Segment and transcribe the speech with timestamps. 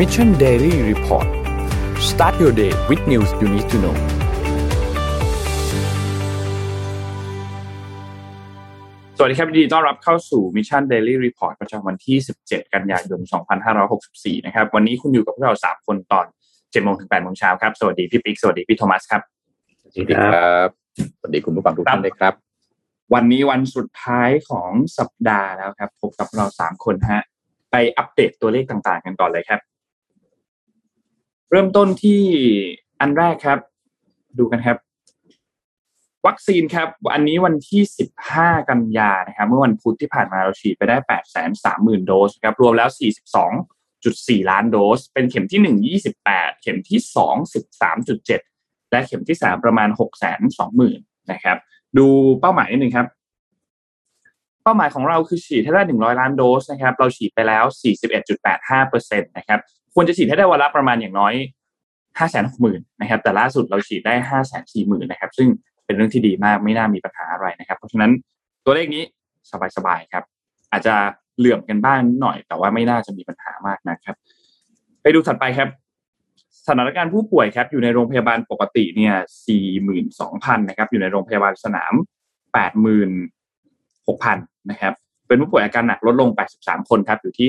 [0.00, 1.28] Mission Daily Report
[2.10, 3.96] start your day with news you need to know
[9.16, 12.16] สวัสดีครับยินดีต้อนรับเข้าสู่ Mission Daily Report ประจำวันที่
[12.46, 13.20] 17 กันยายน
[13.82, 19.22] 2564 นะครับ วันนี้คุณอยู่กับพวกเรา 3 คนตอน7โมงถึง8โมงเช้าครับ สวัสดีพี่ปิ๊ก สวัสดีพี่โทมัสครับ
[19.80, 20.68] สวัสดีครับ
[21.18, 22.34] สวัสดีคุณผู้ฟังทุกท่านเลยครับ
[23.14, 27.22] วันนี้วันสุดท้ายของสัปดาห์แล้วครับ พบกับเรา 3 คนฮะ
[27.70, 29.60] ไปอัปเดตตัวเลขต่างๆ กันก่อนเลยครับ
[31.50, 32.20] เริ่มต้นที่
[33.00, 33.58] อันแรกครับ
[34.38, 34.76] ดูกันครับ
[36.26, 37.82] วัคซีนครับ อันนี้วันที่
[38.24, 40.96] 15 กันยานะครับ เมื่อวันพุธที่ผ่านมาเราฉีดไปได้
[41.52, 42.88] 830,000 โดสครับ รวมแล้ว
[43.70, 45.60] 42.4 ล้านโดส เป็นเข็มที่
[45.94, 47.52] 1 28 เข็มที่ 2
[47.92, 49.88] 13.7 และเข็มที่ 3 ประมาณ
[50.60, 51.56] 620,000นะครับ
[51.98, 52.06] ดู
[52.40, 53.06] เป้าหมายนิดนึงครับ
[54.62, 57.64] เป้าหมายของเราคือฉีดให้ได้ 100 ล้านโดสนะครับ เราฉีดไปแล้ว
[58.40, 59.60] 41.85%นะครับ
[59.94, 61.34] ควรจะฉีดให้ได้วันละประมาณอย่างน้อย
[62.18, 64.14] 560,000นนะครับแต่ล่าสุดเราฉีดได้
[64.52, 65.48] 540,000นนะครับซึ่ง
[65.84, 68.10] เป็นเรื่องที่ดีมากไม่น่ามีปัญหาอะไรนะครับ เพราะฉะนั้น
[68.64, 69.02] ตัวเลขนี้
[69.76, 70.24] สบายๆครับ
[70.72, 70.94] อาจจะ
[71.38, 74.16] เหลื่อมกันบ้างหน่อย แต่ว่าไม่น่าจะมีปัญหามากนะครับ
[75.02, 75.68] ไปดูถัดไปครับ
[76.66, 79.14] สถานการณ์ผู้ป่วยครับ อยู่ในโรงพยาบาลปกติเนี่ย
[79.90, 81.94] 42,000นะครับ อยู่ในโรงพยาบาลสนาม
[82.60, 84.36] 86,000
[84.70, 84.94] นะครับ
[85.30, 87.48] เป็นผู้ป่วยอาการหนักลดลง 83 คนครับอยู่ที่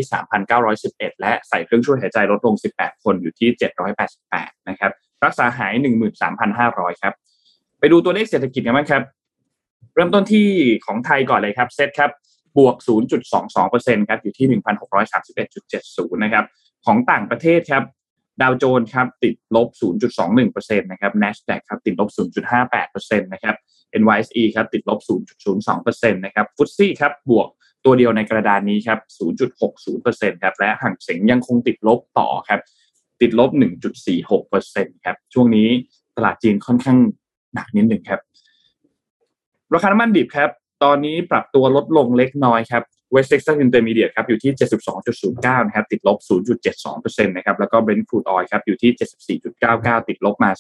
[0.60, 3.50] 3,911 และใส่เครื่องช่วยหายใจลดลง 18 คนอยู่ที่
[4.10, 4.92] 788 นะครับ
[5.26, 5.74] รักษาหาย
[6.38, 7.14] 13,500 ครับ
[7.80, 9.04] ไปดูตัวเลขเศรษฐกิจกันบ้างครับ
[9.96, 10.48] เริ่มต้นที่
[10.86, 12.12] ของไทยก่อนเลยครับเซตครับ
[12.58, 12.76] บวก
[13.42, 14.48] 0.22%ครับอยู่ที่
[15.36, 16.46] 1,631.70 นะครับ
[16.86, 17.84] ของต่างประเทศครับ
[18.42, 19.68] ดาวโจนส์ครับติดลบ
[20.30, 22.10] 0.21%นะครับ NASDAQ ครับติดลบ
[22.66, 23.56] 0.58%นะครับ
[24.02, 25.00] NYSE ครับติดลบ
[25.56, 27.48] 0.02%นะครับฟุตซี่ครับบวก
[27.86, 29.00] ตัวเดียวในกระดานนี้ครับ
[29.72, 32.60] 0.60%ครับ และห่างเสียงยังคงติดลบต่อครับ
[33.22, 33.50] ติดลบ
[34.28, 35.68] 1.46%ครับ ช่วงนี้
[36.18, 36.98] ตลาดจีนค่อนข้าง
[37.54, 38.20] หนักนิดหนึ่งครับ
[39.74, 40.50] ราคาน้ำมันดิบครับ
[40.84, 42.84] ตอนนี้ปรับตัวลดลงเล็กน้อยครับ
[43.14, 44.52] West Texas Intermediate ครับอยู่ที่
[45.10, 46.18] 72.09 นะครับ ติดลบ
[46.78, 50.52] 0.72%นะครับ แล้วก็ Brent crude oil ครับอยู่ที่ 74.99 ติดลบมา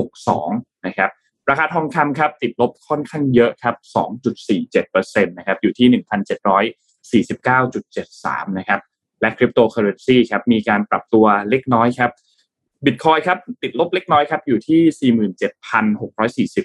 [0.00, 1.10] 0.62 นะครับ
[1.50, 3.74] ราคาทองคำครับติดลบค่อนข้างเยอะครับ
[4.54, 5.88] 2.47%นะครับอยู่ที่
[7.22, 8.80] 1,749.73 นะครับ
[9.20, 12.10] และคริปโตเคอเรนซีครับมีการปรับตัวเล็กน้อยครับ
[12.84, 15.12] บิตคอยครับติดลบเล็กน้อยครับอยู่ที่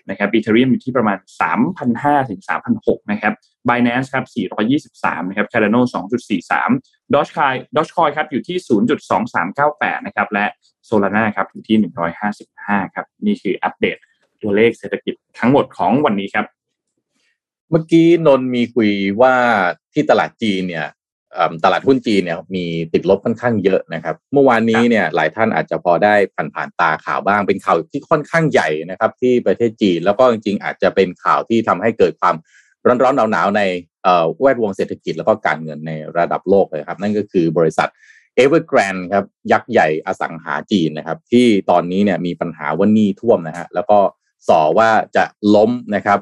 [0.02, 1.18] 47,640 นะครับ Ethereum อยู่ที่ประมาณ
[1.74, 2.42] 3,500 ถึง
[2.76, 3.34] 3,600 นะครับ
[3.70, 4.26] Binance ครับ
[4.78, 5.82] 423 นะครับ Cardano
[6.48, 8.58] 2.43 Dogecoin Dogecoin ครับอยู่ที่
[9.32, 10.46] 0.2398 นะครับและ
[10.88, 11.78] Solana ครับอยู่ที่
[12.36, 13.98] 155 ครับ นี่คืออัปเดต
[14.42, 16.46] ตัวเลขเศรษฐกิจทั้งหมดของวันนี้ครับ
[17.70, 18.92] เมื่อกี้นนมีคุย
[19.22, 19.34] ว่า
[19.94, 20.88] ที่ตลาดจีนเนี่ย
[21.64, 32.36] ตลาดหุ้นจีนเนี่ยมีติดลบค่อนข้างเยอะนะครับ เมื่อวานนี้เนี่ยหลายท่านอาจจะพอได้ผ่านผ่านตาข่าวบ้างเป็นข่าวที่ค่อนข้างใหญ่นะครับ ที่ประเทศจีนแล้วก็จริงๆอาจจะเป็นข่าวที่ทำให้เกิดความ
[32.86, 33.62] ร้อนๆหนาวๆใน
[34.42, 37.90] แวดวงเศรษฐกิจแล้วก็การเงินในระดับโลกเลยครับ นั่นก็คือบริษัท
[38.42, 44.00] Evergrande ครับยักษ์ใหญ่อสังหาจีนนะครับ ที่ตอนนี้เนี่ยมีปัญหาว่านี้ท่วมนะฮะแล้วก็
[44.48, 45.24] ส่อว่าจะ
[45.56, 46.20] ล้มนะครับ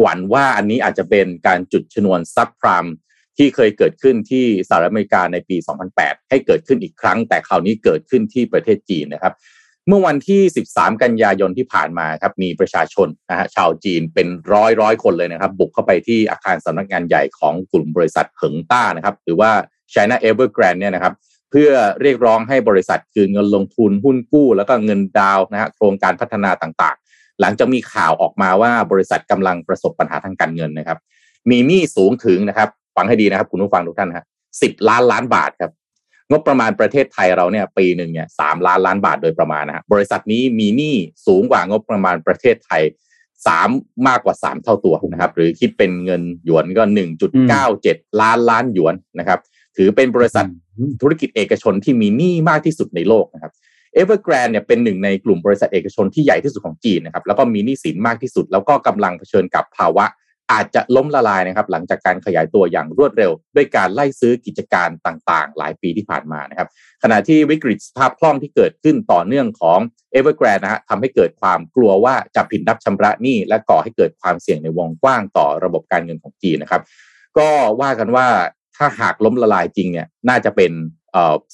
[0.00, 2.86] หวั่นว่าอันนี้อาจจะเป็นการจุดชนวนซับพราม
[3.36, 5.56] ที่เคยเกิดขึ้นที่สหรัฐอเมริกาในปี
[5.92, 9.34] 2008 ให้เกิดขึ้นอีกครั้ง แต่คราวนี้เกิดขึ้นที่ประเทศจีนนะครับ
[9.88, 19.50] เมื่อวันที่ 13 กันยายนที่ผ่านมาครับมีประชาชนนะฮะชาวจีนเป็นร้อยร้อยคนเลยนะครับ บุกเข้าไปที่อาคารสำนักงานใหญ่ของกลุ่มบริษัทเหิงต้านะครับ หรือว่า
[19.92, 21.14] China Evergrande เนี่ยนะครับ
[21.50, 26.96] เพื่อเรียกร้องให้บริษัทคืนเงินลงทุนหุ้นกู้ แล้วก็เงินดาวนะฮะโครงการพัฒนาต่าง
[27.40, 30.98] หลังจากมีข่าวออกมาว่าบริษัทกำลังประสบปัญหาทางการเงินนะครับ
[31.50, 34.26] มีหนี้สูงถึงนะครับฟังให้ดีนะครับ คุณผู้ฟังทุกท่านครับ
[34.62, 35.70] สิบล้านล้านบาทครับ
[36.30, 40.94] งบประมาณประเทศไทยเราเนี่ยปีหนึ่งเนี่ยสามล้านล้านบาทโดยประมาณนะครับบริษัทนี้มีหนี้
[41.26, 42.82] สูงกว่างบประมาณประเทศไทย
[43.46, 43.68] สาม
[44.08, 49.38] มากกว่าสามเท่าตัวนะครับ หรือคิดเป็นเงินหยวนก็หนึ่งจุดเก้าเจ็ดล้านล้านหยวนนะครับ
[49.76, 50.46] ถือเป็นบริษัท
[51.02, 53.52] ธุรกิจเอกชนที่มีหนี้มากที่สุดในโลกนะครับ
[54.00, 60.06] Evergrande เนี่ยเป็นหนึ่งในกลุ่มบริษัทเอกชนที่ใหญ่ที่สุดของจีนนะครับแล้วก็มีหนี้สินมากที่สุด แล้วก็กำลังเผชิญกับภาวะ
[60.52, 66.68] อาจจะล้มละลายนะครับหลังจากการขยายตัวอย่างรวดเร็ว ด้วยการไล่ซื้อกิจการต่างๆ หลายปีที่ผ่านมานะครับ
[67.02, 69.78] ขณะที่วิกฤตสภาพคล่องที่เกิดขึ้นต่อเนื่องของ
[70.14, 76.82] Evergrande นนะฮะทำให้เกิดความกลัวว่าจะผิดนับชำระหนี้และก่อให้เกิดความเสี่ยงในวงกว้างต่อระบบการเงินของจีนนะครับ
[77.38, 77.48] ก็
[77.80, 78.26] ว่ากันว่า
[78.76, 80.72] ถ้าหากล้มละลายจริงเนี่ยน่าจะเป็น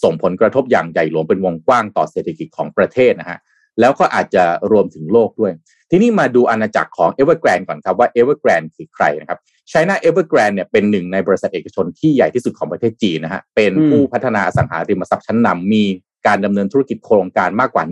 [0.02, 3.38] ส่งผลกระทบอย่างใหญ่หลวงเป็นวงกว้างต่อเศรษฐกิจของประเทศนะฮะ
[3.80, 5.52] แล้วก็อาจจะรวมถึงโลกด้วย
[5.90, 8.38] ทีนี้มาดูอาณาจักรของ e v e r g r a n d ก่อนครับว่า e v e r
[8.42, 9.38] g r a n d คือใครนะครับ
[9.72, 15.84] China Evergrande เนี่ยเป็นหนึ่งในบริษัทเอกชนที่ใหญ่ที่สุดของประเทศจีนนะฮะเป็นผู้พัฒนาอสังหาริมทรัพย์ชั้นนำมี
[16.26, 17.84] การดำเนินธุรกิจโครงการมากกว่า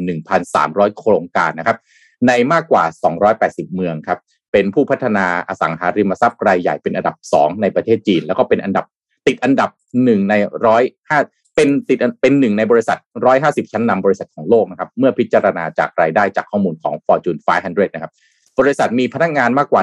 [0.44, 1.78] 1,300 โครงการนะครับ
[2.26, 2.84] ในมากกว่า
[3.28, 4.18] 280 เมืองครับ
[4.52, 8.84] เป็นผู้พัฒนาอสังหาริมทรัพย์รายใหญ่เป็นอันดับ 2 ในประเทศจีน แล้วก็เป็นอันดับ
[9.26, 9.70] ติดอันดับ
[10.04, 10.34] หนึ่งใน
[10.66, 11.18] ร้อยห้า
[11.58, 12.98] เป็นติดเป็นหนึ่งในบริษัท
[13.34, 18.12] 150 ชั้นนำบริษัทของโลกนะครับ เมื่อพิจารณาจากรายได้จากข้อมูลของ Fortune 500 นะครับ
[18.58, 19.82] บริษัทมีพนักงานมากกว่า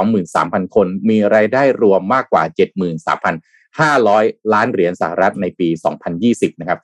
[0.00, 2.42] 123,000 คน มีรายได้รวมมากกว่า
[3.28, 5.68] 73,500 ล้านเหรียญสหรัฐในปี
[6.14, 6.78] 2020 นะครับ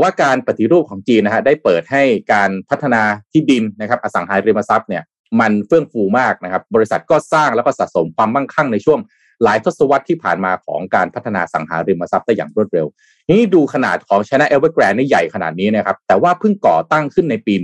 [0.00, 5.02] ว่าการปฏิรูปของจีนนะฮะได้เปิดให้การพัฒนาที่ดินนะครับอสังหาริมทรัพย์เนี่ย
[5.40, 8.98] มันเฟื่องฟูมากนะครับ บริษัทก็สร้างแล้วก็สะสมความมั่งคั่งในช่วง
[9.44, 12.86] หลายทศวรรษที่ผ่านมาของการพัฒนาสังหาริมทรัพย์ได้อย่างรวดเร็ว
[13.30, 17.54] นี่ดูขนาดของ China Evergrande นี่ใหญ่ขนาดนี้นะครับ แต่ว่าเพิ่งก่อตั้งขึ้นในปี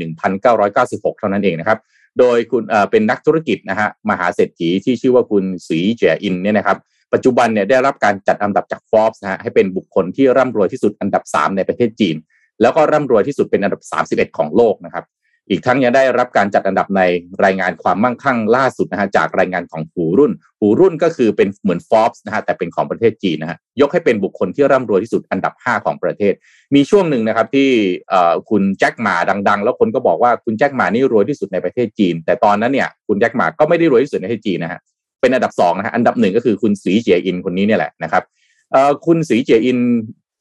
[0.54, 1.78] 1996 เท่านั้นเองนะครับ
[2.18, 6.78] โดยคุณเป็นนักธุรกิจนะฮะมหาเศรษฐีที่ชื่อว่าคุณสีเจียอินเนี่ยนะครับ
[7.12, 12.16] ปัจจุบันเนี่ยได้รับการจัดอันดับจาก Forbes นะฮะให้เป็นบุคคลที่ร่ำรวยที่สุดอันดับ 3 ในประเทศจีน
[12.60, 13.82] แล้วก็ร่ำรวยที่สุดเป็นอันดับ
[14.14, 15.04] 31 ของโลกนะครับ
[15.50, 17.02] อีกทั้งยังได้รับการจัดอันดับใน
[17.44, 26.34] รายงานความมั่งคั่งล่าสุดนะฮะจากรายงานของหูรุ่น หูรุ่นก็คือเป็นเหมือนฟอ b ส์นะฮะแต่เป็นของประเทศจีนนะฮะยกให้เป็นบุคคลที่ร่ำรวยที่สุดอันดับ 5 ของประเทศ
[26.74, 27.70] มีช่วงหนึ่งนะครับที่
[28.50, 29.16] คุณแจ็คหมา
[29.48, 34.80] ดัง ๆ แล้วคนก็บอกว่าคุณแจ็คหมานี่รวยที่สุดในประเทศจีน แต่ตอนนั้นเนี่ยคุณแจ็คหมาก็ไม่ได้รวยที่สุดในประเทศจีนนะฮะ
[35.20, 38.22] เป็นอันดับ2นะฮะอันดับหนึ่งก็คือคุณสีเจียอินคนนี้เนี่ยแหละนะครับ
[39.06, 39.78] คุณสีเจียอิน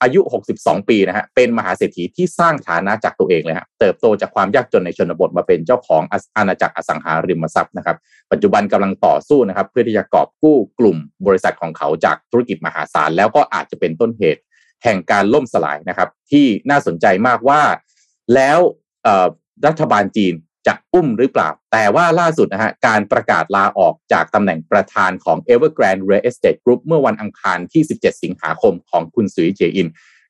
[0.02, 0.20] อายุ
[0.56, 6.02] 62 ปีนะฮะ เป็นมหาเศรษฐีที่สร้างฐานะจากตัวเองเลยฮะ เติบโตจากความยากจนในชนบทมาเป็นเจ้าของ
[6.38, 7.98] อาณาจักรอสังหาริมทรัพย์นะครับ
[8.32, 10.98] ปัจจุบันกำลังต่อสู้นะครับ เพื่อที่จะกอบกู้กลุ่ม
[11.28, 14.42] บริษัทของเขาจากธุรกิจมหาศาล แล้วก็อาจจะเป็นต้นเหตุ
[14.84, 17.62] แห่งการล่มสลายนะครับ ที่น่าสนใจมากว่า
[18.36, 18.60] แล้ว
[19.68, 20.34] รัฐบาลจีน
[20.68, 29.88] จะอุ้มหรือเปล่า แต่ว่าล่าสุดนะฮะการประกาศลาออกจากตำแหน่งประธานของ Evergrande Real Estate Group เมื่อวันอังคารที่ 17 สิงหาคมของคุณสุยเจอิน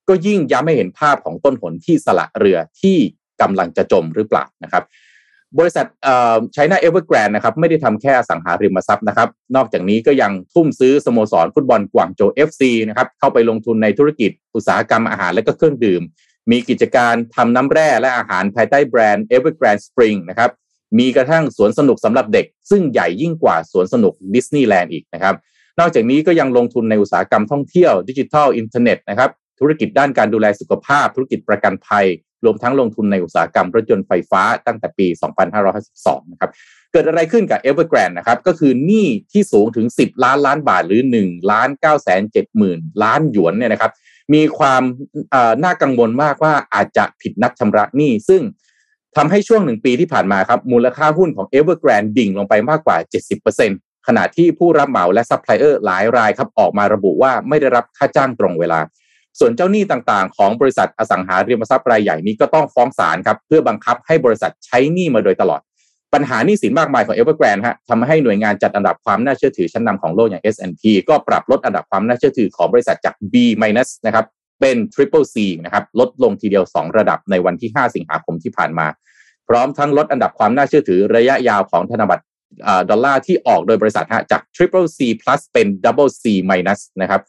[0.07, 2.97] ก็ยิ่งย้ำให้เห็นภาพของต้นหนที่สละเรือที่
[3.41, 4.83] กำลังจะจมหรือเปล่านะครับ
[5.59, 5.85] บริษัท
[6.53, 16.01] China Evergrande นะครับไม่ได้ทำแค่อสังหาริมทรัพย์นะครับ นอกจากนี้ก็ยังทุ่มซื้อสโมสรฟุตบอลกวางโจว FC นะครับเข้าไปลงทุนในธุรกิจอุตสาหกรรมอาหารและก็เครื่องดื่ม
[16.51, 20.51] มีกิจการทำน้ำแร่และอาหารภายใต้แบรนด์ Evergrande Spring นะครับ
[20.99, 25.35] มีกระทั่งสวนสนุกสำหรับเด็ก ซึ่งใหญ่ยิ่งกว่าสวนสนุกดิสนีย์แลนด์อีกนะครับ
[25.79, 29.29] นอกจากนี้ก็ยังลงทุนในอุตสาหกรรมท่องเที่ยวดิจิทัลอินเทอร์เน็ตนะครับ
[29.59, 32.05] ธุรกิจด้านการดูแลสุขภาพ ธุรกิจประกันภัย
[32.45, 35.07] รวมทั้งลงทุนในอุตสาหกรรมรถยนต์ไฟฟ้าตั้งแต่ปี
[35.69, 36.51] 2552 นะครับ
[36.91, 43.91] เกิดอะไรขึ้นกับ Evergrande นะครับ ก็คือหนี้ที่สูงถึง 10 ล้านล้านบาทหรือ1ล้าน9แสน7หมื่นล้านหยวนเนี่ยนะครับ
[44.33, 44.83] มีความ
[45.63, 48.41] น่ากังวลมากว่าอาจจะผิดนัดชำระหนี้ ซึ่ง
[49.15, 52.97] ทำให้ช่วงหนึ่งปีที่ผ่านมาครับ มูลค่าหุ้นของ Evergrande ดิ่งลงไปมากกว่า
[53.53, 58.79] 70%ขณะที่ผู้รับเหมาและซัพพลายเออร์หลายรายครับออกมาระบุว่าไม่ได้รับค่าจ้างตรงเวลา
[59.39, 65.61] ส่วนเจ้าหนี้ต่างๆ ของบริษัทอสังหาริมทรัพย์รายใหญ่นี้ก็ต้องฟ้องศาลครับเพื่อบังคับให้บริษัทใช้หนี้มาโดยตลอด
[66.13, 73.55] ปัญหาหนี้สินมากมายของ Evergrande ฮะทำให้หน่วยงานจัดอันดับความน่าเชื่อถือชั้นนำของโลกอย่าง S&P ก็ปรับลดอันดับความน่าเชื่อถือของบริษัทจาก B-
[74.05, 74.25] นะครับ
[74.61, 78.87] เป็น Triple C นะครับลดลงทีเดียว 2 ระดับในวันที่ 5 สิงหาคมที่ผ่านมา
[79.47, 82.23] พร้อมทั้งลดอันดับความน่าเชื่อถือระยะยาวของธนบัตร
[82.89, 87.21] ดอลลาร์ที่ออกโดยบริษัทฮะจาก Triple C plus เป็น Double C minus นะครับ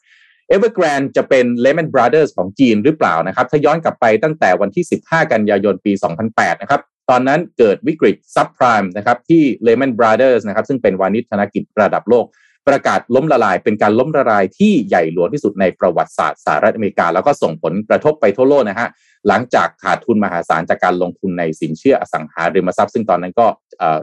[0.55, 5.93] Evergrande จะเป็น Lehman Brothers ของจีนหรือเปล่านะครับ ถ้าย้อนกลับไปตั้งแต่วันที่ 15 กันยายนปี
[6.29, 12.27] 2008 นะครับ ตอนนั้นเกิดวิกฤตซับไพรม์นะครับที่ Lehman Brothers นะครับซึ่งเป็นวานิชธนกิจระดับโลก
[12.69, 18.89] ประกาศล้มละลาย เป็นการล้มละลายที่ใหญ่หลวงที่สุดในประวัติศาสตร์สหรัฐอเมริกา แล้วก็ส่งผลกระทบไปทั่วโลกนะฮะ
[19.29, 23.47] หลังจากขาดทุนมหาศาลจากการลงทุนในสินเชื่ออสังหาริมทรัพย์ ซึ่งตอนนั้นก็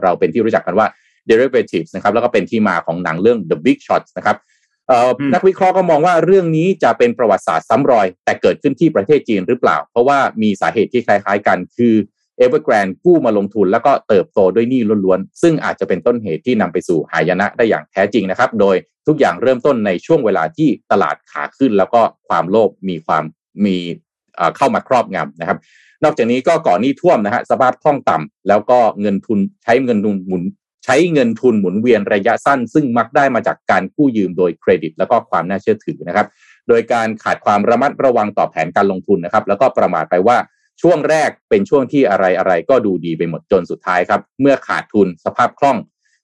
[0.02, 0.86] เราเป็นที่รู้จักกันว่า
[1.30, 4.36] derivatives นะครับแล้วก็เป็นที่มาของหนังเรื่อง The Big Short นะครับ
[5.34, 11.94] นักวิเคราะห์ก็มองว่าเรื่องนี้จะเป็นประวัติศาสตร์ซ้ำรอย แต่เกิดขึ้นที่ประเทศจีนหรือเปล่า เพราะว่ามีสาเหตุที่คล้าย ๆ กัน คือ
[12.44, 18.76] Evergrande กู้มาลงทุนแล้วก็เติบโตด้วยหนี้ล้วนๆ ซึ่งอาจจะเป็นต้นเหตุที่นำไปสู่หายนะได้อย่างแท้จริงนะครับ โดย
[19.06, 23.24] ทุกอย่างเริ่มต้นในช่วงเวลาที่ตลาดขาขึ้น แล้วก็ความโลภมีความ
[23.64, 23.76] มี
[24.56, 25.58] เข้ามาครอบงำนะครับ
[26.04, 30.42] นอกจากนี้ก็ก่อหนี้ท่วมนะฮะสภาพคล่องต่ำแล้วก็เงินทุนใช้เงินทุนหมุน
[30.84, 36.26] ใช้เงินทุนหมุนเวียนระยะสั้น ซึ่งมักได้มาจากการกู้ยืมโดยเครดิต แล้วก็ความน่าเชื่อถือนะครับ
[36.68, 40.36] โดยการขาดความระมัดระวังต่อแผนการลงทุนนะครับ แล้วก็ประมาทไปว่า
[40.82, 45.78] ช่วงแรกเป็นช่วงที่อะไรอะไรก็ดูดีไปหมดจนสุดท้ายครับ เมื่อขาดทุนสภาพคล่อง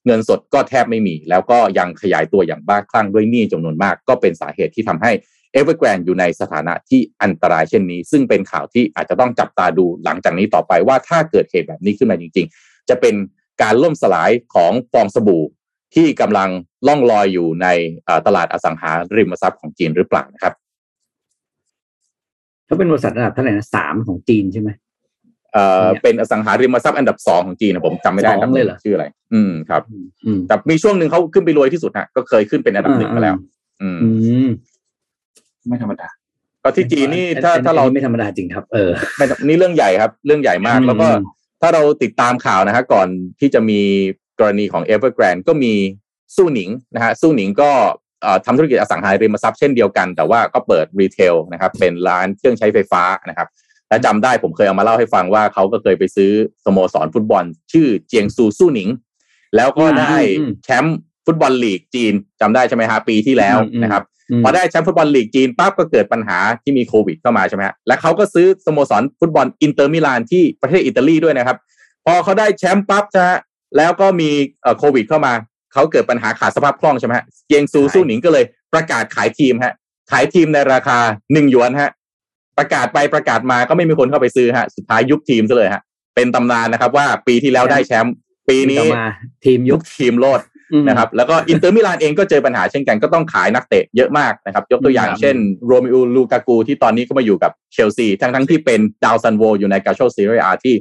[0.05, 5.11] เงินสดก็แทบไม่มี แล้วก็ยังขยายตัวอย่างบ้าคลั่งด้วยหนี้จำนวนมาก ก็เป็นสาเหตุที่ทำให้
[5.55, 13.15] Evergrande อยู่ในสถานะที่อันตรายเช่นนี้ ซึ่งเป็นข่าวที่อาจจะต้องจับตาดูหลังจากนี้ต่อไปว่าถ้าเกิดเหตุแบบนี้ขึ้นมาจริง ๆ จะเป็น
[13.61, 15.43] การล่มสลายของฟองสบู่
[15.95, 16.49] ที่กำลัง
[16.87, 17.67] ล่องลอยอยู่ใน
[18.27, 20.53] ตลาดอสังหาริมทรัพย์ของจีนหรือเปล่านะครับ
[22.73, 24.69] เขาเป็นบริษัทระดับเท่าไหร่นะสามของจีนใช่ไหม
[25.53, 29.81] เอ่อเป็นอสังหาริมทรัพย์อันดับสองของจีนนะผมจำไม่ได้ครับเลยเหรอชื่ออะไร อืมครับ
[30.47, 33.35] แต่มีช่วงหนึ่งเขาขึ้นไปรวยที่สุดฮะก็เคยขึ้นเป็นอันดับหนึ่งมาแล้ว
[33.81, 33.89] อื
[34.45, 34.47] ม
[35.67, 36.07] ไม่ธรรมดา
[36.63, 38.89] ก็ที่จีนนี่ถ้าถ้าเราไม่ธรรมดาจริงครับ เออ
[39.43, 41.07] นี่เรื่องใหญ่ครับ เรื่องใหญ่มาก แล้วก็
[41.61, 43.07] ถ้าเราติดตามข่าวนะฮะก่อน
[43.39, 43.79] ที่จะมี
[44.39, 45.73] กรณีของ Evergrande ก็มี
[46.35, 47.71] สู้หนิงนะฮะสู้หนิงก็
[48.45, 53.47] ทำธุรกิจอสังหาริมทรัพย์เช่นเดียวกัน แต่ว่าก็เปิด retail นะครับเป็นร้านเครื่องใช้ไฟฟ้านะครับ
[53.89, 56.31] และจำได้ผมเคยเอามาเล่าให้ฟังว่าเขาก็เคยไปซื้อ
[56.65, 58.89] สโมสรฟุตบอล ชื่อเจียงซูซูหนิง
[59.55, 60.15] แล้วก็ได้
[60.63, 64.03] แชมป์ฟุตบอลลีกจีนจำได้ใช่ไหมฮะปีที่แล้วนะครับ
[64.43, 71.57] พอได้แชมป์ฟุตบอลลีกจีนปั๊บก็เกิดปัญหาที่มีโควิดเข้ามาใช่ไหมฮะและเขาก็ซื้อสโมสรฟุตบอลอินเตอร์มิลานที่ประเทศอิตาลีด้วยนะครับ
[72.05, 73.37] พอเขาได้แชมป์ปั๊บนะฮะ
[73.77, 74.29] แล้วก็มี
[74.77, 75.33] โควิดเข้ามา
[75.73, 79.73] เขาเกิดปัญหาขาดสภาพคล่องใช่ไหมฮะเจียงซูซูหนิงก็เลยประกาศขายทีมฮะ
[80.11, 80.97] ขายทีมในราคา
[81.33, 81.91] หนึ่งหยวนฮะ
[82.57, 85.81] ประกาศไปประกาศมาก็ไม่มีคนเข้าไปซื้อฮะ สุดท้ายยุบทีมซะเลยฮะ
[86.15, 88.13] เป็นตำนานนะครับว่าปีที่แล้วได้แชมป์
[88.49, 88.85] ปีนี้
[89.45, 90.41] ทีมยุบทีมโลด
[90.87, 100.75] นะครับ แล้วก็อินเตอร์มิลานเองก็เจอปัญหาเช่นกันก็ต้องขายนักเตะเยอะมากนะครับ ยกตัวอย่างเช่นโรเมลูลูกากูที่ตอนนี้ก็มาอยู่กับเชลซีทั้งทั้งที่เป็นดาวซัลโวอยู่ในกัลโช่เซเรียอาที่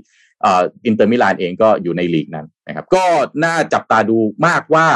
[0.86, 3.04] อินเตอร์มิลานเองก็อยู่ในลีกนั้นนะครับ ก็
[3.44, 4.86] น่าจับตาดูมากว่า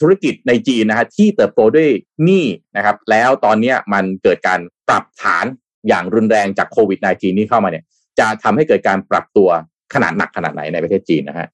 [0.00, 1.88] ธุรกิจในจีนนะฮะที่เติบโตด้วย
[2.24, 2.44] หนี้
[2.76, 5.46] นะครับ แล้วตอนนี้มันเกิดการปรับฐาน
[5.88, 7.84] อย่างรุนแรงจากโควิด -19 นี้เข้ามาเนี่ย
[8.18, 9.48] จะทำให้เกิดการปรับตัว
[9.94, 11.48] ขนาดหนักขนาดไหนในประเทศจีนนะฮะ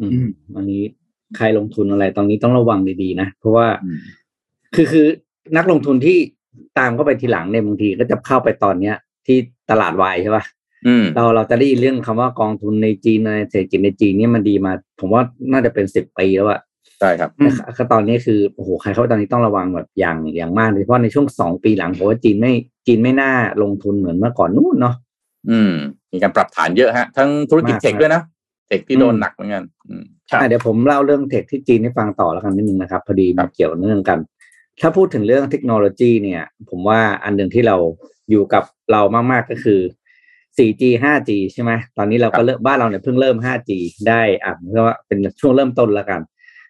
[0.00, 0.82] อืมอันนี้
[1.36, 3.66] ใครลงทุนอะไรตอนนี้ต้องระวังดีๆนะ เพราะว่า
[4.74, 5.06] คือคือ
[5.56, 6.18] นักลงทุนที่
[6.78, 8.96] ตามเข้าไปทีหลังเนี่ยบางทีก็จะเข้าไปตอนเนี้ย
[9.26, 9.36] ที่
[9.70, 10.44] ตลาดวายใช่ป่ะ
[11.16, 15.22] เราเราจะได้ยินเรื่องคำว่ากองทุนในจีนในเศรษฐกิจในจีนนี่มันดีมา ผมว่า
[15.52, 16.60] น่าจะเป็นสิบปีแล้วอะ
[17.00, 17.30] ใช่ครับ
[17.76, 22.52] ก็ตอนนี้คือโอ้โหใครเข้าตอนนี้ต้องระวังแบบอย่างอย่างมากโดยเฉพาะในช่วงสองปีหลังผมว่าจีนไม่
[22.86, 24.94] จีนไม่น่าลงทุนเหมือนเมื่อก่อนนู้นเนาะ
[25.50, 25.72] อืม
[26.12, 28.22] มีการปรับฐานเยอะฮะ ทั้งธุรกิจเทคด้วยนะ
[28.68, 30.04] เทคที่โดนหนักเหมือนกันอืม
[30.48, 34.18] เดี๋ยวผมเล่าเรื่องเทคที่จีนให้ฟังต่อแล้วกันนิดนึงนะครับ พอดีมันเกี่ยวเรื่องกัน
[34.80, 37.76] ถ้าพูดถึงเรื่องเทคโนโลยีเนี่ย ผมว่าอันหนึ่งที่เรา
[38.30, 39.80] อยู่กับเรามากๆก็คือ
[40.56, 43.70] 4G 5G ใช่ไหมตอนนี้เราก็เริ่มบ้านเราเนี่ยเพิ่งเริ่ม 5G
[44.08, 46.20] ได้อะเพราะว่าเป็นช่วงเริ่มต้นแล้วกัน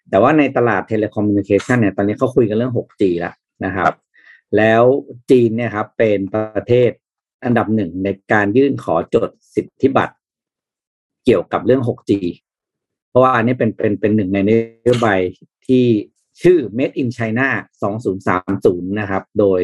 [0.09, 3.33] แต่ว่าในตลาด telecommunication เนี่ยตอนนี้เขาคุยกันเรื่อง 6G แล้ว
[3.65, 3.93] นะครับ
[4.57, 4.83] แล้ว
[5.29, 6.91] จีนเนี่ยครับเป็นประเทศ
[7.45, 10.13] อันดับหนึ่งในการยื่นขอจดสิทธิบัตร
[11.25, 12.11] เกี่ยวกับเรื่อง 6G
[13.09, 14.51] เพราะว่าอันนี้เป็นเป็นเป็นหนึ่งในน
[14.83, 15.19] โยบาย
[15.67, 15.85] ที่
[16.41, 17.47] ชื่อ Made in China
[18.23, 19.61] 2030 นะครับ โดย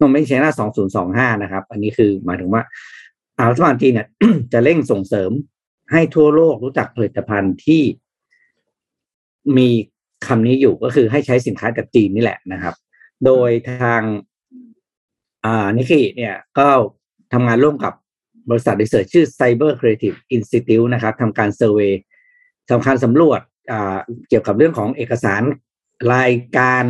[0.00, 0.48] นม Made in China
[0.96, 3.05] 2025 นะครับ อันนี้คือหมายถึงว่าอา
[3.50, 4.08] รัฐบาลจีนเนี่ย
[4.52, 5.30] จะเร่งส่งเสริม
[5.92, 7.82] ให้ทั่วโลกรู้จักผลิตภัณฑ์ที่
[9.56, 9.68] มี
[10.26, 12.74] คำนี้อยู่ก็คือให้ใช้สินค้าจากจีนนี่แหละนะครับ
[13.24, 14.02] โดยทาง
[15.44, 16.68] อ่านิกเคอิเนี่ยก็
[17.32, 17.92] ทำงานร่วมกับ
[18.50, 21.92] บริษัท research ชื่อ Cyber Creative Institute นะครับทำการ survey
[22.70, 23.40] ทำการสำรวจ
[24.28, 25.42] เกี่ยวกับเรื่องของเอกสาร
[26.14, 26.84] รายการ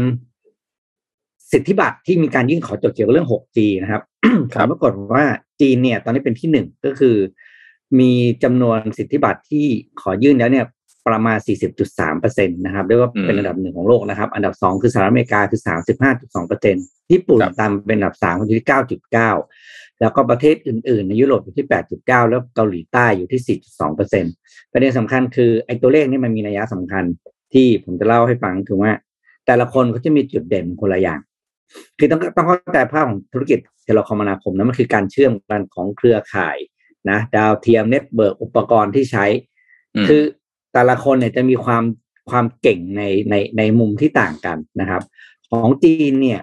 [1.53, 4.03] สิทธิบัตรที่มีการยื่นขอจดเกี่ยวกับเรื่อง 6G นะครับ
[4.71, 5.25] ปรากฏว่า
[5.61, 7.17] จีนเนี่ยตอนนี้เป็นที่หนึ่งก็คือ
[8.01, 8.13] มี
[8.45, 9.67] จำนวนสิทธิบัตรที่
[10.01, 10.67] ขอยื่นแล้วเนี่ย
[11.09, 11.39] ประมาณ
[11.97, 15.61] 40.3%นะครับเรียกว่าเป็นอันดับหนึ่งของโลกนะครับ อันดับสองคือสหรัฐอเมริกาคือ
[16.35, 18.69] 35.2%ญี่ปุ่นตามเป็นอันดับสามอยู่ที่
[19.33, 21.67] 9.9 แล้วก็ประเทศอื่นๆ ในยุโรปอยู่ที่
[21.99, 23.99] 8.9 แล้วเกาหลีใต้อยู่ที่ 4.2%
[24.73, 27.05] ประเด็นสำคัญคือไอ้ตัวเลขนี้มันมีนัยสำคัญ
[27.55, 28.93] ที่ผมจะเล่าให้ฟังคือว่า
[29.47, 31.21] แต่ละคนเขาจะมีจุดเด่นคนละอย่าง
[31.99, 36.57] คือต้องต้องเข้าใจภาพของธุรกิจโทรคมนาคมนะมันคือการเชื่อมกันของเครือข่าย
[37.11, 39.27] นะดาวเทียม network อุปกรณ์ที่ใช้
[40.09, 40.23] คือ
[40.73, 41.85] แต่ละคนเนี่ยจะมีความ
[42.31, 45.03] ความเก่งในในในมุมที่ต่างกันนะครับ
[45.51, 46.41] ของจีนเนี่ย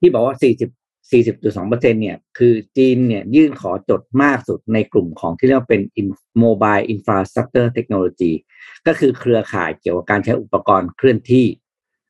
[0.00, 0.70] ที่บอกว่าสี่สิบ
[1.12, 5.82] สี่สิบจุดสองเปอร์เซ็นเนี่ยคือจีนเนี่ยยื่นขอจดมากสุดในกลุ่มของที่เรียกว่าเป็น
[6.42, 8.32] mobile infrastructure technology
[8.86, 11.46] ก็คือเครือข่ายเกี่ยวกับการใช้อุปกรณ์เคลื่อนที่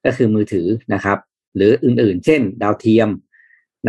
[0.04, 1.18] ก็คือมือถือนะครับ
[1.56, 3.08] หรืออื่นๆ เช่น ดาวเทียม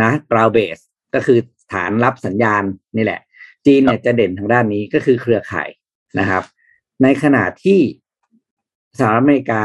[0.00, 0.82] นะ ground base
[1.14, 1.38] ก็คือ
[1.72, 2.62] ฐานรับสัญญาณ
[2.96, 3.20] นี่แหละ
[3.66, 5.68] จีนเนี่ยจะเด่นทางด้านนี้ก็คือเครือข่าย
[6.18, 6.42] นะครับ
[7.02, 7.80] ในขณะที่
[8.98, 9.64] สหรัฐอเมริกา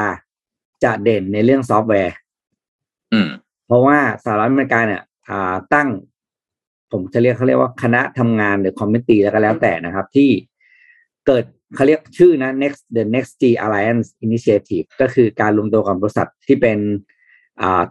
[0.84, 2.16] จะเด่นในเรื่องซอฟต์แวร์
[3.66, 5.02] เพราะว่าสหรัฐอเมริกาเนี่ย
[5.74, 5.90] ตั้ง
[6.92, 10.30] ผมจะเรียกเขาเรียกว่าคณะทำงานหรือ committee แล้วก็แล้วแต่นะครับ ที่
[11.28, 11.44] เกิด
[11.76, 17.21] เขาเรียกชื่อนะ next the next G alliance initiative ก็คือการรวมตัวกับบริษัทที่เป็นอ่า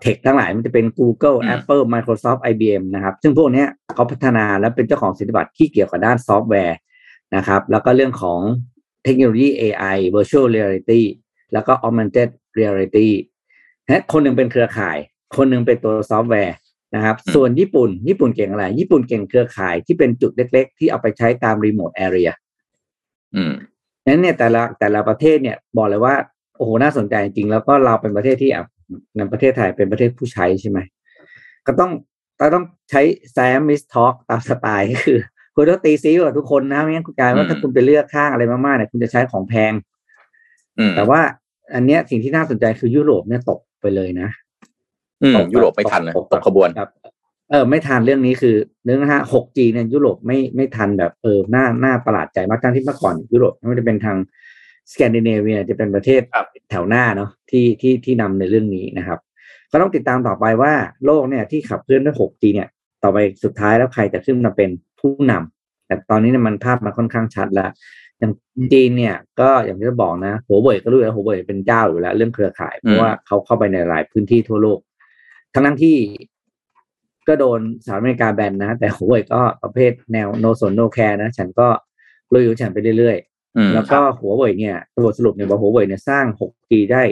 [0.01, 6.79] tech ทั้งหลายมันจะเป็น Google อืม Apple Microsoft IBM นะครับ ซึ่งพวกเนี้ยเขาพัฒนาและเป็นเจ้าของสิทธิบัตรที่เกี่ยวกับด้านซอฟต์แวร์
[7.37, 8.41] นะครับ แล้วก็เรื่องของ
[9.05, 11.01] เทคโนโลยี AI Virtual Reality
[11.53, 13.09] แล้วก็ Augmented Reality
[13.87, 14.97] นะคนหนึ่งเป็นเครือข่าย
[15.37, 16.57] คนหนึ่งเป็นตัวซอฟต์แวร์
[16.95, 22.31] นะครับอืมส่วนญี่ปุ่น ญี่ปุ่นเก่งอะไร ญี่ปุ่นเก่งเครือข่ายที่เป็นจุดเล็ก ๆ ที่เอาไปใช้ตาม Remote Area
[23.35, 23.53] อืม
[24.07, 26.15] นั้นเนี่ยแต่ละแต่ละประเทศเนี่ยบอกเลยว่า
[26.57, 28.65] โอ้โหน่าสนใจจริงๆแล้วก็เราเป็นประเทศที่อะ
[29.17, 30.79] ในประเทศไทยเป็นประเทศผู้ใช้ใช่ไหม
[31.67, 31.91] ก็ต้อง
[32.39, 33.01] เราต้องใช้
[33.33, 35.19] แซมมิสทอ k ตามสไตล์ก็คือ
[35.55, 39.73] คุณต้องตีซีกับทุกคนนะไม่งั้นคุณกลายว่าอืมถ้าคุณไปเลือกข้างอะไรมากๆเนี่ยคุณจะใช้ของแพง
[40.79, 41.21] อืมแต่ว่า
[41.75, 44.29] อันเนี้ยสิ่งที่น่าสนใจคือยุโรปเนี่ยตกไปเลยนะ
[45.23, 46.91] อืมตกยุโรปไม่ทันนะตกขบวนครับ
[47.51, 54.17] เออ ไม่ทันเรื่องนี้คือเรื่องนะฮะ 6G เนี่ยยุโรปไม่ไม่ทันแบบเออหน้าหน้าประหลาดใจมากทั้งที่เมื่อก่อนยุโรปไม่ว่าจะเป็นทาง
[54.93, 59.19] สแกนดิเนเวียจะเป็นประเทศครับแถวหน้าเนาะที่ที่ที่นำในเรื่องนี้นะครับ
[59.73, 60.73] ก็ต้องติดตามต่อไปว่า
[61.05, 62.69] โลกเนี่ยที่ขับเคลื่อนด้วย 6G เนี่ย
[63.03, 64.71] ต่อไปสุดท้ายแล้วใครจะขึ้นมาเป็น
[65.01, 67.71] ผู้นำแต่ตอนนี้เนี่ยมันภาพมันค่อนข้างชัดแล้ว
[68.19, 68.33] อย่าง
[68.73, 74.79] จีนเนี่ยก็อย่างที่บอกนะหัวเว่ยก็รู้อยู่แล้วหัวเว่ยเป็นเจ้าอยู่แล้ว เรื่องเครือข่ายเพราะว่าเขาเข้าไปในหลายพื้นที่ทั่วโลก
[75.55, 75.97] ทั้งนั้นที่
[77.29, 81.69] ก็โดนสหรัฐอเมริกาแบนนะ แต่หัวเว่ยก็ประเภทแนว no สน no care นะ ฉันก็
[82.33, 83.40] ลุยของฉันไปเรื่อยอืมๆ
[83.75, 87.03] แล้วก็หัวเว่ยเนี่ยตัวสรุปเนี่ยว่าหัวเว่ยเนี่ยสร้าง 6G ได้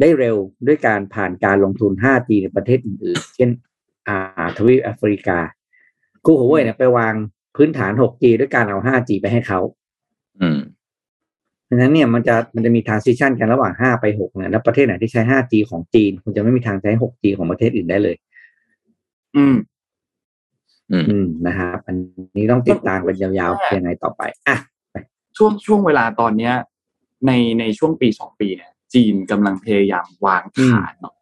[0.00, 3.50] ได้เร็วด้วยการผ่านการลงทุน 5G ในประเทศอื่นๆ เช่น
[4.08, 5.38] อ่าทวีปแอฟริกา
[6.24, 7.14] คู่หัวเว่ยเนี่ยไปวาง
[7.56, 9.60] พื้นฐาน 6G ด้วยการเอา 5G ไปให้เขา
[10.40, 10.58] อืม
[11.68, 18.16] ดังนั้นเนี่ยมันจะมันจะมี transition กันระหว่าง 5 ไป 6 เนี่ย แล้วประเทศไหนที่ใช้ 5G ของจีน คุณจะไม่มีทางใช้ 6G ของประเทศอื่นได้เลย
[19.36, 19.56] อืม
[20.90, 21.94] อืมอืมนะครับ อัน
[22.36, 24.56] นี้ต้องติดตามกันยาวๆยังไงต่อไป อะ
[25.36, 26.54] ช่วงช่วงเวลาตอนเนี้ย
[27.26, 31.14] ในในช่วงปีสองปีเนี่ย จีนกำลังพยายามวางฐานเนาะ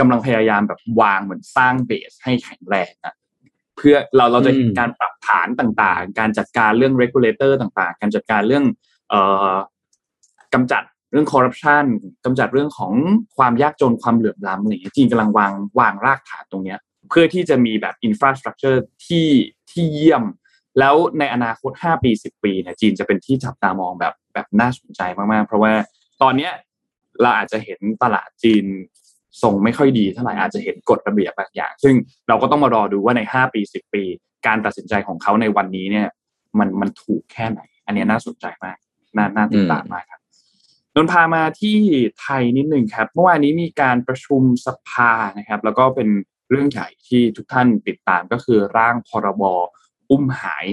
[0.00, 3.14] กำลังพยายามแบบวางเหมือนสร้างเบสให้แข็งแรงอะ
[3.76, 8.64] เพื่อเราเราจะเห็นอืมการปรับฐานต่างๆ การจัดการเรื่อง regulator ต่างๆ การจัดการเรื่อง
[9.08, 9.20] เอ่
[9.52, 9.54] อ
[10.54, 11.84] กำจัดเรื่องคอร์รัปชัน
[12.24, 12.92] กำจัดเรื่องของ
[13.36, 16.78] ความยากจนความเหลื่อมล้ำอะไรอย่างเงี้ยจีนกำลังวางวางรากฐานตรงเนี้ย
[17.10, 19.28] เพื่อที่จะมีแบบอินฟราสตรักเจอร์ที่
[19.70, 20.24] ที่เยี่ยม
[20.78, 25.72] แล้วในอนาคต 5 ปี 10 ปีเนี่ยจีนจะเป็นที่จับตามองแบบแบบน่าสนใจมากๆ เพราะว่า
[26.22, 26.52] ตอนเนี้ย
[27.22, 28.64] เราอาจจะเห็นตลาดจีน
[29.42, 31.94] ส่งไม่ค่อยดีเท่าไหร่อาจจะเห็นกฎระเบียบบางอย่าง ซึ่ง
[32.28, 34.02] เราก็ต้องมารอดูว่าใน 5 ปี 10 ปี
[34.46, 36.08] การตัดสินใจของเขาในวันนี้เนี่ย
[36.58, 38.76] มันมันถูกแค่ไหน อันเนี้ยน่าสนใจมาก
[39.16, 40.20] น่าน่าติดตามมากครับ
[40.94, 41.78] นนท์พามาที่
[42.20, 46.08] ไทยนิดหนึ่งครับเมื่อวานนี้มีการประชุมสภานะครับ แล้วก็เป็น
[46.50, 49.42] เรื่องใหญ่ที่ทุกท่านติดตามก็คือร่างพรบ
[50.10, 50.66] อุ้มหาย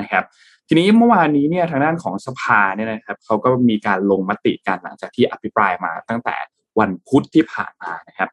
[0.00, 0.24] นะครับ
[0.68, 6.36] ทีนี้เมื่อวานนี้เนี่ยทางด้านของสภาเนี่ยนะครับเขาก็มีการลงมติกันหลังจากที่อภิปรายมาตั้งแต่
[6.80, 8.28] วันพุธที่ผ่านมานะครับ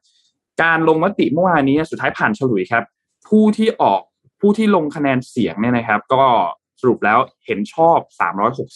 [0.62, 2.84] การลงมติเมื่อวานนี้สุดท้ายผ่านฉลุยครับ
[3.28, 4.02] ผู้ที่ออก
[4.42, 6.24] ผู้ที่ลงคะแนนเสียงเนี่ยนะครับ ก็
[6.82, 8.00] สรุปแล้วเห็นชอบ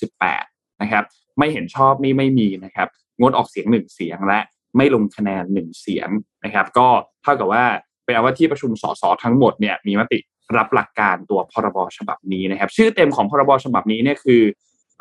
[0.04, 1.04] 368 นะครับ
[1.38, 2.88] ไม่เห็นชอบนี่ไม่มีนะครับ
[3.20, 4.40] งดออกเสียงหนึ่งเสียงและ
[4.78, 6.10] ไม่ลงคะแนนหนึ่งเสียง
[6.46, 6.88] นะครับ ก็
[7.24, 7.66] เท่ากับว่า
[8.06, 10.20] เป็นอาว่าที่ประชุมสสทั้งหมดเนี่ยมีมติ
[10.58, 14.42] รับหลักการตัวพรบฉบับนี้นะครับ ชื่อเต็มของพรบฉบับนี้เนี่ยคือ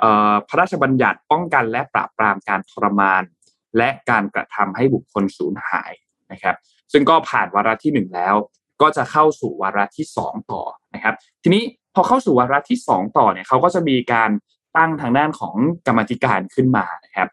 [0.03, 0.05] อ
[0.49, 3.23] พระราชบัญญัติป้องกันและปราบปรามการทรมาน
[3.77, 5.93] และการกระทำให้บุคคลสูญหาย
[6.33, 6.57] นะครับ
[6.93, 8.35] ซึ่งก็ผ่านวาระที่หนึ่งแล้ว
[8.83, 10.63] ก็จะเข้าสู่วาระที่สองต่อ
[10.95, 11.63] นะครับ ทีนี้
[11.95, 14.31] พอเข้าสู่วาระที่สองต่อเนี่ยเขาก็จะมีการ
[14.77, 15.55] ตั้งทางด้านของ
[15.87, 17.29] กรรมธิการขึ้นมานะครับ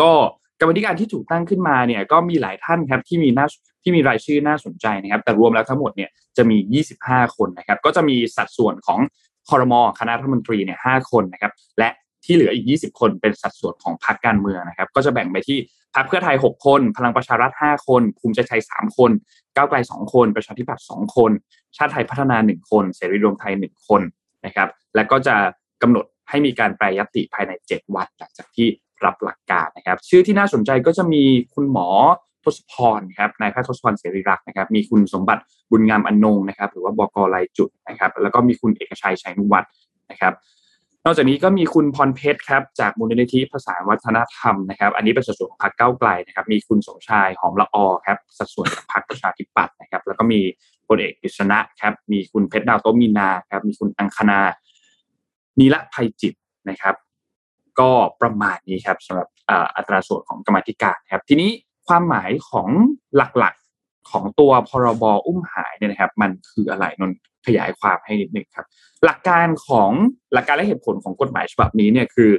[0.00, 0.12] ก็
[0.60, 3.46] กรรมธิการที่ถูกตั้งขึ้นมาเนี่ยก็มีหลายท่านครับที่มีหน่า
[3.86, 9.00] ที่มีรายชื่อน่าสนใจนะครับ แต่รวมแล้วทั้งหมดเนี่ยจะมี 25 คนนะครับ ก็จะมีสัดส่วนของ
[9.48, 11.88] คอรมอคณะรัฐมนตรีเนี่ย5คนนะครับ และ
[12.24, 15.58] ที่เหลืออีก 20 คนเป็นสัดส่วนของพรรคการเมืองนะครับ ก็จะแบ่งไปที่
[15.94, 19.10] พรรคเพื่อไทย 6 คน พลังประชารัฐ 5 คน ภูมิใจไทย 3 คน
[19.54, 21.30] ก้าวไกล 2 คน ประชาธิปัตย์ 2 คน
[21.76, 24.02] ชาติไทยพัฒนา 1 คน เสรีรวมไทย 1 คน
[24.46, 25.36] นะครับ และก็จะ
[25.82, 28.68] กำหนดให้มีการแปรยติภายใน 7 วันหลังจากที่
[29.04, 31.22] รับหลักการนะครับ ชื่อที่น่าสนใจก็จะมี
[31.54, 31.88] คุณหมอ
[32.46, 39.70] ทศพรครับนายแพทย์ทศพรเสรีรักษ์นะครับ มีคุณสมบัติบุญงามอนงนะครับ หรือว่าบกลายจุดนะครับ แล้วก็มีคุณเอกชัยชัยนุวัฒน์
[40.10, 40.32] นะครับ
[41.04, 50.40] นอกจากนี้ก็มีคุณพรเพชรครับจากมูลนิธิภาษาวัฒนธรรมนะครับ อันนี้เป็นสัดส่วนของพรรคก้าวไกลนะครับ มีคุณสมชายหอมละออครับสัดส่วนจากพรรคประชาธิปัตย์นะครับ แล้วก็มี
[50.88, 54.40] พลเอกกฤษณะครับ มีคุณเพชรดาวโตมีนาครับ มีคุณอังคณา
[55.58, 56.34] นีละภัยจิต
[56.68, 56.94] นะครับ
[57.80, 59.28] ก็ประมาณนี้ครับสำหรับ
[59.76, 61.50] อัตราส่วนของกรรมธิการครับ ทีนี้
[61.88, 62.68] ความหมายของ
[63.16, 67.12] หลักๆของตัวพรบอุ้มหายเนี่ยนะครับ มันคืออะไรนน
[67.46, 68.66] ขยายความให้นิดนึงครับ
[69.04, 69.90] หลักการของ
[70.32, 72.32] หลักการและเหตุผลของกฎหมายฉบับนี้เนี่ยคือ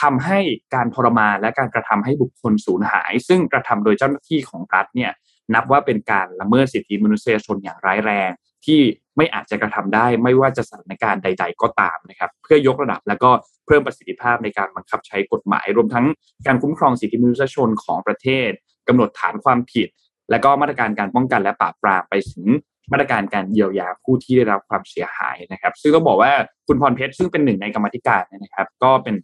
[0.00, 0.38] ทำให้
[0.74, 5.12] การทรมานและการกระทำให้บุคคลสูญหาย ซึ่งกระทำโดยเจ้าหน้าที่ของรัฐเนี่ย
[5.54, 8.30] นับว่าเป็นการละเมิดสิทธิมนุษยชนอย่างร้ายแรง
[8.66, 8.80] ที่
[9.16, 13.30] ไม่อาจจะกระทำได้ไม่ว่าจะสถานการณ์ใด ๆ ก็ตามนะครับ เพื่อยกระดับแล้วก็
[13.66, 16.06] เพิ่มประสิทธิภาพในการบังคับใช้กฎหมาย รวมทั้ง
[16.46, 18.50] การคุ้มครองสิทธิมนุษยชนของประเทศ
[18.88, 19.88] กำหนดฐานความผิด
[20.30, 22.46] และก็มาตรการการป้องกันและปราบปรามไปถึง
[22.92, 26.32] มาตรการการเยียวยาผู้ที่ได้รับความเสียหายนะครับ ซึ่งก็บอกว่า
[26.66, 29.14] คุณพรเพชรซึ่งเป็นหนึ่งในกรรมธิการนะครับ ก็เป็น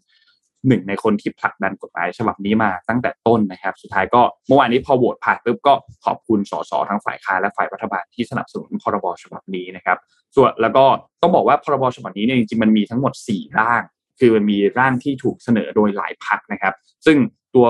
[0.68, 9.98] หนึ่งในคนที่ผลักดันกฎหมายฉบับนี้มาตั้งแต่ต้นนะครับ สุดท้ายก็เมื่อวานนี้พอโหวตผ่านปุ๊บก็ขอบคุณสสทั้งฝ่ายค้านและฝ่ายรัฐบาลที่สนับสนุนพรบฉบับนี้นะครับ
[10.36, 10.84] ส่วนแล้วก็
[11.22, 13.82] ต้องบอกว่าพรบฉบับนี้เนี่ยจริงๆมันมีทั้งหมด 4 ร่าง
[14.20, 16.74] คือมันมีร่างที่ถูกเสนอโดยหลายพักนะครับ
[17.06, 17.16] ซึ่ง
[17.54, 17.68] ตัว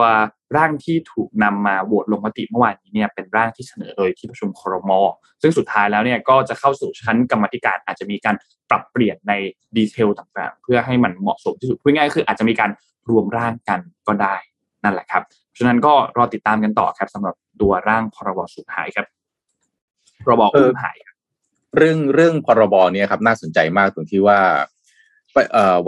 [0.57, 4.90] ร่างที่ถูกนำมาโหวตลงมติเมื่อวานนี้เนี่ยเป็นร่างที่เสนอโดยที่ประชุมครม
[5.42, 8.37] ซึ่งสุดท้ายแล้วเนี่ยก็จะเข้าสู่ชั้นกรรมธิการอาจจะมีการ
[8.71, 9.33] ปรับเปลี่ยนใน
[9.77, 12.71] ดีเทลต่างๆ เพื่อให้มันเหมาะสมที่สุดพูดง่ายๆคืออาจจะมีการ
[13.11, 14.37] รวมร่างกันก็ได้
[14.85, 15.23] นั่นแหละครับ
[15.59, 19.07] ฉะนั้นก็รอติดตามกันต่อครับสำหรับตัวร่างพรบสูญหายครับ
[20.25, 21.16] พรบอุ้มหายครับ
[21.77, 24.71] เรื่องเรื่องพรบเนี่ยครับน่าสนใจมากตรงที่ว่าเอ่อ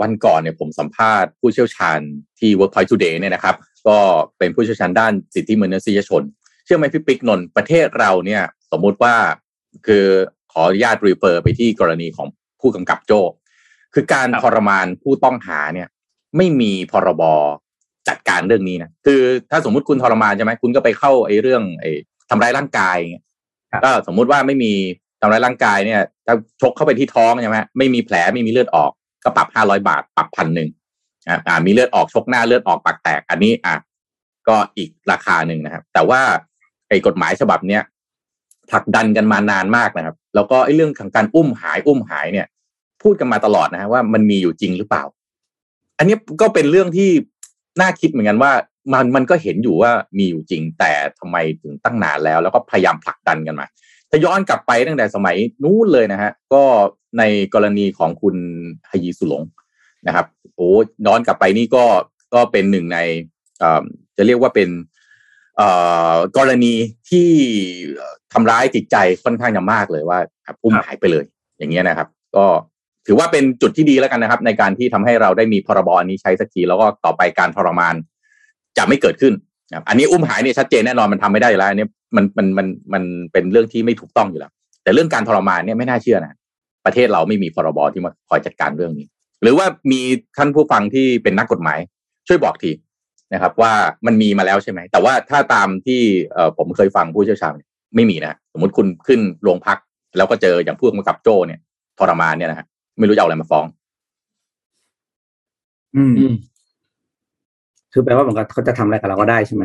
[0.01, 1.99] วันก่อนเนี่ยผมสัมภาษณ์ผู้เชี่ยวชาญ
[2.39, 3.55] ที่ Workpoint Today เนี่ยนะครับ
[3.87, 3.97] ก็
[4.37, 6.21] เป็นผู้เชี่ยวชาญด้านสิทธิมนุษยชน
[6.65, 9.15] เชื่อไหมพี่ปิ๊กนนท์ประเทศเราเนี่ย สมมุติว่า
[9.87, 10.05] คือ
[10.51, 12.27] ขออนุญาตรีเฟอร์ไปที่กรณีของ
[12.61, 13.21] ผู้กำกับโจ้
[13.93, 15.87] คือการครับทรมานผู้ต้องหาเนี่ย
[16.37, 17.23] ไม่มีพรบ
[18.07, 21.91] จัดการเรื่องนี้นะคือถ้าสมมุติคุณทรมานใช่ไหมคุณก็ไปเข้าไอ้เรื่องไอ้
[22.29, 23.23] ทำร้ายร่างกายอย่างเงี้ย
[23.71, 24.73] ครับก็สมมุติว่าไม่มี
[25.21, 28.91] ทำร้ายร่างกายเนี่ยถ้าชกเข้าไปที่ท้องใช่ไหมไม่มีแผลไม่มีเลือดออก
[29.25, 30.69] ก็ปรับห้าร้อยบาท ปรับพันหนึ่ง
[31.47, 33.75] อ่ามีเลือดออกชกหน้าเลือดออกปากแตก อันนี้อะ
[34.47, 36.21] ก็อีกราคาหนึ่งนะครับ แต่ว่า
[36.89, 37.81] ไอ้กฎหมายฉบับเนี้ย
[38.69, 42.47] ผลักดันกันมานานมากนะครับ แล้วก็ไอ้เรื่องของการอุ้มหายอุ้มหายเนี่ย
[43.03, 45.03] พูดกันมาตลอดนะฮะว่ามันมีอยู่จริงหรือเปล่า
[45.97, 47.09] อันนี้ก็เป็นเรื่องที่
[47.81, 48.51] น่าคิดเหมือนกันว่า
[48.93, 53.65] มันมันก็เห็นอยู่ว่ามีอยู่จริง แต่ทำไมถึงตั้งนานแล้ว แล้วก็พยายามผลักดันกันมา
[54.09, 56.63] ถ้าย้อนกลับไปตั้งแต่สมัยนู้นเลยนะฮะก็
[57.17, 57.23] ใน
[57.53, 58.35] กรณีของคุณ
[58.89, 59.43] ฮยีสุหลง
[60.07, 60.25] นะครับ
[60.55, 60.69] โอ้
[61.05, 61.85] ย้อนกลับไปนี่ก็
[62.33, 62.99] ก็เป็นหนึ่งใน
[63.59, 63.83] เอ่อ
[64.17, 64.69] จะเรียกว่าเป็น
[65.57, 65.67] เอ่
[66.13, 66.73] อกรณี
[67.09, 67.27] ที่
[68.33, 70.19] ทำร้ายจิตใจค่อนข้างจะมากเลยว่า
[70.63, 71.25] อุ้มครับหายไปเลย
[71.57, 72.45] อย่างเงี้ยนะครับ ก็
[73.07, 77.95] ถือว่าเป็นจุดที่ดีแล้วกันนะครับ ในการที่ทำให้เราได้มีพรบอันนี้ใช้สักทีแล้วก็ต่อไปการทรมาน
[78.77, 79.33] จะไม่เกิดขึ้น
[79.69, 84.51] นะครับอันนี้อุ้มหายเนี่ยชัดเจนแน่นอนมันทำไม่ได้อยู่แล้วอันนี้มันมันมันมันเป็นเรื่องที่ไม่ถูกต้องอยู่แล้ว
[84.83, 86.33] แต่เรื่องการทรมานเนี่ยไม่น่าเชื่อนะ
[86.85, 89.05] ประเทศเราไม่มีพรบที่มาคอยจัดการเรื่องนี้
[89.41, 90.01] หรือว่ามี
[90.37, 91.79] ท่านผู้ฟังที่เป็นนักกฎหมาย
[92.27, 92.71] ช่วยบอกที
[93.33, 93.73] นะครับ ว่า
[94.05, 96.01] มันมีมาแล้วใช่ไหม แต่ว่าถ้าตามที่
[96.33, 99.77] เอ่อผมเคยฟังผู้เชี่ยวชาญเนี่ยไม่มีนะสมมติคุณขึ้นโรงพัก
[100.17, 101.59] แล้วก็เจออย่างผู้กำกับโจ้เนี่ย
[101.99, 102.65] ทรมานเนี่ยนะฮะ
[102.99, 103.65] ไม่รู้จะเอาอะไรมาฟ้อง
[105.95, 106.33] อืมอืม
[107.93, 109.63] คือแปลว่าเหมือนกับเขาจะทำอะไรกับเราก็ได้ใช่ไหม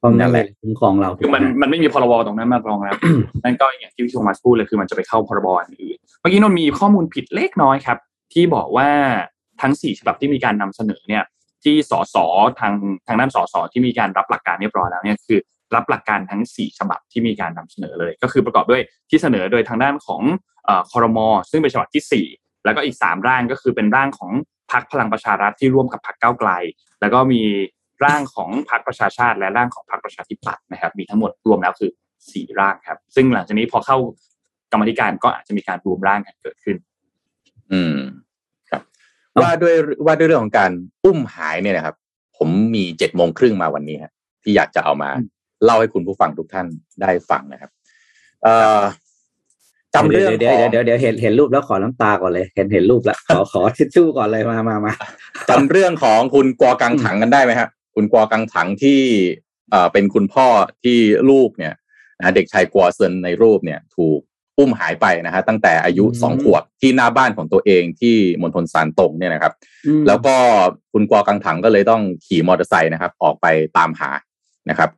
[0.00, 2.96] เพราะนั่นั่นนแหแหละละคุ้มครองเราคือมันมันไม่มีพรบตรงนั้นมารองรับ
[3.44, 7.98] นั่นก็อย่างที่พี่โทมัสพูดเลยคือมันจะไปเข้าพรบอันอื่นเมื่อกี้นนท์มีข้อมูลผิดเล็กน้อยครับ
[8.32, 8.88] ที่บอกว่า
[9.62, 11.24] ทั้งสี่ฉบับที่มีการนำเสนอเนี่ย
[11.64, 12.16] ที่สส
[12.60, 12.72] ทาง
[13.06, 15.38] ทางด้านสสที่มีการรับหลักการเรียบร้อยแล้วเนี่ยคือ
[15.74, 20.22] รับหลักการทั้งสี่ฉบับที่มีการนำเสนอเลย ก็คือประกอบด้วยที่เสนอโดยทางด้านของ
[20.64, 22.26] เอ่อคอรมอซึ่งเป็นฉบับที่สี่
[22.64, 24.30] แล้วก็อีกสามร่างก็คือเป็นร่างของ
[24.72, 26.50] พรรคพลังประชารัฐที่ร่วมกับพรรคก้าวไกล
[27.00, 27.42] แล้วก็มี
[28.04, 31.90] ร่างของพรรคประชาชาติ และร่างของพรรคประชาธิปัตย์นะครับ มีทั้งหมดรวมแล้วคือ
[32.32, 33.98] สี่ร่างครับ ซึ่งหลังจากนี้พอเข้า
[34.72, 36.76] กรรมธิการก็อาจจะมีการรวมร่างกันเกิดขึ้น
[37.72, 37.96] อืม
[38.70, 38.82] ครับ
[39.40, 39.74] ว่าด้วย
[40.06, 40.70] ว่าด้วยเรื่องของการ
[41.04, 41.94] อุ้มหายเนี่ยนะครับ
[42.36, 45.28] ผมมีเจ็ดโมงครึ่งมาวันนี้ฮะที่อยากจะเอามาอืม
[45.64, 46.66] เล่าให้คุณผู้ฟังทุกท่าน
[47.00, 47.70] ได้ฟังนะครับ
[48.42, 48.80] เอ่อ
[49.94, 54.92] จำเรื่องเดี๋ยวของเดี๋ยวเดี๋ยวเดี๋ยวเห็นเห็นรูปแล้วขอน้ำตาก่อนเลย เห็นเห็นรูปแล้วขอขอทิชชู่ก่อนเลยมามามา
[55.48, 59.00] จำเรื่องของคุณกัวกังถังกันได้ไหมครับ คุณกัวกังถังที่
[59.70, 60.46] เอ่อเป็นคุณพ่อ
[60.82, 60.98] ที่
[61.30, 61.74] ลูกเนี่ย
[62.18, 64.20] นะเด็กชายกัวเซินในรูปเนี่ยถูก
[64.58, 69.52] อุ้มหายไปนะฮะตั้งแต่อายุสองขวบที่หน้าบ้านของตัวเองที่มณฑลซานตงเนี่ยนะครับ
[69.86, 70.34] อืมแล้วก็
[70.92, 73.46] คุณกัวกังถังก็เลยต้องขี่มอเตอร์ไซค์นะครับ ออกไป
[73.78, 74.10] ตามหา
[74.70, 74.90] นะครับ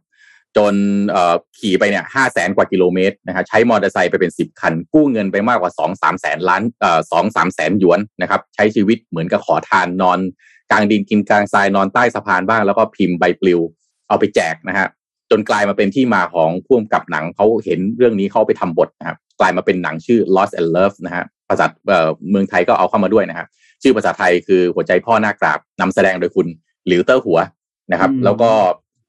[0.57, 0.75] จน
[1.11, 10.19] เอ่อขี่ไปเนี่ยห้าแสนกว่ากิโลเมตรนะฮะใช้มอเตอร์ไซค์ไปเป็นสิบคัน กู้เงินไปมากกว่าสองสามแสนล้านเอ่อสองสามแสนหยวนนะครับ ใช้ชีวิตเหมือนกับขอทานนอน
[10.71, 13.61] กลางดินกินกลางทรายนอนใต้สะพานบ้างแล้วก็พิมพ์ใบปลิว
[14.09, 14.88] เอาไปแจกนะฮะ
[15.31, 23.47] จนกลายมาเป็นที่มาของพ่วงกับหนังเขาเห็นเรื่องนี้เขาเอาไปทำบทนะครับกลายมาเป็นหนังชื่อ Lost and Love นะฮะภาษาเอ่อเมืองไทยก็เอาเข้ามาด้วยนะฮะ
[23.83, 26.47] ชื่อภาษาไทยคือหัวใจพ่อหน้ากราบนำแสดงโดยคุณ
[26.87, 27.38] หลิวเตอร์หัว
[27.93, 28.51] นะครับอืมแล้วก็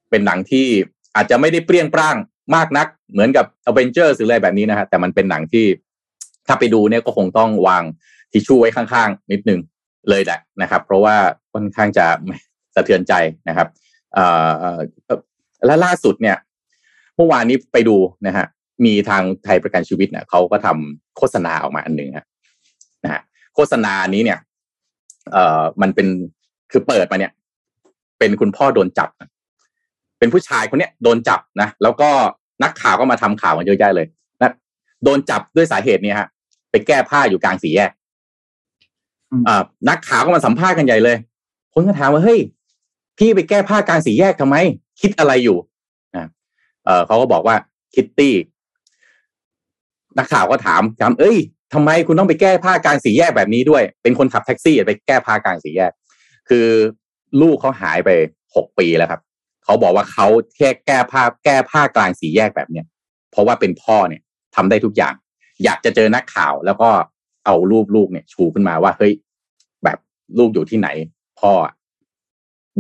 [0.09, 0.67] เป็นหนังที่
[1.15, 2.15] อาจจะไม่ได้เปรี้ยงปร้าง
[2.55, 5.65] มากนัก เหมือนกับ a v e n g e r หรืออะไรแบบนี้นะฮะแต่มันเป็นหนังที่
[6.47, 7.83] ถ้าไปดูเนี่ยก็คงต้องวาง
[8.31, 9.59] ทิชชู่ไว้ข้างๆ นิดนึง
[10.09, 11.15] เลยแหละนะครับ เพราะว่า
[11.53, 12.05] ค่อนข้างจะ
[12.75, 13.13] สะเทือนใจ
[13.49, 13.67] นะครับ
[15.65, 16.37] และล่าสุดเนี่ย
[17.15, 17.97] เมื่อวานนี้ไปดู
[18.27, 18.45] นะฮะ
[18.85, 22.27] มีทางไทยประกันชีวิตเนี่ยเขาก็ทำโฆษณาออกมาอันหนึ่งครับ
[23.03, 23.21] นะฮะ
[23.55, 24.39] โฆษณานี้เนี่ย
[25.31, 26.07] เอ่อมันเป็น
[26.71, 27.31] คือเปิดมาเนี่ย
[28.19, 29.09] เป็นคุณพ่อโดนจับ
[30.23, 32.09] เป็นผู้ชายคนเนี้ยโดนจับนะแล้วก็
[32.63, 34.07] นักข่าวก็มาทำข่าวกันเยอะแยะเลย
[34.41, 34.53] นะ
[35.03, 36.27] โดนจับด้วยสาเหตุนี้ฮะ
[36.71, 37.91] ไปแก้ผ้าอยู่กลางสี่แยก
[39.47, 41.17] อ่านักข่าวก็มาสัมภาษณ์กันใหญ่เลย
[41.73, 42.39] คนก็ถามว่าเฮ้ย
[43.17, 44.55] พี่ไปแก้ผ้ากลางสี่แยกทำไม
[45.01, 45.57] คิดอะไรอยู่
[46.15, 46.27] นะ
[46.85, 47.55] เออเขาก็บอกว่า
[47.93, 48.35] คิตตี้
[50.17, 51.37] นักข่าวก็ถามถามเอ้ย
[51.73, 55.91] ทำไมคุณต้องไปแก้ผ้ากลางสี่แยกแบบนี้ด้วย เป็นคนขับแท็กซี่ไปแก้ผ้ากลางสี่แยก
[56.49, 56.67] คือ
[57.41, 58.09] ลูกเขาหายไป
[58.55, 59.21] หกปีแล้วครับ
[59.63, 62.85] เขาบอกว่าเขาแค่แก้ผ้าแก้ผ้ากลางสีแยกแบบเนี้ย
[63.31, 64.21] เพราะว่าเป็นพ่อเนี่ย
[64.55, 65.13] ทำได้ทุกอย่าง
[65.63, 66.89] อยากจะเจอนักข่าวแล้วก็
[67.45, 69.13] เอารูปลูกเนี่ยชูขึ้นมาว่าเฮ้ย
[69.83, 69.97] แบบ
[70.37, 70.89] ลูกอยู่ที่ไหน
[71.39, 71.51] พ่อ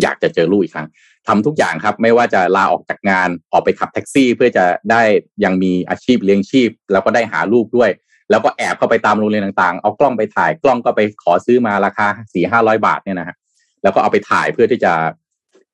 [0.01, 0.87] อยากจะเจอลูกอีกครั้ง
[1.27, 5.01] ทำทุกอย่างครับ ไม่ว่าจะลาออกจากงานออกไปขับแท็กซี่ เพื่อจะได้
[5.43, 7.89] ยังมีอาชีพเลี้ยงชีพ แล้วก็ได้หาลูกด้วย
[8.29, 13.35] แล้วก็แอบเข้าไปตามโรงเรียนต่างๆ เอากล้องไปถ่ายกล้องก็ไปขอซื้อมาราคาสี่ห้าร้อยบาทเนี่ยนะฮะ
[13.83, 14.93] แล้วก็เอาไปถ่ายเพื่อที่จะ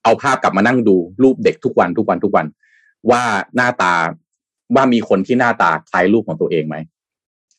[0.04, 2.46] เอาภาพกลับมานั่งดูรูปเด็กทุกวันทุกวันทุกวัน
[3.12, 3.24] ว่า
[3.56, 3.94] หน้าตา
[4.76, 6.76] ว่ามีคนที่หน้าตาคล้ายลูกของตัวเองไหม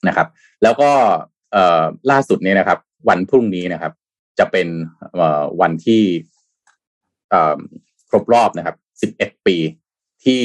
[0.09, 0.29] นะครับ
[0.63, 0.91] แล้วก็
[1.53, 1.57] เอ
[2.11, 3.93] ล่าสุดนี้นะครับ วันพรุ่งนี้นะครับ
[4.39, 4.69] จะเป็น
[5.15, 5.21] เอ
[5.61, 6.03] วันที่
[8.09, 9.57] ครบรอบนะครับสิบเอ็ดปี
[10.25, 10.43] ที่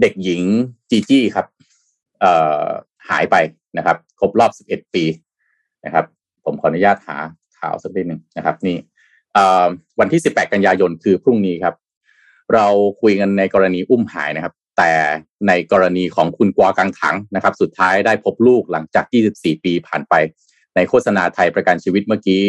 [0.00, 0.42] เด็กหญิง
[0.90, 1.46] จีจี้ครับ
[3.08, 3.36] หายไป
[3.76, 5.04] นะครับ ครบรอบสิบเอ็ดปี
[5.84, 6.04] นะครับ
[6.44, 7.16] ผมขออนุญาตหา
[7.58, 8.76] ข่าวสักนิดหนึ่งนะครับ นี่
[10.00, 11.74] วันที่สิบแปดกันยายนคือพรุ่งนี้ครับ
[12.54, 12.66] เรา
[13.02, 14.92] คุยกันในกรณีอุ้มหายนะครับ แต่
[15.48, 20.14] ในกรณีของคุณกวากังถังนะครับ สุดท้ายได้พบลูกหลังจาก 24 ปีผ่านไป
[20.76, 22.42] ในโฆษณาไทยประกันชีวิตเมื่อกี้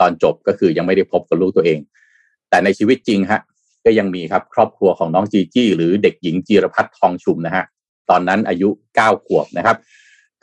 [0.00, 1.78] ตอนจบก็คือยังไม่ได้พบกับลูกตัวเอง
[2.50, 3.40] แต่ในชีวิตจริงฮะ
[3.84, 7.64] ก็ยังมีครับครอบครัวของน้องจีจี้หรือเด็กหญิงจีรพัฒน์ทองชุมนะฮะ
[8.10, 9.76] ตอนนั้นอายุเก้าขวบนะครับ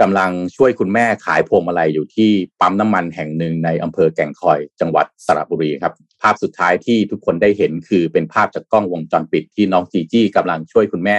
[0.02, 2.32] กำลังช่วยคุณแม่ขายพวงมาลัยอยู่ที่
[2.62, 11.18] ปั๊มน้ำมันแห่งหนึ่งในอำเภอแก่งคอย จังหวัดสระบุรีครับ ภาพสุดท้ายที่ทุกคนได้เห็นคือเป็นภาพจากกล้องวงจรปิดที่น้องจีจี้กำลังช่วยคุณแม่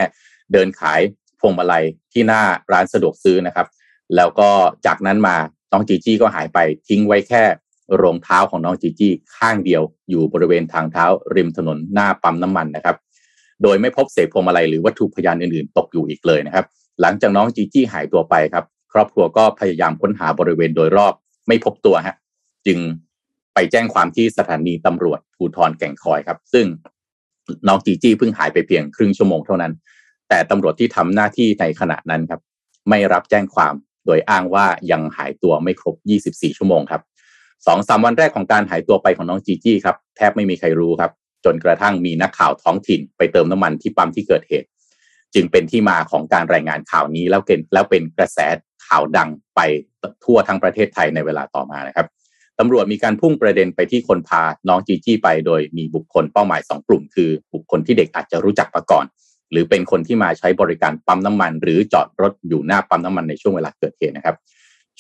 [0.53, 1.01] เดินขาย
[1.41, 3.67] พวงมาลัยที่หน้าร้านสะดวกซื้อนะครับ
[4.17, 4.51] แล้วก็
[4.87, 5.37] จากนั้นมา
[5.73, 6.59] น้องจีจี้ก็หายไป
[6.89, 7.43] ทิ้งไว้แค่
[8.03, 12.97] รองเท้าของน้องจีจี้ข้างเดียว อยู่บริเวณทางเท้าริมถนนหน้าปั๊มน้ำมันนะครับ
[13.63, 16.65] โดยไม่พบเศษพวงมาลัยหรือวัตถุพยานอื่นๆ ตกอยู่อีกเลยนะครับ
[17.01, 21.15] หลังจากน้องจีจี้หายตัวไปครับ ครอบครัวก็พยายามค้นหาบริเวณโดยรอบ
[21.49, 22.17] ไม่พบตัวฮะ
[22.67, 22.79] จึง
[23.55, 26.67] ไปแจ้งความที่สถานีตำรวจภูธรแก่งคอยครับ ซึ่ง
[27.69, 29.73] น้องจีจี้เพิ่งหายไปเพียงครึ่งชั่วโมงเท่านั้น
[30.29, 32.41] แต่ตำรวจที่ทำหน้าที่ในขณะนั้นครับ
[32.89, 33.75] ไม่รับแจ้งความ
[34.07, 35.95] โดยอ้างว่ายังหายตัวไม่ครบ
[36.27, 37.03] 24 ชั่วโมงครับ
[37.67, 41.11] สองสามวันแรกของการหายตัวไปของน้องจีจี้ครับแทบไม่มีใครรู้ครับ
[41.45, 44.67] จนกระทั่งมีนักข่าวท้องถิ่น ไปเติมน้ำมันที่ปั๊มที่เกิดเหตุ
[45.35, 48.39] จึงเป็นที่มาของการรายงานข่าวนี้แล้วเป็นแล้วเป็นกระแส
[48.87, 49.61] ข่าวดังไป
[50.25, 52.07] ทั่วทั้งประเทศไทยในเวลาต่อมานะครับ
[52.59, 59.07] ตำรวจมีการพุ่งประเด็นไปที่คนพาน้องจีจี้ไปโดยมีบุคคลเป้าหมายสองกลุ่ม คือบุคคลที่เด็กอาจจะรู้จักมาก่อน
[59.53, 64.37] หรือเป็นคนที่มาใช้บริการปั๊มน้ำมัน หรือจอดรถอยู่หน้าปั๊มน้ำมันในช่วงเวลาเกิดเหตุนะครับ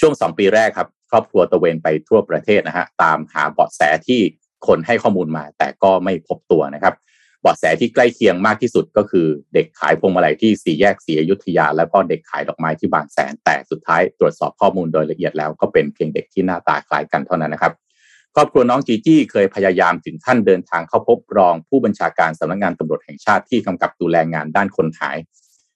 [0.00, 4.20] ช่วงสองปีแรกครับ ครอบครัวตะเวนไปทั่วประเทศนะฮะตามหาเบาะแสที่
[4.66, 6.94] คนให้ข้อมูลมาแต่ก็ไม่พบตัวนะครับ
[7.44, 17.72] บาะแสที่ใกล้เคียงมากที่สุดก็คือเด็กขายพวงมาลัยที่สี่แยกสีอยุธยา แล้วก็เด็กขายดอกไม้ที่บางแสน แต่สุดท้ายตรวจสอบข้อมูลโดยละเอียดแล้วก็เป็นเพียงเด็กที่หน้าตาคล้ายกันเท่านั้นนะครับ
[18.34, 25.16] ครอบครัวน้องจีจี้เคยพยายามถึงขั้นเดินทางเข้าพบรองผู้บัญชาการสำนักงงานตำรวจแห่งชาติที่กำกับดูแลงานด้านคนหาย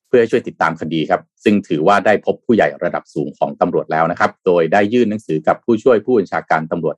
[0.09, 6.97] เพื่อช่วยติดตามคดีครับ ซึ่งถือว่าได้พบผู้ใหญ่ระดับสูงของตำรวจแล้วนะครับ โดยได้ยื่นหนังสือกับผู้ช่วยผู้บัญชาการตำรวจ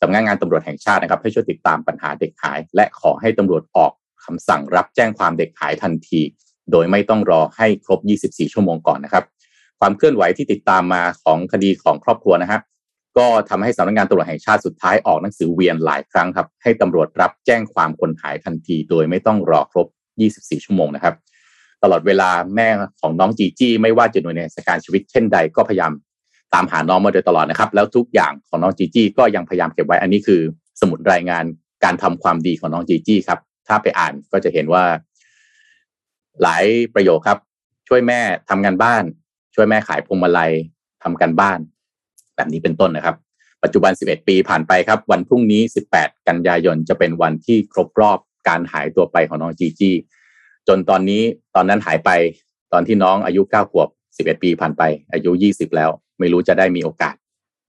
[0.00, 3.92] สำนักงานตำรวจแห่งชาตินะครับ ให้ช่วยติดตามปัญหาเด็กหาย และขอให้ตำรวจออก
[4.24, 6.20] คำสั่งรับแจ้งความเด็กหายทันที
[6.72, 9.24] โดยไม่ต้องรอให้ครบ 24 ชั่วโมงก่อนนะครับ
[9.80, 12.62] ความเคลื่อนไหวที่ติดตามมาของคดีของครอบครัวนะครับ
[13.18, 19.86] ก็ทำให้สำนักงานตำรวจแห่งชาติสุดท้ายออกหนังสือเวียนหลายครั้งครับให้ตำรวจรับแจ้งความคนหายทันที โดยไม่ต้องรอครบ
[20.26, 21.14] 24 ชั่วโมงนะครับ
[21.82, 22.68] ตลอดเวลาแม่
[23.00, 25.92] ของน้องจีจี้ไม่ว่าจะหน่วยในสการชีวิตเช่นใดก็พยายาม
[26.54, 30.40] ตามหาน้องมาโดยตลอดนะครับ แล้วทุกอย่างของน้องจีจี้ก็ยังพยายามเก็บไว้อันนี้คือ
[30.80, 31.44] สมุดรายงาน
[31.84, 34.84] การทำความดีของน้องจีจี้ครับ ถ้าไปอ่านก็จะเห็นว่า
[36.42, 37.38] หลายประโยคครับ
[37.88, 39.04] ช่วยแม่ทำงานบ้าน
[39.54, 40.52] ช่วยแม่ขายพวงมาลัย
[41.02, 41.58] ทำกันบ้าน
[42.36, 43.16] แบบนี้เป็นต้นนะครับ
[43.62, 45.62] ปัจจุบัน 11 ปีผ่านไปครับ วันพรุ่งนี้
[45.94, 49.94] 18 กันยายนจะเป็นวันที่ครบรอบการหายตัวไปของน้องจีจี้
[50.68, 51.22] จนตอนนี้
[51.54, 52.10] ตอนนั้นหายไป
[52.72, 54.82] ตอนที่น้องอายุเก้าขวบสิบเอ็ดปีผ่านไป
[55.12, 57.14] อายุยี่สิบแล้ว ไม่รู้จะได้มีโอกาส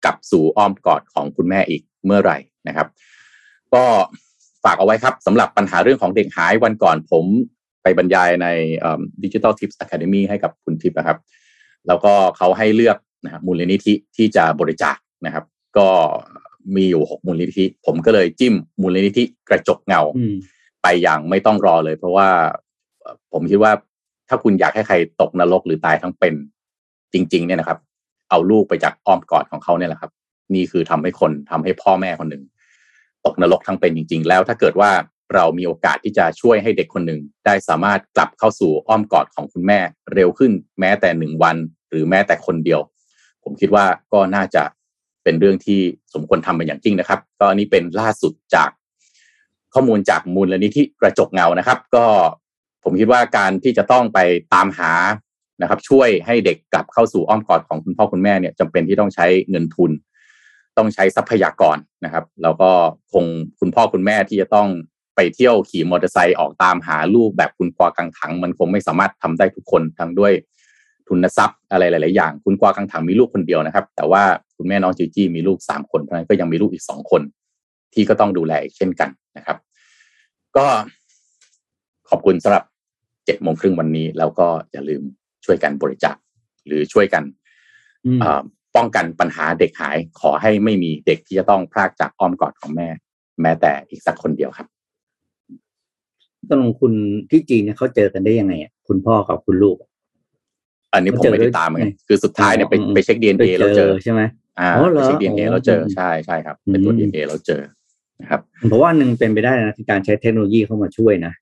[0.04, 2.86] กลับสู่อ้อมกอดของคุณแม่อีกเมื่อไหร่นะครับ
[3.74, 3.84] ก็
[4.64, 7.24] ฝากเอาไว้ครับสำหรับปัญหาเรื่องของเด็กหายวันก่อนผม
[7.82, 8.46] ไปบรรยายใน
[9.24, 11.18] ดิจิทัลทิปส์อะคาเดมีให้กับคุณทิพย์นะครับ
[11.86, 15.44] แล้วก็เขาให้เลือกนะมูลนิธิที่จะบริจาคนะครับ
[15.78, 15.88] ก็
[16.76, 20.02] มีอยู่หกมูลนิธิ ผมก็เลยจิ้มมูลนิธิกระจกเงา
[20.82, 22.28] ไปอย่างไม่ต้องรอเลย เพราะว่า
[23.32, 23.72] ผมคิดว่า
[24.28, 26.34] ถ้าคุณอยากให้ใครตกนรกหรือตายทั้งเป็น
[27.12, 27.78] จริง ๆ เนี่ยนะครับ
[28.32, 30.10] เอาลูกไปจากอ้อมกอดของเขาเนี่ยแหละครับ
[30.54, 32.42] นี่คือทำให้คนทำให้พ่อแม่คนหนึ่ง
[33.24, 34.90] ตกนรกทั้งเป็นจริง ๆ แล้วถ้าเกิดว่า
[35.34, 39.78] เรามีโอกาสที่จะช่วยให้เด็กคนหนึ่งได้สามารถกลับเข้าสู่อ้อมกอดของคุณแม่
[40.14, 41.56] เร็วขึ้นแม้แต่หนึ่งวัน
[41.90, 42.80] หรือแม้แต่คนเดียว
[43.44, 44.62] ผมคิดว่าก็น่าจะ
[45.24, 45.80] เป็นเรื่องที่
[46.14, 48.70] สมควรทำเป็นอย่างจริงนะครับ ก็อันนี้เป็นล่าสุดจาก
[49.74, 52.06] ข้อมูลจากมูลนิธิกระจกเงานะครับ ก็
[52.84, 54.18] ผมคิดว่าการที่จะต้องไป
[54.54, 54.92] ตามหา
[55.60, 59.90] นะครับ ช่วยให้เด็กกลับเข้าสู่อ้อมกอดของคุณพ่อคุณแม่เนี่ยจำเป็นที่ต้องใช้เงินทุน
[60.76, 62.70] ต้องใช้ทรัพยากรนะครับ แล้วก็
[63.12, 63.24] คง
[63.60, 64.68] คุณพ่อคุณแม่ที่จะต้อง
[65.16, 70.32] ไปเที่ยวขี่มอเตอร์ไซค์ออกตามหาลูกแบบคุณกวากังถัง มันคงไม่สามารถทำได้ทุกคนทั้งด้วย
[71.08, 74.22] ทุนทรัพย์อะไรหลาย ๆ อย่าง คุณกวากังถังมีลูกคนเดียวนะครับ แต่ว่า
[74.56, 77.22] คุณแม่น้องจีจี้มีลูกสามคนเพราะนั้นก็ยังมีลูกอีกสองคน
[77.94, 79.56] ที่ก็ต้องดูแลเช่นกันนะครับ
[80.56, 80.66] ก็
[82.10, 82.64] ขอบคุณสำหรับ
[83.24, 85.02] เจ็ดโมงครึ่งวันนี้ แล้วก็อย่าลืม
[85.44, 86.16] ช่วยกันบริจาค
[86.66, 87.24] หรือช่วยกัน
[88.76, 92.88] ป้องกันปัญหาเด็กหาย ขอให้ไม่มีเด็กที่จะต้องพรากจากอ้อมกอดของแม่
[93.42, 94.66] แม้แต่อีกสักคนเดียวครับ
[96.50, 96.92] ตรงคุณ
[97.30, 99.76] ที่จีนเนี่ยเขาเจอกันได้ยังไงอะคุณพ่อกับคุณลูก
[100.92, 104.20] อันนี้ผมไม่ได้ตามไงคือสุดท้ายเนี่ยไปไปเช็คดีเอ็นเอเราเจอใช่ไหม
[104.58, 107.62] อ่าไปเช็คดีเอ็นเอเราเจอใช่ใช่ครับเป็นตัวดีเอ็นเอเราเจอ
[108.20, 111.32] นะครับเพราะว่าหนึ่งเป็นไปได้นะที่การใช้เทคโนโลยีเข้ามาช่วยนะ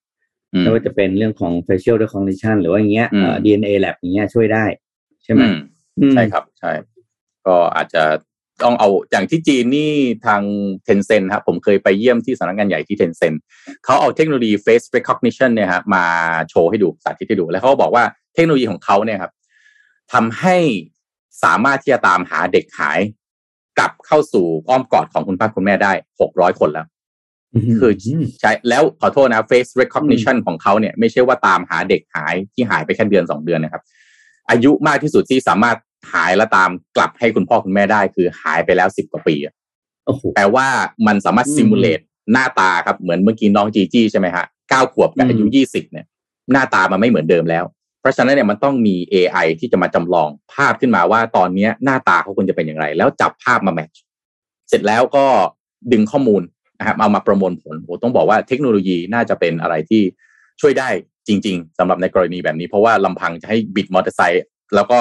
[0.59, 3.09] ไม่ว่าจะเป็นเรื่องของ facial recognition หรือว่าอย่างเงี้ย
[3.45, 4.65] DNA lab อย่างเงี้ยช่วยได้
[5.25, 5.43] ใช่ไหม
[6.13, 6.71] ใช่ครับใช่
[7.47, 8.05] ก็อาจจะ
[8.63, 9.93] ต้องเอาอย่างที่จีนนี่
[10.27, 10.43] ทาง
[10.85, 13.35] เทนเซ็นครับผมเคยไปเยี่ยมที่สำนักงานใหญ่ที่เทนเซ็น
[13.85, 16.05] เขาเอาเทคโนโลยี face recognition เนี่ยครับมา
[16.49, 19.33] โชว์ให้ดูสาธิตให้ดู แล้วเขาบอกว่าเทคโนโลยีของเขาเนี่ยครับ
[20.13, 20.57] ทำให้
[21.45, 23.01] สามารถที่จะตามหาเด็กหาย
[23.79, 26.87] กลับเข้าสู่อ้อมกอดของคุณพ่อคุณแม่ได้หกร้อยคนแล้ว
[27.81, 27.93] คือ
[28.41, 33.83] ใช้แล้วขอโทษนะ face recognition ของเขาเนี่ยไม่ใช่ว่าตามหาเด็กหายที่หายไปแค่เดือนสองเดือนนะครับ
[34.51, 35.77] อายุมากที่สุดที่สามารถ
[36.13, 39.37] หายแล้วตามกลับให้คุณพ่อคุณแม่ได้คือหายไปแล้วสิบกว่าปี
[40.35, 40.67] แปลว่า
[41.07, 42.01] มันสามารถซิมูเลต
[42.33, 46.07] หน้าตาครับเหมือนเมื่อกี้น้องจีจี้ใช่ไหมฮะเก้าขวบกับอายุยี่สิบเนี่ย
[46.53, 47.65] หน้าตามันไม่เหมือนเดิมแล้ว
[48.01, 54.01] เพราะฉะนั้นเนี่ยมันต้องมี AI ที่จะมาจำลองภาพขึ้นมาว่าตอนนี้หน้าตาเขาควรจะเป็นอย่างไร แล้วจับภาพมาแมทช์
[54.69, 55.27] เสร็จแล้วก็
[55.93, 56.43] ดึงข้อมูล
[56.81, 60.03] นะครับเอามาประมวลผลโอ้ต้องบอกว่าเทคโนโลยีน่าจะเป็นอะไรที่
[60.61, 60.89] ช่วยได้
[61.29, 64.99] จริง ๆสำหรับในกรณีแบบนี้ เพราะว่าลำพังจะให้บิดมอเตอร์ไซค์แล้วก็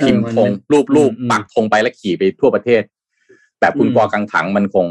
[0.00, 2.82] พิมพ์ธงรูปรูปปักธงไปแล้วขี่ไปทั่วประเทศ
[3.60, 4.86] แบบคุณกอกังถังมันคง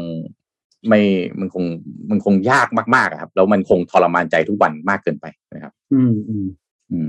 [0.88, 1.00] ไม่
[1.40, 1.64] มันคง
[2.10, 6.46] มันคงยากมากๆครับ แล้วมันคงทรมานใจทุกวันมากเกินไปนะครับ อืมอืม
[6.92, 7.08] อืม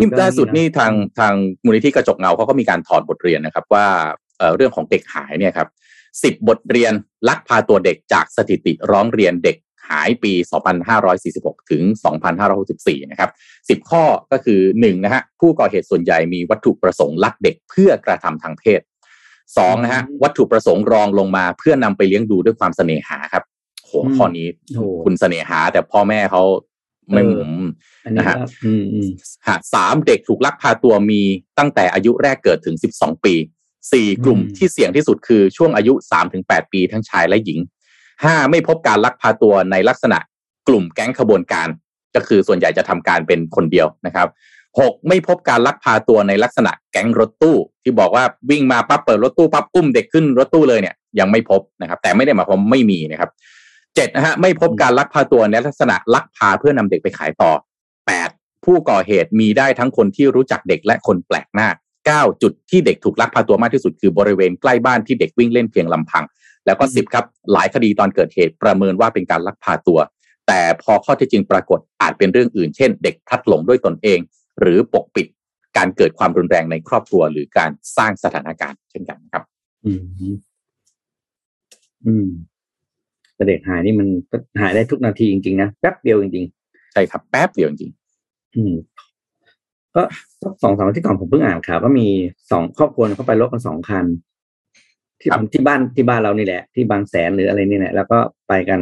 [0.00, 3.86] นี่ล่าสุดนี่ทางทางมูลนิธิกระจกเงาเขาก็มีการถอดบทเรียนนะครับ ว่า
[4.56, 5.68] เรื่องของเด็กหายเนี่ยครับ
[6.22, 6.92] สิบบทเรียน
[7.28, 9.56] ลักพาตัวเด็กจากสถิติร้องเรียนเด็ก
[9.88, 10.32] หายปี
[11.02, 11.82] 2546 ถึง
[12.46, 18.80] 2564 นะครับ 10 ข้อก็คือ 1 นะฮะ ผู้ก่อเหตุส่วนใหญ่มีวัตถุประสงค์ลักเด็กเพื่อกระทำทางเพศ
[19.36, 23.44] 2 นะฮะ วัตถุประสงค์รองลงมาเพื่อนำไปเลี้ยงดูด้วยความเสน่หาครับ
[23.84, 24.46] โหข้อนี้
[25.04, 26.42] คุณเสน่หา แต่พ่อแม่เขา
[27.12, 27.50] ไม่หมุน
[28.16, 28.36] นะฮะ
[29.74, 31.22] สามเด็กถูกลักพาตัวมี
[31.58, 33.34] ตั้งแต่อายุแรกเกิดถึง 12 ปี
[33.92, 37.60] สี่กลุ่มที่เสี่ยงที่สุดคือช่วงอายุสามถึงแปดปีทั้งชายและหญิง
[38.24, 40.18] ห้าไม่พบการลักพาตัวในลักษณะ
[40.68, 41.68] กลุ่มแก๊งขบวนการ
[42.14, 44.28] ก็คือส่วนใหญ่จะทำการเป็นคนเดียวนะครับ
[44.80, 53.30] หกไม่พบการลักพาตัวในลักษณะแก๊งรถตู้ ที่บอกว่าวิ่งมาปั๊บเปิดรถตู้ปั๊บอุ้มเด็กขึ้นรถตู้เลยเนี่ยยังไม่พบนะครับ แต่ไม่ได้หมายความไม่มีนะครับ
[53.94, 57.50] เจ็ดนะฮะไม่พบการลักพาตัวในลักษณะลักพาเพื่อนำเด็กไปขายต่อ
[58.06, 58.28] แปด
[58.64, 61.68] ผู้ก่อเหตุมีได้ทั้งคนที่รู้จักเด็กและคนแปลกหน้า
[62.10, 66.24] 9 จุดที่เด็กถูกลักพาตัวมากที่สุดคือบริเวณใกล้บ้านที่เด็กวิ่งเล่นเพียงลำพัง
[66.66, 69.98] แล้วก็ 10 ครับ หลายคดีตอนเกิดเหตุประเมินว่าเป็นการลักพาตัว
[70.46, 74.18] แต่พอข้อเท็จจริงปรากฏอาจเป็นเรื่องอื่น เช่น เด็กพลัดหลงด้วยตนเอง
[74.60, 75.26] หรือปกปิด
[75.76, 79.42] การเกิดความรุนแรงในครอบครัวหรือการสร้างสถานการณ์เช่นกันครับ
[79.86, 80.02] อืม
[82.06, 82.28] อืม
[83.34, 84.08] แต่เด็กหายนี่มัน
[84.60, 87.92] หายได้ทุกนาทีจริงๆนะแป๊บเดียวจริงๆใช่ครับแป๊บเดียวจริง
[88.56, 88.74] อืม
[89.98, 90.04] ก็
[90.62, 92.06] สองสามที่ก่อนผมเพิ่งอ่านข่าวก็มี
[92.50, 94.04] สองครอบครัวเข้าไปรถกันสองคัน
[95.20, 98.18] ที่ที่บ้านที่บ้านเรานี่แหละ ที่บางแสนหรืออะไรนี่แหละแล้วก็
[98.48, 98.80] ไปกัน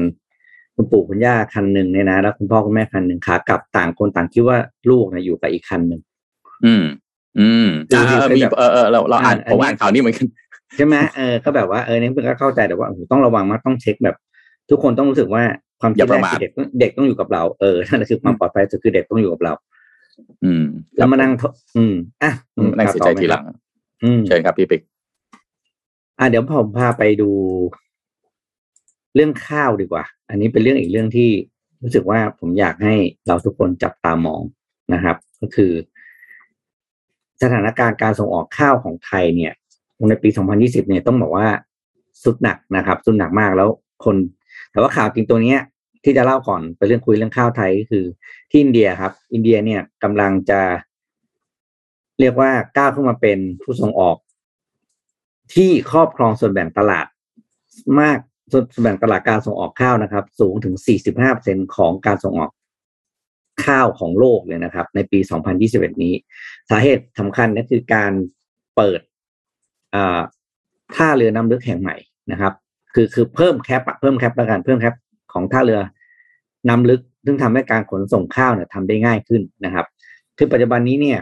[0.75, 4.59] คุณปู่คุณย่าคันหนึ่งเนี่ยนะแล้วคุณพ่อคุณแม่คันหนึ่งขากลับต่างคนต่างคิดว่า
[4.91, 6.01] ลูกนะอยู่กับอีกคันหนึ่ง
[6.65, 6.85] อืม
[7.39, 10.27] อืมเออมีเออเออเราเราอ่านผมอ่านข่าวนี้เหมือนกัน
[10.77, 14.17] ใช่ไหมเออก็แบบว่าเออเนี่ยเพื่อนก็เข้าใจแต่ว่าโอ้โหต้องระวังมากต้องเช็คแบบ
[14.71, 15.43] ทุกคนต้องรู้สึกว่า
[15.81, 19.53] ความคิดแรกคือเด็กเด็กต้องอยู่กับเราเออนั่นแหละคือความปลอดภัยสุดคือเด็กต้องอยู่กับเรา
[20.45, 20.65] อืม
[20.97, 21.43] แล้วมานั่งท
[21.77, 23.45] อืมอะอืมนั่งเสียใจทีหลัง
[24.05, 24.83] อืมเชิญครับพี่ปิ๊ก
[26.19, 27.31] อะเดี๋ยวผมพาไปดู
[29.15, 31.31] เรื่องข้าวดีกว่า อันนี้เป็นเรื่องอีกเรื่องที่
[31.83, 32.95] รู้สึกว่าผมอยากให้
[33.27, 34.43] เราทุกคนจับตามอง
[34.95, 35.73] นะครับ ก็คือ
[37.43, 39.53] สถานการณ์การส่งออกข้าวของไทยเนี่ย
[40.09, 41.49] ในปี 2020 เนี่ยต้องบอกว่า
[42.25, 43.69] สุดหนักนะครับ สุดหนักมากแล้ว
[44.05, 44.17] คน
[44.73, 45.61] แต่ว่าข่าวจริงตัวเนี้ย
[46.07, 48.05] ที่จะเล่าก่อนเป็นเรื่องคุยเรื่องข้าวไทยก็คือ
[48.51, 50.61] ที่อินเดียครับ อินเดียเนี่ยกำลังจะ
[52.21, 54.17] เรียกว่าก้าวขึ้นมาเป็นผู้ส่งออก
[55.55, 57.07] ที่ครอบครองส่วนแบ่งตลาด
[58.01, 58.19] มาก
[58.53, 60.75] ส่วนแบ่งตลาดการส่งออกข้าวนะครับ สูงถึง
[61.27, 62.51] 45%ของการส่งออก
[63.67, 65.19] ข้าวของโลกเลยนะครับ ในปี
[65.61, 66.15] 2021 นี้
[66.71, 68.13] สาเหตุสำคัญก็คือการ
[68.77, 69.01] เปิด
[70.97, 71.97] ท่าเรือน้ำลึกแห่งใหม่
[72.33, 72.53] นะครับ
[72.95, 74.95] คือคือเพิ่มแคปเพิ่มแคปแล้วกันเพิ่มแคป
[75.33, 75.81] ของท่าเรือ
[76.69, 79.87] น้ำลึก ซึ่งทำให้การขนส่งข้าวเนี่ยทำได้ง่ายขึ้นนะครับ
[80.39, 81.19] คือปัจจุบันนี้เนี่ย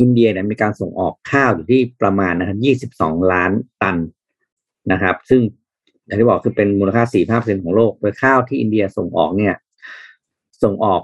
[0.00, 2.58] อินเดียเนี่ยมีการส่งออกข้าวอยู่ที่ประมาณนะครับ
[3.00, 3.52] 22ล้าน
[3.82, 3.96] ตัน
[4.92, 5.40] นะครับ ซึ่ง
[6.04, 9.54] อย่างที่บอกคือเป็นมูลค่า4-5%ของโลก โดยข้าวที่อินเดียส่งออกเนี่ย
[10.62, 11.02] ส่งออก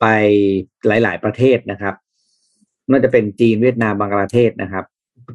[0.00, 0.06] ไป
[0.86, 1.94] หลาย ๆ ประเทศนะครับ
[2.86, 4.84] ไม่ว่าจะเป็นจีนเวียดนามบังกลาเทศนะครับ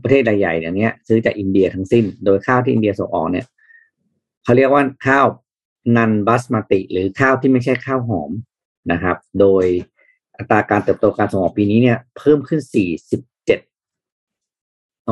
[0.03, 3.45] ประเทศใหญ่ๆอย่างเนี้ย ซื้อจากอินเดียทั้งสิ้น โดยข้าวที่อินเดียส่งออกเนี่ย
[4.43, 5.25] เขาเรียกว่าข้าว
[5.97, 8.31] นันบัสมาติ หรือข้าวที่ไม่ใช่ข้าวหอม
[8.91, 9.65] นะครับ โดย
[10.37, 12.71] อัตราการเติบโตการส่งออกปีนี้เนี่ย เพิ่มขึ้น 47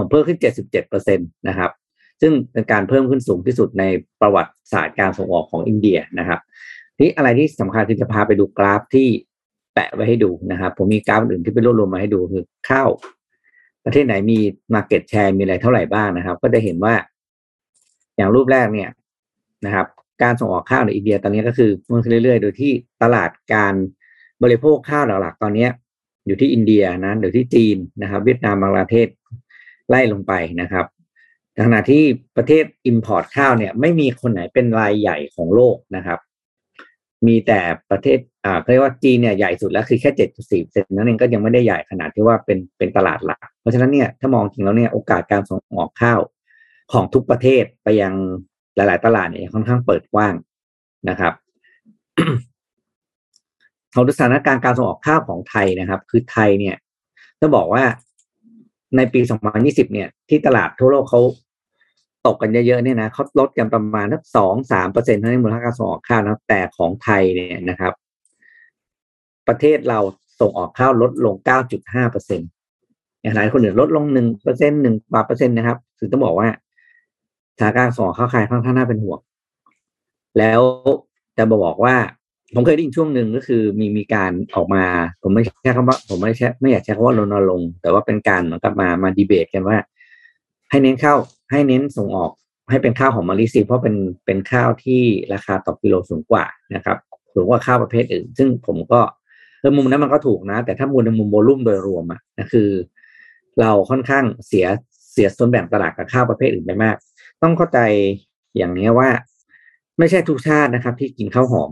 [0.09, 1.71] เพิ่มขึ้น 77เปอร์เซ็นตนะครับ
[2.21, 3.83] ซึ่งเป็นการเพิ่มขึ้นสูงที่สุดใน
[4.21, 6.39] ประวัติศาสตร์การส่งออกของอินเดียนะครับ
[6.97, 9.07] ที่อะไรที่สำคัญคือจะพาไปดูกราฟที่
[9.73, 12.89] แปะไว้ให้ดูนะครับ ผมมีกราฟอื่นที่ไปรวบรวมมาให้ดูคือข้าว
[13.85, 14.39] ประเทศไหนมี
[14.73, 16.93] Market Share มีอะไรเท่าไหร่บ้างนะครับ ก็จะเห็นว่า
[18.15, 18.89] อย่างรูปแรกเนี่ย
[19.65, 19.87] นะครับ
[20.21, 22.71] การส่งออกข้าวในอินเดียตอนนี้ก็คือเพิ่มขึ้นเรื่อยๆ โดยที่
[23.03, 23.73] ตลาดการ
[24.43, 25.67] บริโภคข้าวหลักๆ ตอนนี้
[26.27, 29.07] อยู่ที่อินเดียนะหรือที่จีนนะครับ เวียดนามบางประเทศ
[29.89, 30.85] ไล่ลงไปนะครับ
[31.65, 32.03] ขณะที่
[32.37, 36.19] ประเทศ Import ข้าวเนี่ยไม่มีคนไหนเป็นรายใหญ่ของโลกนะครับ
[37.27, 37.59] มีแต่
[37.91, 46.19] ประเทศอ่าเรียกว่าจีนเนี่ยใหญ่สุดแล้วคือแค่เจ็ดจุดสี่เซนนั่นเองก็ยังไม่ได้ใหญ่ขนาดที่ว่าเป็นเป็นตลาดหลัก เพราะฉะนั้นเนี่ยถ้ามองจริงแล้วเนี่ยโอกาสการส่งออกข้าว
[46.93, 48.13] ของทุกประเทศไปยัง
[48.75, 50.33] หลาย ๆ ตลาดเนี่ยค่อนข้างเปิดกว้าง
[51.09, 51.33] นะครับ
[53.93, 56.75] ของสถานการณ์การส่งออกข้าวของไทยนะครับ คือไทยเนี่ย
[57.39, 57.83] ต้องบอกว่า
[58.95, 59.21] ในปี
[59.57, 61.21] 2020 เนี่ย ที่ตลาดทั่วโลกเขา
[62.27, 67.93] ตกกันเยอะๆเนี่ยนะเขาลดกันประมาณสักสองสามเปอร์เซ็นต์เท่านั้นมูลค่าการส่งออกข้าวนะแต่ของไทยเนี่ยนะครับ
[69.47, 69.99] ประเทศเรา
[70.39, 71.35] ส่งออกข้าวลดลง
[71.73, 72.49] 9.5เปอร์เซ็นต์
[73.35, 76.47] หลายคนอื่นลดลงหนึ่งเปอร์เซ็นต์หนึ่งกว่าเปอร์เซ็นต์นะครับคือต้องบอกว่า
[77.57, 79.19] สถานการณ์ส่งอข้าวไทยค่อนข้างน่าเป็นห่วง
[80.37, 80.61] แล้ว
[81.37, 81.95] จะบอกว่า
[82.55, 84.85] ผมเคยได้ยินช่วงหนึ่งก็คือมีมีการออกมา
[85.21, 89.77] ผมไม่ใช่คำว่า ผมไม่ใช่ไม่อยากใช้คำว่ารณรงค์แต่ว่าเป็นการเหมือนกับมามาดีเบตกันว่า
[90.69, 91.17] ให้เน้นข้าว
[91.51, 92.31] ให้เน้นส่งออก
[92.69, 93.95] ให้เป็นข้าวหอมมะลิสิเพราะเป็น
[94.25, 95.01] เป็นข้าวที่
[95.33, 96.45] ราคาต่อกิโลสูงกว่า
[96.75, 96.97] นะครับ
[97.33, 99.01] สูงกว่าข้าวประเภทอื่น ซึ่งผมก็
[99.59, 102.69] เออมุมนั้นมันก็ถูกนะ แต่ถ้ามุมในมุมโวลุ่มโดยรวมอะนะคือ
[103.59, 104.65] เราค่อนข้างเสีย
[105.11, 106.95] เสียส่วนแบ่งตลาดกับข้าวประเภทอื่นไปมาก
[107.43, 107.79] ต้องเข้าใจ
[108.57, 109.09] อย่างนี้ว่า
[109.99, 111.71] ไม่ใช่ทุกชาตินะครับ ที่กินข้าวหอม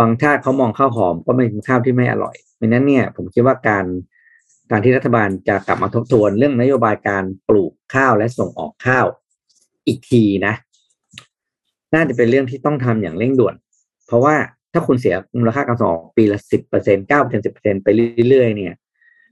[0.00, 3.84] บางชาติเขามองข้าวหอมก็ไม่กินข้าวที่ไม่อร่อยเพราะนั้นเนี่ย ผมคิดว่าการ
[4.70, 9.06] การที่รัฐบาลจะกลับมาทบทวนเรื่องนโยบายการปลูกข้าวและส่งออกข้าว
[9.86, 10.54] อีกทีนะ
[11.94, 13.54] น่าจะเป็นเรื่องที่ต้องทำอย่างเร่งด่วน
[14.06, 14.34] เพราะว่า
[14.72, 17.88] ถ้าคุณเสียมูลค่าการส่งออกปีละสิบเปอร์เซ็นเก้าเปอร์เซ็นสิบเปอร์เซ็นไป
[18.28, 18.74] เรื่อยๆเนี่ย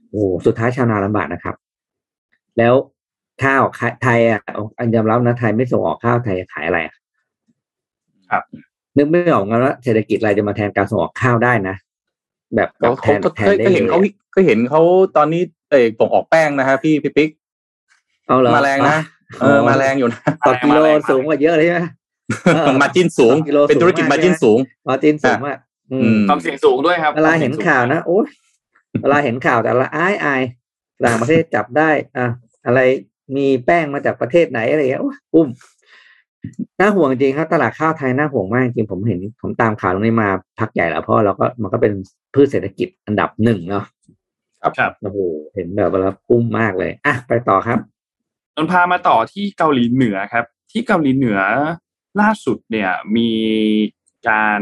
[0.09, 1.55] โอ้สุดท้ายชาวนาลำบากนะครับ
[2.57, 2.73] แล้ว
[3.43, 3.63] ข้าว
[4.03, 4.41] ไทยอะ
[4.79, 6.79] อันยอมรับนะไทยไม่ส่งออกข้าวไทยขายอะไร
[8.29, 8.43] ครับ
[8.97, 11.75] นึกไม่ออกกันว่าเศรษฐกิจอะไรจะมาแทนการส่งออกข้าวได้นะ
[12.55, 13.99] แบบแบบแทนแทนได้ก็เห็นเขา
[14.35, 14.81] ก็เห็นเขา
[15.17, 17.29] ตอนนี้เออส่งออกแป้งนะฮะพี่พี่ปิ๊ก
[18.27, 18.97] เอาเหรอมาแรงนะ
[19.41, 20.79] เออมาแรงอยู่นะต่อกิโล
[21.09, 21.81] สูงกว่าเยอะเลยใช่ไหม
[22.81, 23.35] มาจิ้นสูง
[23.69, 24.59] เป็นธุรกิจมาจิ้นสูง
[24.89, 25.57] มาจินสูงมาก
[25.91, 28.25] อืมความเสี่ยงสูงด้วยครับเวลาเห็นข่าวนะโอ้ย
[29.01, 30.41] เวลาเห็นข่าวแต่ละอายอาย
[31.05, 32.25] ต่างประเทศจับได้อะ
[32.65, 32.79] อะไร
[33.35, 35.47] มีแป้งมาจากประเทศไหนอะไรอย่างเงี้ยโอ้ยอุ้ม
[36.79, 41.93] น่าห่วงจริงครับตลาดข้าวไทยน่าห่วงมากจริงผมเห็นผมตามข่าวตรงนี้มาพักใหญ่แล้วเพราะเราก็มันก็เป็น
[42.33, 43.85] พืชเศรษฐกิจอันดับหนึ่งเนาะ
[44.61, 45.19] ครับครับโอ้โห
[45.53, 47.79] เห็นแบบว่าปุ้มมากเลยอะไปต่อครับ
[48.55, 51.39] นนพามาต่อที่เกาหลีเหนือครับ ที่เกาหลีเหนือ
[52.21, 53.31] ล่าสุดเนี่ยมี
[54.29, 54.61] การ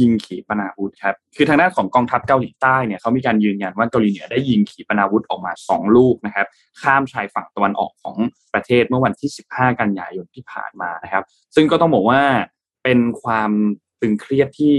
[0.00, 6.46] ยิงขีปนาวุธครับ คือทางด้านของกองทัพเกาหลีใต้เนี่ยเขามีการยืนยันว่าเกาหลีเหนือได้ยิงขีปนาวุธออกมา 2 ลูกนะครับ
[6.82, 8.16] ข้ามชายฝั่งตะวันออกของ
[8.54, 11.24] ประเทศเมื่อวันที่ 15 กันยายนที่ผ่านมานะครับ
[11.54, 12.22] ซึ่งก็ต้องบอกว่า
[12.84, 13.50] เป็นความ
[14.00, 14.74] ตึงเครียดที่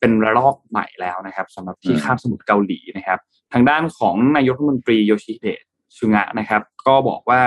[0.00, 3.18] เป็นระลอกใหม่แล้วนะครับสำหรับที่ข้ามสมุทรเกาหลีนะครับ
[3.52, 5.60] ทางด้านของนายกรัฐมนตรีโยชิเดะ
[5.96, 7.42] ชุงะนะครับ ก็บอกว่า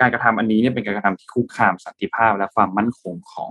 [0.00, 3.50] การกระทำอันนี้เนี่ยเป็นการกระทำที่คุกคามสันติภาพและความมั่นคงของ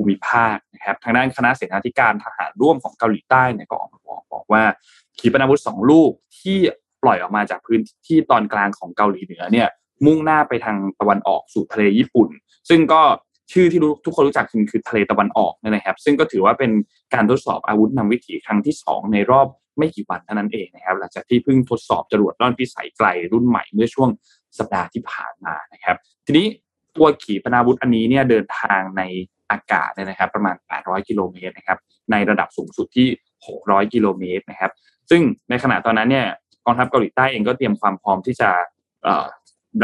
[0.00, 4.62] ภูมิภาคนะครับทางด้านคณะเสนาธิการทหารร่วมของเกาหลีใต้เนี่ยก็ออกมาบอกบอกว่า
[5.18, 6.58] ขีปนาวุธสองลูกที่
[7.02, 9.68] ปล่อยออกมาจากพื้นที่ตอนกลางของเกาหลีเหนือเนี่ย
[10.06, 12.28] มุ่งหน้าไปทางตะวันออกสู่ทะเลญี่ปุ่น
[12.68, 13.02] ซึ่งก็
[13.52, 16.70] ชื่อที่ทุกคนรู้จักคือคือทะเลตะวันออกนะครับ ซึ่งก็ถือว่าเป็น
[17.14, 19.46] การทดสอบอาวุธนำวิถีครั้งที่ 2 ในรอบ
[19.78, 24.08] ไม่กี่วันเท่านั้นเองนะครับ หลังจากที่เพิ่งทดสอบจรวดล่อนพิสัยไกลรุ่นใหม่เมื่อช่วง
[24.58, 25.96] สัปดาห์ที่ผ่านมานะครับ
[26.26, 26.46] ทีนี้
[26.96, 29.02] ตัวขีปนาวุธอันนี้เนี่ยเดินทางใน
[29.50, 31.78] อากาศเนี่ยนะครับ ประมาณ 800 กิโลเมตรนะครับ
[32.10, 33.08] ในระดับสูงสุดที่
[33.48, 34.72] 600 กิโลเมตรนะครับ
[35.10, 36.26] ซึ่งในขณะตอนนั้นเนี่ย
[36.64, 38.50] กองทัพเกาหลีใต้เองก็เตรียมความพร้อมที่จะ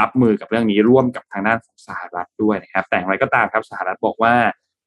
[0.00, 4.34] รับมือกับเรื่องนี้ร่วมกับทางด้านของสหรัฐด้วยนะครับ แต่อย่างไรก็ตามครับสหรัฐบอกว่า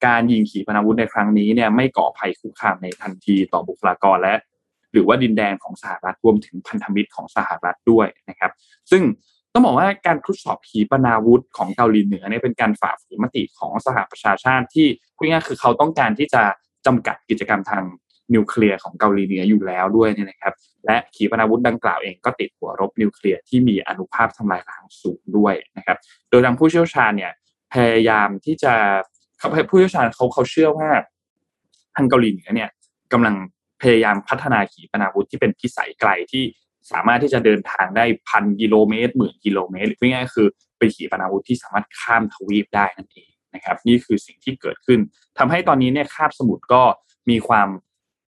[0.06, 4.34] การยิงขีปนาวุธในครั้งนี้เนี่ยไม่ก่อภัยคุกคามในทันทีต่อบุคลากรและ
[4.94, 8.52] หรือว่าดินแดนของสหรัฐรวมถึงพันธมิตรของสหรัฐด้วยนะครับ
[8.92, 9.04] ซึ่ง
[9.54, 16.44] ต้องบอกว่าการทดสอบขีปนาวุธของเกาหลีเหนือเนี่ยเป็นการฝ่าฝืนมติของสหประชาชาติที่พูดง่ายคือเขาต้องการที่จะ
[16.86, 17.84] จำกัดกิจกรรมทาง
[18.34, 20.54] นิวเคลียร์ของเกาหลีเหนืออยู่แล้วด้วยเนี่ยนะครับ
[20.86, 25.98] และขีปนาวุธดังกล่าวเองก็ติดหัวรบนิวเคลียร์ที่มีอนุภาพทำลายล้างสูงด้วยนะครับ
[26.30, 27.32] โดยทางผู้เชี่ยวชาญเนี่ย
[27.74, 28.74] พยายามที่จะ
[29.38, 30.90] เขาผู้เชี่ยวชาญเขาเขาเชื่อว่า
[31.96, 32.70] ทางเกาหลีเหนือเนี่ย
[33.14, 33.36] กำลัง
[33.82, 36.44] พยายามพัฒนาขีปนาวุธที่เป็นพิสัยไกลที่
[36.92, 45.00] สามารถที่จะเดินทางได้พันกิโลเมตรหมื่นกิโลเมตรหรือง่ายๆคือเป็นขีปนาวุธที่สามารถข้ามทวีปได้นั่นเองนะครับ นี่คือสิ่งที่เกิดขึ้น
[45.38, 46.82] ทำให้ตอนนี้เนี่ยคาบสมุทรก็
[47.30, 47.70] มีความ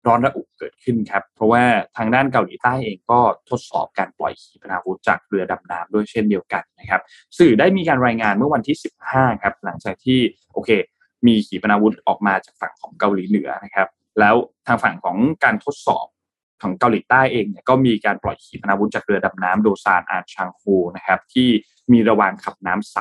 [0.07, 1.63] ร้อนระอุเกิดขึ้นครับ เพราะว่า
[1.97, 7.01] ทางด้านเกาหลีใต้เองก็ทดสอบการปล่อยขีปนาวุธจากเรือดำน้ำด้วยเช่นเดียวกันนะครับ
[7.39, 8.77] สื่อได้มีการรายงานเมื่อวันที่
[9.09, 10.19] 15 ครับ หลังจากที่
[10.53, 10.69] โอเค
[11.27, 13.87] มีขีปนาวุธออกมาจากฝั่งของเกาหลีเหนือนะครับ
[14.19, 14.35] แล้ว
[14.67, 16.05] ทางฝั่งของการทดสอบ
[16.61, 20.63] ของเกาหลีใต้เองเนี่ยก็มีการปล่อยขีปนาวุธจากเรือดำน้ำโดซานอาชังโฮ
[20.95, 21.49] นะครับที่
[21.91, 22.93] มีระวางขับน้ำ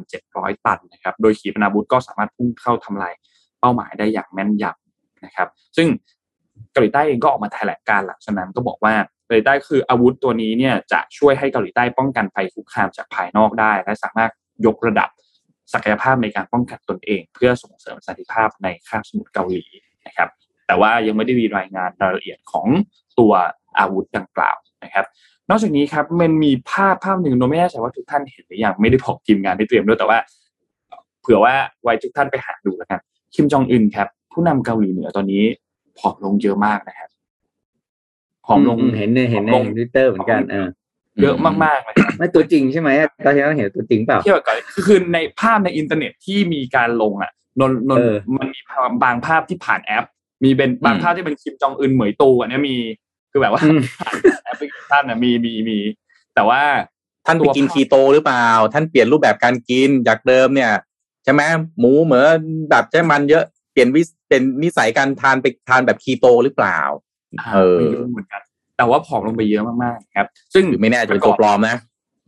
[0.00, 3.14] 3,700 ตันนะครับโดยขีปนาวุธก็สามารถพุ่งเข้าทำลาย
[3.60, 5.88] เป้าหมายได้อย่างแม่นยำนะครับซึ่ง
[6.72, 8.94] เกาหลีใต้เองก็ออกมาแถลงการหลังจากนั้นก็บอกว่า
[9.24, 14.30] เกาหลีใต้คืออาวุธตัวนี้เนี่ยจะช่วยให้เกาหลีใต้ป้องกันภัยคุกคามจากภายนอกได้ และสามารถ
[14.66, 15.08] ยกระดับ
[15.72, 19.64] ศักยภาพในการป้องกันตนเอง เพื่อส่งเสริมสันติภาพในคาบสมุทรเกาหลี
[20.06, 20.28] นะครับ
[20.66, 22.66] แต่ว่ายังไม่ได้มีรายงานรายละเอียดของ
[23.18, 23.32] ตัว
[23.78, 25.06] อาวุธดังกล่าวนะครับ
[25.50, 30.18] นอกจากนี้ครับมันมีภาพภาพหนึ่งโนไม่แน่ใจว่าทุกท่านเห็นหรือยังไม่ได้บอกทีมงานที่เตรียมด้วยแต่ว่า
[31.20, 33.00] เผื่อว่าไว้ทุกท่านไปหาดูแล้วกัน
[33.34, 35.42] คิมจองอึนครับ ผู้นำเกาหลีเหนือตอนนี้
[35.98, 37.08] ผอมลงเยอะมากนะครับ
[38.46, 40.68] ผอมลงเห็นในเห็นในทวิตเตอร์เหมือนกันเออ
[41.22, 42.90] เยอะมากๆเลยไม่ตัวจริงใช่ไหม
[43.24, 44.54] ตอนที่เราเห็นตัวจริงเปล่าเทียบกับ
[44.86, 48.60] คือในภาพในอินเทอร์เน็ตที่มีการลงอะนนนนเออมันมี
[49.02, 50.04] บางภาพที่ผ่านแอป
[50.42, 52.76] มีเป็นบางภาพที่เป็นคิมจองอึนเหมยตูอันเนี้ยมี
[53.30, 54.14] คือแบบว่าอืมผ่าน
[54.44, 55.78] แอปพลิเคชันอะมีมีมี
[56.34, 56.62] แต่ว่า
[57.26, 60.72] ท่านไปกินคีโตหรือเปล่า ท่านเปลี่ยนรูปแบบการกินจากเดิมเนี่ย
[61.24, 61.42] ใช่ไหม
[61.78, 62.24] หมูเหมือ
[62.70, 66.80] แบบใช้มันเยอะเปลี่ยนวิสเป็นนิสัยการทานไปทานแบบคีโตหรือเปล่า
[67.54, 68.42] เออไม่รู้เหมือนกัน
[68.76, 71.76] แต่ว่าผอมลงไปเยอะมากๆครับ ซึ่งหรือไม่แน่อาจจะเป็นตัวปลอมนะ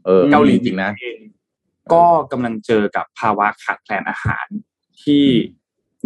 [0.06, 1.20] เออเกาหลีจริงๆนะเอง
[1.92, 4.46] ก็กำลังเจอกับภาวะขาดแคลนอาหาร
[5.02, 5.24] ที่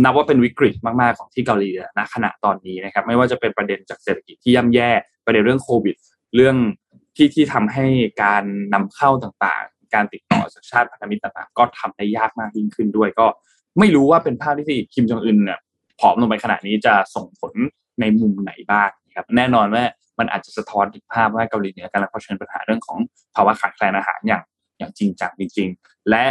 [0.04, 4.90] นับว่าเป็นวิกฤตมากๆของที่เกาหลีณขณะตอนนี้นะครับ ไม่ว่าจะเป็นประเด็นจากเศรษฐกิจที่ย่ำแย่
[5.26, 5.96] ประเด็นเรื่องโควิด
[6.36, 6.56] เรื่อง
[7.16, 7.86] ที่ที่ทำให้
[8.22, 13.26] การนำเข้าต่างๆ การติดต่อจากชาติพันธมิตรต่างๆ ก็ทำได้ยากมากยิ่งขึ้นด้วย ก็
[13.78, 15.58] ไม่รู้ว่าเป็นภาพที่คิมจองอึนเนี่ย
[16.00, 17.52] ผอมลงไปขนาดนี้จะส่งผล
[18.00, 19.84] ในมุมไหนบ้างนะครับแน่นอนว่า
[20.18, 22.98] มันอาจจะสะท้อนถึงภาพว่าเกาหลีเหนือกำลังเผชิญปัญหาเรื่องของ
[23.34, 24.42] ภาวะขาดแคลนอาหารอย่าง
[24.78, 26.24] อย่างจริงจังจริง ๆ และ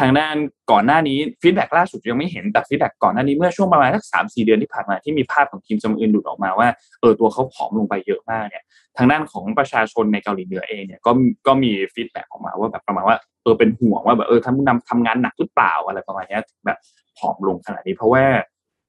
[0.00, 0.36] ทางด้าน
[0.70, 6.68] ก่อนหน้านี้ feedback ล่าสุดยังไม่เห็นแต่ feedback ก่อนหน้านี้เมื่อช่วงประมาณสักสามสี่เดือนที่ผ่านมาที่มีภาพของคิมจองอึนหลุดออกมาว่า
[7.00, 8.64] เออตัวเขาผอมลงไปเยอะมากเนี่ย
[8.96, 11.10] ทางด้านของประชาชนในเกาหลีเหนือเองเนี่ยก็
[11.46, 16.78] ก็มี feedback ออกมาว่าแบบประมาณว่าเออเป็นห่วงว่าแบบเออท่านผู้นำทำงานหนักหรือเปล่าอะไรประมาณนี้แบบ
[17.18, 18.24] ผอมลงขนาดนี้ เพราะว่า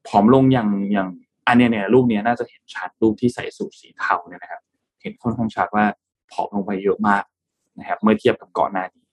[0.07, 1.09] ผอมลงอย่างอย่าง
[1.47, 4.61] อันเนี้ยเนี่ยรูปเนี้ยน่าจะเห็นชัดรูปที่ใส่สูทสีเทาเนี่ยนะครับ
[5.01, 5.85] เห็นค่อนข้างชัดว่า
[6.31, 7.23] ผอมลงไปเยอะมาก
[7.79, 9.04] นะครับ เมื่อเทียบกับก่อนหน้านี้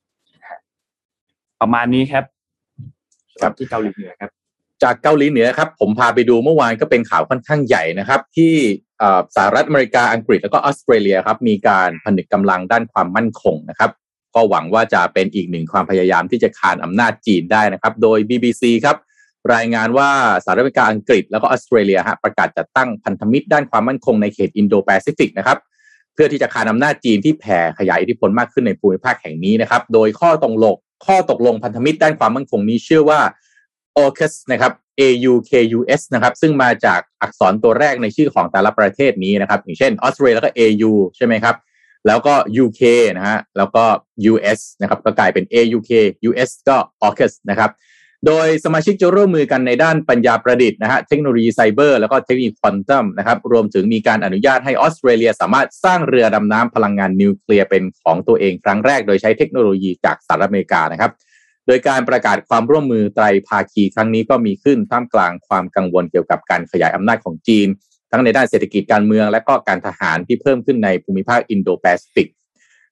[1.62, 2.24] ประมาณนี้ครับ
[3.32, 4.30] สำหรับที่เกาหลีเหนือครับ
[4.82, 8.52] จากเกาหลีเหนือครับ ผมพาไปดูเมื่อวานก็เป็นข่าวค่อนข้างใหญ่นะครับ ที่
[8.98, 13.90] เอ่อสหรัฐอเมริกาอังกฤษแล้วก็ออสเตรเลียครับ มีการผนึกกำลังด้านความมั่นคงนะครับ
[14.34, 18.96] ก็หวังว่าจะเป็นอีกหนึ่งความพยายามที่จะคานอำนาจจีนได้นะครับ โดย BBC ครับ
[19.54, 20.10] รายงานว่า
[20.44, 25.58] สหรัฐอเมริกาอังกฤษแล้วก็ออสเตรเลียฮะประกาศจัดตั้งพันธมิตรด้านความมั่นคงในเขตอินโดแปซิฟิกนะครับ
[26.14, 30.76] เพื่อที่จะคานอำนาจจีนที่แผ่ขยายอิทธิพลมากขึ้นในภูมิภาคแห่งนี้นะครับ โดยข้อตกลง
[31.06, 33.20] ข้อตกลงพันธมิตรด้านความมั่นคงนี้ชื่อว่า
[33.98, 41.56] AUKUS นะครับ AUKUS นะครับซึ่งมาจากอักษรตัวแรกในชื่อของแต่ละประเทศนี้นะครับ อย่างเช่นออสเตรเลียแล้วก็ AU ใช่ไหมครับ
[42.06, 42.34] แล้วก็
[42.64, 42.82] UK
[43.16, 43.84] นะฮะแล้วก็
[44.32, 45.90] US นะครับก็กลายเป็น AUK
[46.28, 47.70] US ก็ AUKUS นะครับ
[48.26, 61.12] โดยสมาชิกจะร่วมมือกันในด้านปัญญาประดิษฐ์นะฮะเทคโนโลยีไซเบอร์แล้วก็เทคโนโลยีควอนตัมนะครับรวมถึงมีการอนุญาตให้ออสเตรเลีย สามารถสร้างเรือดำน้ำพลังงานนิวเคลียร์เป็นของตัวเองครั้งแรก โดยใช้เทคโนโลยีจากสหรัฐอเมริกานะครับ
[61.66, 67.68] โดยการประกาศความร่วมมือไตรภาคีครั้งนี้ก็มีขึ้นท่ามกลางความกังวลเกี่ยวกับการขยายอำนาจของจีน
[68.10, 72.28] ทั้งในด้านเศรษฐกิจการเมือง และก็การทหารที่เพิ่มขึ้นในภูมิภาคอินโดแปซิฟิก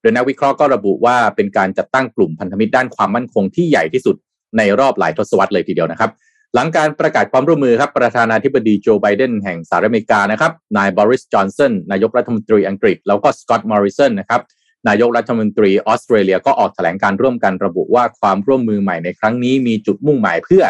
[0.01, 4.17] โดยนักวิเคราะห์ก็ระบุว่าเป็นการจัดตั้งกลุ่มพันธมิตรด้านความมั่นคงที่ใหญ่ที่สุด
[4.59, 6.11] ในรอบหลายทศวรรษเลยทีเดียวนะครับ
[6.55, 14.41] หลังการประกาศความร่วมมือครับประธานาธิบดีโจไบเดนแห่งสหรัฐอเมริกานะครับนายบอริสจอห์นสันนายกรัฐมนตรีอังกฤษ แล้วก็สกอตต์มอริสันนะครับ
[14.89, 20.65] นายกรัฐมนตรีออสเตรเลียก็ออกแถลงการณ์ร่วมกันระบุว่าความร่วมมือใหม่ในครั้งนี้มีจุดมุ่งหมายเพื่อ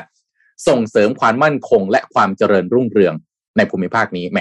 [0.69, 3.15] ส่งเสริมความมั่นคง และความเจริญรุ่งเรือง
[3.57, 4.39] ในภูมิภาคนี้แหม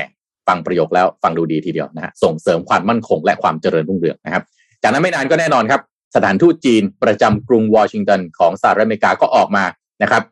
[0.47, 4.43] ฟังประโยคแล้วฟังดูดีทีเดียวนะฮะส่งเสริมความมั่นคง และความเจริญรุ่งเรืองนะครับ
[4.83, 5.81] จากนั้นไม่นานก็แน่นอนครับ
[6.15, 9.65] สถานทูตจีนประจำกรุงวอชิงตันของสหรัฐอเมริกาก็ออกมา
[10.01, 10.23] นะครับ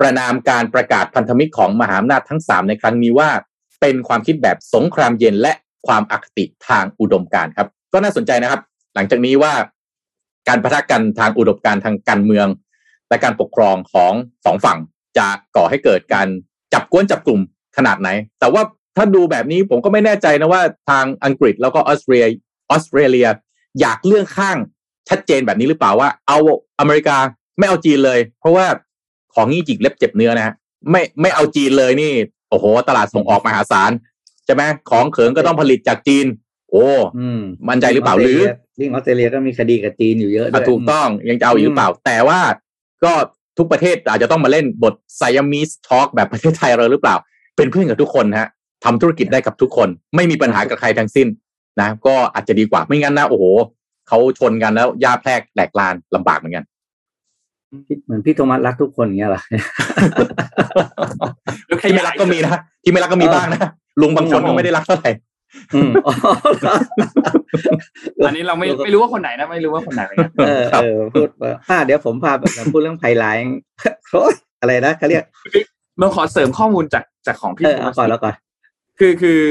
[0.00, 3.30] ประนามการประกาศพันธมิตรของมหาอำนาจทั้ง 3 ในครั้งนี้ว่า
[3.80, 5.52] เป็นความคิดแบบสงครามเย็นและ
[5.86, 8.60] ความอคติทางอุดมการครับ ก็น่าสนใจนะครับ
[8.94, 9.52] หลังจากนี้ว่า
[10.48, 12.48] การประทะกันทางอุดมการทางการเมือง
[13.08, 14.12] และการปกครองของ
[14.44, 14.78] สองฝั่ง
[15.18, 16.28] จะก่อให้เกิดการ
[16.74, 17.40] จับกวนจับกลุ่ม
[17.76, 18.08] ขนาดไหน
[18.40, 18.62] แต่ว่า
[18.96, 22.28] ถ้าดูแบบนี้ผมก็ไม่แน่ใจนะว่าทางอังกฤษแล้วก็ออสเตรเลีย
[22.70, 23.28] ออสเตรเลีย
[23.80, 24.58] อยากเลื่อกข้าง
[25.08, 26.38] ชัดเจนแบบนี้หรือเปล่าว่า เอา
[26.80, 27.16] อเมริกา
[27.58, 28.66] ไม่เอาจีนเลย เพราะว่า
[29.34, 30.54] ของงี้จิกเล็บเจ็บเนื้อนะฮะ
[30.90, 32.12] ไม่ไม่เอาจีนเลยนี่
[32.50, 33.90] โอ้โห ตลาดส่งออกมหาศาล
[34.44, 36.26] ใช่ไหมของเขิงก็ต้องผลิตจากจีน
[36.70, 36.86] โอ้
[37.18, 38.40] อืมมั่นใจหรือเปล่าหรือ
[38.80, 42.40] ยิ่งออสเตรเลียก็มีคดีกับจีนอยู่เยอะด้อะวยถูกต้องยังจะเอาอยู่หรือเปล่า แต่ว่า
[43.04, 43.12] ก็
[43.58, 47.16] ทุกประเทศอาจจะต้องมาเล่นบทไซยามิสทอ k แบบประเทศไทยเราหรือเปล่า
[47.56, 48.48] เป็นเพื่อนกับทุกคนฮะ
[48.84, 51.28] ทำธุรกิจได้กับทุกคน ไม่มีปัญหากับใครทั้งสิ้น
[51.80, 53.44] นะ ก็อาจจะดีกว่าไม่งั้นนะโอ้โห
[54.08, 56.64] เขาชนกันแล้วยาแพรกแหลกลานลำบากเหมือนกัน
[57.86, 59.42] พี่เหมือนพี่โทมัสรักทุกคนอย่างเงี้ยเหรอ
[61.66, 63.60] แล้วขที่ไม่ยารัยกก็มีนะที่ไม่รักก็มีบ้างนะ
[64.00, 65.10] ลุงบางคนก็ไม่ได้รักเท่าไหร่
[65.74, 66.12] อืมอ๋อ
[66.60, 66.74] เหรอ
[68.26, 72.42] อันนี้เราไม่ไม่รู้ว่าคนไหนนะไม่รู้ว่าคนไหนเหมือนกันเออเออพูดว่าอ่าเดี๋ยวผมพาไป
[72.72, 73.38] พูดเรื่องภัยร้าย
[74.12, 75.24] โอ้ยอะไรนะเขาเรียก
[75.98, 78.34] เราขอเสริมข้อมูลจากจากของพี่เออโทเอามัสก่อนแล้วก่อน
[78.98, 79.42] คือคือ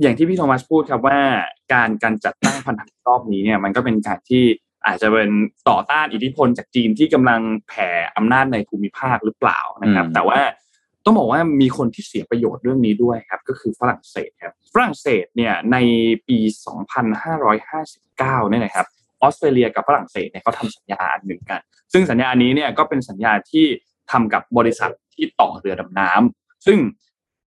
[0.00, 1.18] อย่างที่พี่โทมัสพูดครับว่า
[1.72, 4.44] การการจัดตั้งพันธมิตรรอบนี้เนี่ยมันก็เป็นการที่
[4.86, 5.30] อาจจะเป็น
[5.68, 10.40] ต่อต้านอิทธิพลจากจีนที่กำลังแผ่อำนาจในภูมิภาคหรือเปล่านะครับอืมแต่ว่า
[11.04, 15.76] ต้องบอกว่ามีคนที่เสียประโยชน์เรื่องนี้ด้วยครับก็คือฝรั่งเศสครับฝรั่งเศสเนี่ยใน
[16.28, 16.38] ปี
[17.24, 18.86] 2559เนี่ยนะครับ
[19.22, 21.60] ออสเตรเลียกับฝรั่งเศสเนี่ยเขาทำสัญญาอันหนึ่งกัน
[21.92, 23.66] ซึ่งสัญญาอันนี้เนี่ยก็เป็นสัญญาที่
[24.10, 26.78] ทำกับบริษัทที่ต่อเรือดำน้ำซึ่ง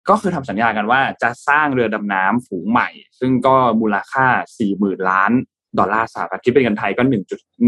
[0.09, 2.89] ก็คือทำสัญญากันว่าจะสร้างเรือดำน้ำฝูงใหม่
[3.19, 4.25] ซึ่งก็มูลค่า
[4.67, 5.31] 40,000 ล้าน
[5.79, 7.03] ดอลลาร์สหรัฐคิดเป็นเงินไทยก็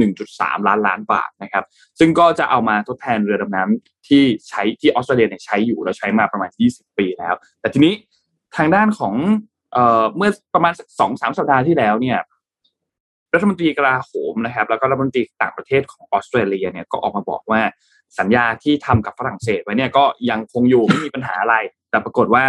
[0.02, 1.64] 1.1.3 ล้านล้านบาทนะครับ
[2.00, 7.94] ซึ่งก็จะเอามาทดแทนเรือดำน้ำที่ใช้ที่ออสเตรเลียใช้อยู่แล้วใช้มาประมาณ 20 ปีแล้ว แต่ทีนี้
[8.58, 9.14] ทางด้านของ
[9.74, 12.20] เอ่อเมื่อประมาณสองสามสัปดาห์ที่แล้วเนี่ย
[13.34, 17.62] รัฐมนตรีกลาโหมนะครับ แล้วก็รัฐมนตรีต่างประเทศของออสเตรเลียเนี่ยก็ออกมาบอกว่า
[18.20, 21.56] สัญญาที่ทำกับฝรั่งเศสไว้เนี่ยก็ยังคงอยู่ไม่มีปัญหาอะไร
[21.92, 22.46] แต่ปรากฏว่า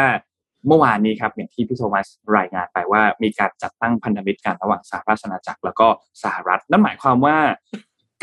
[0.66, 5.86] เมื่อวานนี้ครับอย่างที่พี่โทมัสรายงานไปว่ามีการจัดตั้งพันธมิตรกันระหว่างสหราชอาณาจักร แล้วก็
[6.22, 7.36] สหรัฐนั่นหมายความว่า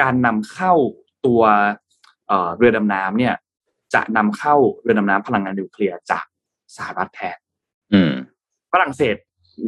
[0.01, 0.73] การนำเข้า
[1.25, 1.41] ตัว
[2.27, 3.33] เอ่อเรือดำน้ำเนี่ย
[3.93, 6.25] จะนำเข้าเรือดำน้ำพลังงานนิวเคลียร์จาก
[6.77, 7.37] สหรัฐแทน
[7.93, 8.11] อืม
[8.73, 9.15] ฝรั่งเศส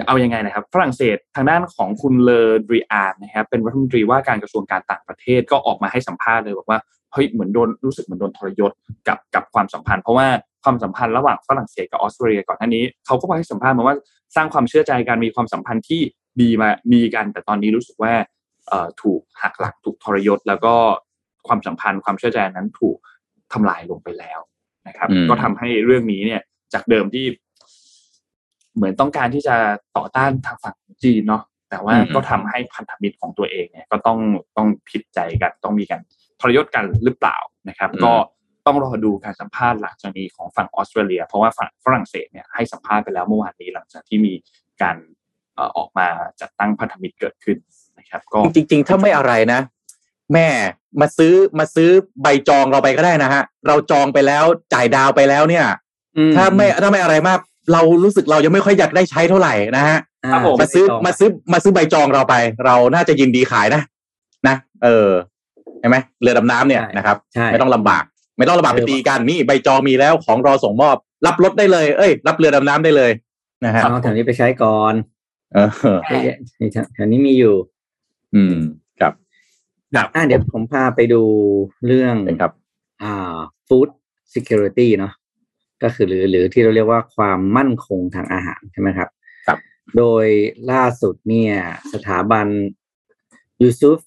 [0.08, 6.80] เอายังไงนะครับ ฝรั่งเศสทางด้านของคุณเลอดริอานนะครับ เป็นรัฐมนตรีว่าการกระทรวงการต่างประเทศก็ออกมาให้สัมภาษณ์เลยบอกว่า
[7.14, 8.72] เฮ้ยเหมือนโดนรู้สึกเหมือนโดนทรยศ
[9.08, 10.28] กับกับความสัมพันธ์ เพราะว่า
[10.64, 13.96] ความสัมพันธ์ระหว่างฝรั่งเศสกับออสเตรเลียก่อนหน้านี้เขาก็ให้สัมภาษณ์มาว่า
[14.36, 16.02] สร้างความเชื่อใจกันมีความสัมพันธ์ที่
[16.42, 18.14] ดีมาดีกัน แต่ตอนนี้รู้สึกว่า
[18.68, 20.74] เอ่อถูกหักหลักถูกทรยศ แล้วก็
[21.48, 22.98] ความสัมพันธ์ความเชื่อใจนั้นถูก
[23.54, 24.40] ทำลายลงไปแล้ว
[24.88, 26.42] นะครับอืมก็ทำให้เรื่องนี้เนี่ย
[26.74, 27.26] จากเดิมที่
[28.76, 29.56] เหมือนต้องการที่จะ
[29.98, 34.20] ต่อต้านทางฝั่งของจีนเนาะแต่ว่าอืมก็ทำให้พันธมิตรของตัวเองเนี่ย ก็ต้อง
[34.58, 36.02] ต้องผิดใจกัน ต้องมีการ
[36.42, 37.38] ทรยศกันหรือเปล่า
[37.70, 38.14] นะครับ ก็
[38.66, 44.34] ต้องรอดูการสัมภาษณ์หลังจากนี้ของฝั่งออสเตรเลีย เพราะว่าฝั่งฝรั่งเศสเนี่ยให้สัมภาษณ์ไปแล้วเมื่อวานนี้หลังจากที่มี
[44.82, 44.98] การ
[45.56, 46.08] เอ่อออกมา
[46.42, 47.58] จัดตั้งพันธมิตรเกิดขึ้น
[47.98, 49.60] นะครับก็จริง ๆ ถ้าไม่อะไรนะ
[50.34, 50.48] แม่
[51.02, 51.90] มาซื้อมาซื้อ
[52.22, 54.44] ใบจองเราไปก็ได้นะฮะ เราจองไปแล้ว
[54.74, 55.66] จ่ายดาวไปแล้วเนี่ย
[56.36, 57.40] ถ้าไม่ถ้าไม่อะไรมาก
[57.74, 62.36] เรารู้สึกเรายังไม่ค่อยอยากได้ใช้เท่าไหร่นะฮะอ่ามาซื้อมาซื้อมาซื้อใบจองเราไป
[62.66, 63.82] เราน่าจะยินดีขายนะ
[64.48, 65.10] นะเออ
[65.80, 68.04] ใช่ไหมเรือดำน้ำเนี่ยนะครับใช่ไม่ต้องลำบาก
[68.42, 73.12] ไม่ต้องลำบากเอไปอตีกันนี่ใบจองมีแล้วของรอส่งมอบ รับรถได้เลย เอ้ย รับเรือดำน้ำได้เลย
[73.66, 74.94] นะฮะเอาแถวนี้ไปใช้ก่อน
[75.54, 75.70] เออ
[76.08, 76.22] เฮ้ย
[76.96, 77.56] แถวนี้มีอยู่
[78.36, 78.56] อืม
[79.00, 79.14] ครับ
[80.16, 81.22] อ่าเดี๋ยวผมพาไปดู
[81.86, 82.52] เรื่องเป็นครับ
[83.04, 83.38] อ่า
[83.68, 83.90] food
[84.34, 85.14] security เนาะ
[85.84, 89.10] ก็คือหรือหรือที่เราเรียกว่าความมั่นคงทางอาหารใช่ไหมครับ
[89.48, 89.60] ครับ
[89.98, 90.26] โดย
[90.72, 91.54] ล่าสุดเนี่ย
[91.94, 92.48] สถาบัน
[93.62, 94.00] Yusuf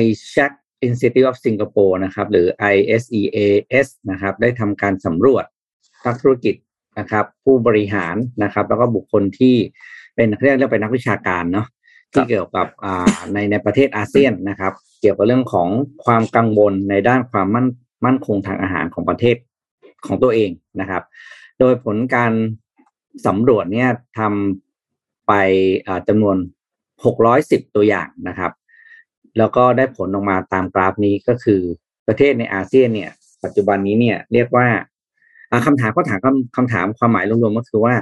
[0.00, 0.52] i s h a k
[0.86, 5.44] Institute of Singapore นะครับ หรือ ISEAS นะครับ ได้ทำการสำรวจ
[6.06, 6.54] นักธุรกิจ
[6.98, 9.54] นะครับ ผู้บริหารนะครับ แล้วก็บุคคลที่
[10.16, 11.66] เป็นเรียกเรียกเป็นนักวิชาการเนาะ
[12.12, 15.68] ที่เกี่ยวกับอ่าในในประเทศอาเซียนนะครับ เกี่ยวกับเรื่องของ
[16.04, 17.66] ความกังวลในด้านความมั่น
[18.04, 19.36] มั่นคงทางอาหารของประเทศ
[20.06, 20.50] ของตัวเอง
[20.80, 21.02] นะครับ
[21.60, 22.32] โดยผลการ
[23.26, 25.32] สำรวจเนี่ยทำไป
[25.86, 26.36] อ่าจำนวน
[27.04, 28.50] 610 ตัวอย่างนะครับ
[29.38, 31.60] แล้วก็ได้ผลออกมาตามกราฟนี้ก็คือ
[32.06, 33.10] ประเทศในอาเซียนเนี่ย
[33.44, 34.68] ปัจจุบันนี้เนี่ยเรียกว่า
[35.50, 37.94] อ่าคำถามก็ถามคำคำถามความหมายรวมๆก็คือว่า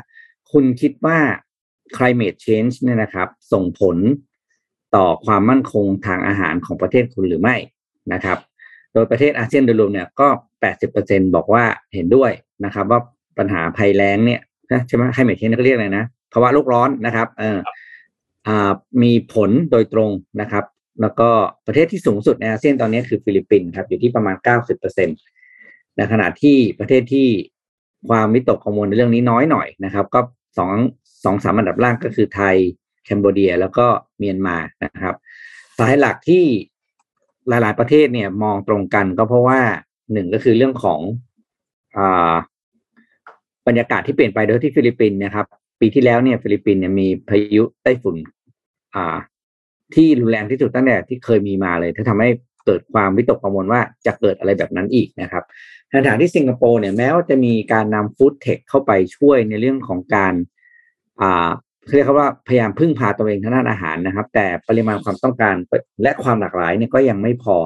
[0.53, 1.19] คุณคิดว่า
[1.97, 3.97] climate change เนี่ยนะครับ ส่งผล
[4.97, 7.57] ต่อความมั่นคงทางอาหารของประเทศคุณหรือไม่
[8.13, 8.39] นะครับ
[8.93, 10.29] โดยประเทศอาเซียนโดยรวมเนี่ยก็
[10.83, 11.65] 80%บอกว่า
[11.95, 12.31] เห็นด้วย
[12.65, 13.01] นะครับ ว่า
[13.39, 14.41] ปัญหาภัยแล้งเนี่ย
[14.89, 17.59] ใช่ไหม climate change เขาเรียกอะไรนะภาวะโลกร้อนนะครับ เออ
[18.49, 18.51] อ
[19.03, 20.11] มีผลโดยตรง
[20.41, 20.65] นะครับ
[21.01, 21.29] แล้วก็
[21.67, 24.37] ประเทศที่สูงสุดในอาเซียนตอนนี้คือฟิลิปปินส์ครับอยู่ที่ประมาณ
[24.97, 27.29] 90%ในขณะที่ประเทศที่
[28.09, 30.21] ความวิตกกังวลในเรื่องนี้น้อยหน่อยนะครับ ก็
[30.59, 30.71] สอง
[31.25, 32.57] สองสามอันดับล่างก็คือไทย
[33.05, 33.87] แคนเบเดีย แล้วก็
[34.19, 35.15] เมียนมานะครับ
[35.77, 36.45] สาเหตุหลักที่
[37.49, 39.61] หลาย ๆ ประเทศเนี่ยมองตรงกันก็เพราะว่า
[40.13, 41.01] หนึ่งก็คือเรื่องของ
[41.97, 42.35] อ่า
[43.67, 45.47] บรรยากาศที่เปลี่ยนไปโดยที่ฟิลิปปินส์นะครับ
[45.81, 48.17] ปีที่แล้วเนี่ยฟิลิปปินส์เนี่ยมีพายุไต้ฝุ่น
[48.95, 49.17] อ่า
[49.95, 52.31] ที่รุนแรงที่สุดตั้งแต่ที่เคยมีมาเลยที่ทำให้
[52.67, 55.45] เกิดความวิตกกังวลว่าจะเกิดอะไรแบบนั้นอีกนะครับ
[55.89, 60.35] ในขณะที่สิงคโปร์เนี่ยแม้ว่าจะมีการนำ food tech เข้าไปช่วยในเรื่องของการ
[61.21, 61.51] อ่า
[61.85, 65.55] เขาเรียกว่าพยายามพึ่งพาตัวเองทางด้านอาหารนะครับ แต่ปริมาณความต้องการ
[66.03, 67.57] และความหลากหลายเนี่ยก็ยังไม่พอ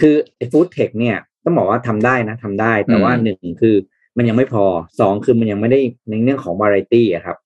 [0.00, 3.76] คือไอ้ food tech เนี่ยต้องบอกว่าทำได้นะทำได้ แต่ว่าอืมหนึ่งคือ
[4.16, 4.64] มันยังไม่พอ
[5.00, 7.36] สองคือมันยังไม่ได้ในเรื่องของวาไรตี้อะครับ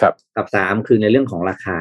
[0.00, 1.76] ครับกับสามคือในเรื่องของราคา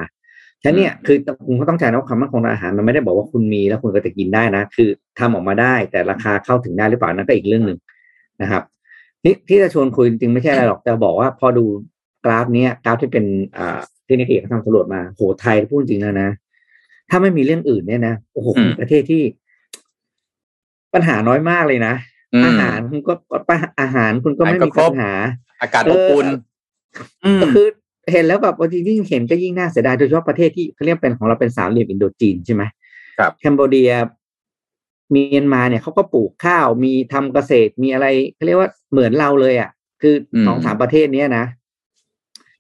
[0.64, 4.90] ฉะนั้นเนี่ยคือคุณก็ต้องใจนะว่าความมั่นคงทางอาหารมันไม่ได้บอกว่าคุณมีแล้วคุณก็จะกินได้นะ คือ
[5.20, 7.80] ทำออกมาได้แต่ราคาเข้าถึงได้หรือเปล่านั่นก็อีกเรื่องหนึ่ง
[8.42, 8.64] นะครับ
[9.26, 11.66] นี่ที่จะชวนคุยจริงๆไม่ใช่อะไรหรอกจะบอกว่าพอดู
[12.26, 13.26] กราฟเนี้ยกราฟที่เป็น
[13.58, 16.30] อ่าที่นิกเอกเขาทำสำรวจมาโหไทยพูดจริงนะนะ
[17.10, 19.24] ถ้าไม่มีเรื่องอื่นเนี่ยนะโอ้โหอืมประเทศที่
[20.94, 21.94] ปัญหาน้อยมากเลยนะ
[22.42, 23.14] มอาหารคุณก็
[23.82, 25.14] อาหารคุณก็ไม่อาหารก็มีครปับญหา
[25.62, 26.28] อากาศอบอุ่น
[27.40, 27.68] มก็คือ
[28.12, 32.64] เห็นแล้วแบบบางทียิ่งเห็นก็ยิ่งน่าเสียดายโดยเฉพาะประเทศที่เขาเรียกเป็นของเราเป็นสามเหลี่ยมอินโดจีนใช่ไหม
[33.18, 33.92] ครับแคนเบเดีย
[35.12, 39.70] เมียนมาเนี่ยเขาก็ปลูกข้าวมีทำเกษตรมีอะไรเขาเรียกว่าเหมือนเราเลยอะ
[40.02, 41.46] คืออมสองสามประเทศเนี้ยนะ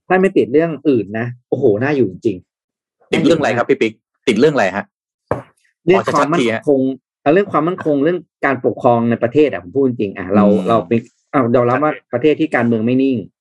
[0.07, 3.93] ถ้าไม่ติดเรื่องอื่นนะโอ้โหน่าอยู่จริงๆติดเรื่องอะไรครับพี่ปิ๊ก
[4.27, 4.85] ติดเรื่องอะไรฮะ
[5.85, 6.81] เรื่องขอความชัดๆมั่ทีนฮะคง
[7.21, 10.99] เอาเรื่องความมั่นคงเรื่องการปกครองในประเทศอะผมพูดจริงๆอะเราอืมเราเป็น
[11.31, 13.40] เอายอมรับว่าประเทศที่การเมืองไม่นิ่งอ่าอ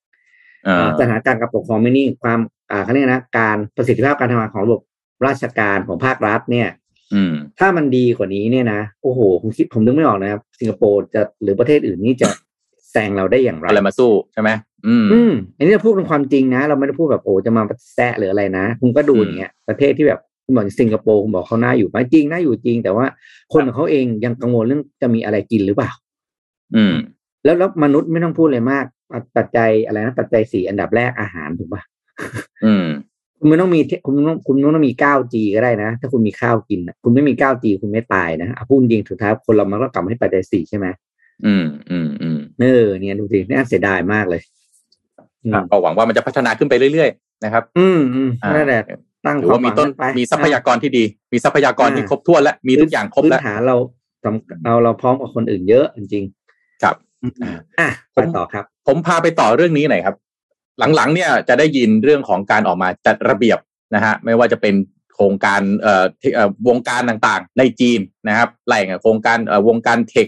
[0.99, 2.39] สถานการณ์การปกครองไม่นิ่งความ
[2.71, 4.81] อ่าเขาเรียกนะการประสิทธิภาพการทำงานของระบบ
[5.27, 6.67] ราชการของภาครัฐเนี่ย
[7.13, 12.27] อืมถ้ามันดีกว่านี้เนี่ยนะโอ้โหผมคิดผมนึกไม่ออกนะครับ สิงคโปร์จะหรือประเทศอื่นนี่จะ
[12.91, 14.49] แซงเราได้อย่างไรอะไรมาสู้ใช่ไหม
[14.87, 23.05] อืมอืมอันนี้เราพูดเป็นความจริงนะ เราไม่ได้พูดแบบโอ้จะมาแซะหรืออะไรนะคุณก็ดูอืมอย่างเงี้ยประเทศที่แบบคุณบอกสิงคโปร์คุณบอกเขาน่าอยู่ไหมจริงน่าอยู่จริง แต่ว่า
[23.53, 25.91] คนของเขาเองยังกังวลเรื่องจะมีอะไรกินหรือเปล่า
[26.75, 26.95] อืม
[27.43, 31.81] แล้วแล้วมนุษย์ไม่ต้องพูดเลยมาก ปัจปัจจัยอะไรนะปัจจัยสี่อันดับแรกอาหารถูกปะ
[32.65, 32.85] อืม
[33.39, 40.87] คุณไม่ต้องมีเทคุณต้องคุณไม่ต้องมี 9G ก็ได้นะ ถ้าคุณมีข้าวกินน่ะคุณไม่มี 9G คุณไม่ตายนะอะพูดจริงสุดท้ายคนเรามันก็กลับมาให้ปัจจัยสี่ใช่ไหม
[41.45, 44.41] อืมอืมอืมเออเนี่ยดูสิน่าเสียดายมากเลย
[45.43, 48.81] อืมอะก็หวังว่ามันจะพัฒนาขึ้นไปเรื่อยๆนะครับ อืมอืมอ่านั่นแหละ
[49.25, 51.03] ตั้งหรือว่ามีต้นควหงไปมีทรัพยากรที่ดี
[51.33, 53.75] มีทรัพยากรที่อ่าครบถ้วนและมีทุกอย่างครบพื้แล้วนฐานเรา
[54.23, 56.23] สำเราเราพร้อมกับคนอื่นเยอะจริง
[56.83, 57.10] ครับๆ
[57.43, 60.15] อ่าอะผไปมต่อครับ ผมพาไปต่อเรื่องนี้หน่อยครับ
[60.95, 63.59] หลังๆเนี่ยจะได้ยินเรื่องของการออกมาจัดระเบียบ
[63.95, 64.75] นะฮะไม่ว่าจะเป็น
[65.13, 70.27] โครงการเอ่อที่เอ่อวงการต่างๆ ในจีนนะครับไล่กับโครงการเอ่อวงการเทค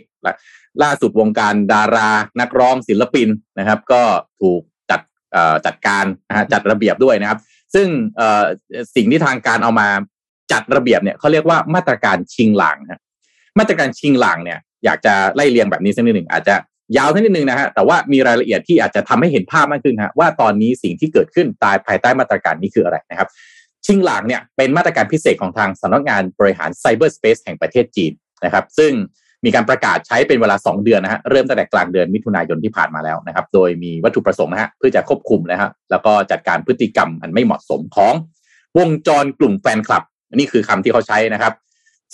[0.83, 3.29] ล่าสุดวงการดารานักร้องศิลปิน
[3.59, 4.01] นะครับ ก็
[4.41, 5.01] ถูกจัด
[5.33, 7.39] เอ่อจัดการนะฮะจัดระเบียบด้วยนะครับ
[7.75, 7.87] ซึ่ง
[8.17, 8.43] เอ่อ
[8.95, 9.87] สิ่งที่ทางการเอามา
[10.51, 13.01] จัดระเบียบเนี่ยเขาเรียกว่ามาตรการชิงหลังฮะ
[13.59, 16.55] มาตรการชิงหลังเนี่ยอยากจะไล่เรียงแบบนี้สักนิดหนึ่งอาจจะ
[16.97, 23.29] ยาวสักนิดนึงนะฮะแต่ว่ามีรายละเอียดที่อาจจะทำให้เห็นภาพมากขึ้นฮะว่าตอนนี้สิ่งที่เกิดขึ้นตายภายใต้มาตรการนี้คืออะไรนะครับ
[23.85, 28.11] ชิงหลางเนี่ยเป็นมาตรการพิเศษของทางสำนักงานบริหารไซเบอร์สเปซแห่งประเทศจีน
[28.45, 28.91] นะครับซึ่ง
[29.45, 38.13] มีการประกาศใช้เป็นเวลา 2 เดือนนะฮะเริ่มตั้งแต่กลางเดือนมิถุนายนที่ผ่านมาแล้วนะครับ โดยมีวัตถุประสงค์นะฮะเพื่อจะควบคุมนะฮะแล้วก็จัดการพฤติกรรมอันไม่เหมาะสมของ
[38.79, 40.03] วงจรกลุ่มแฟนคลับ
[40.35, 41.53] นี่คือคำที่เขาใช้นะครับ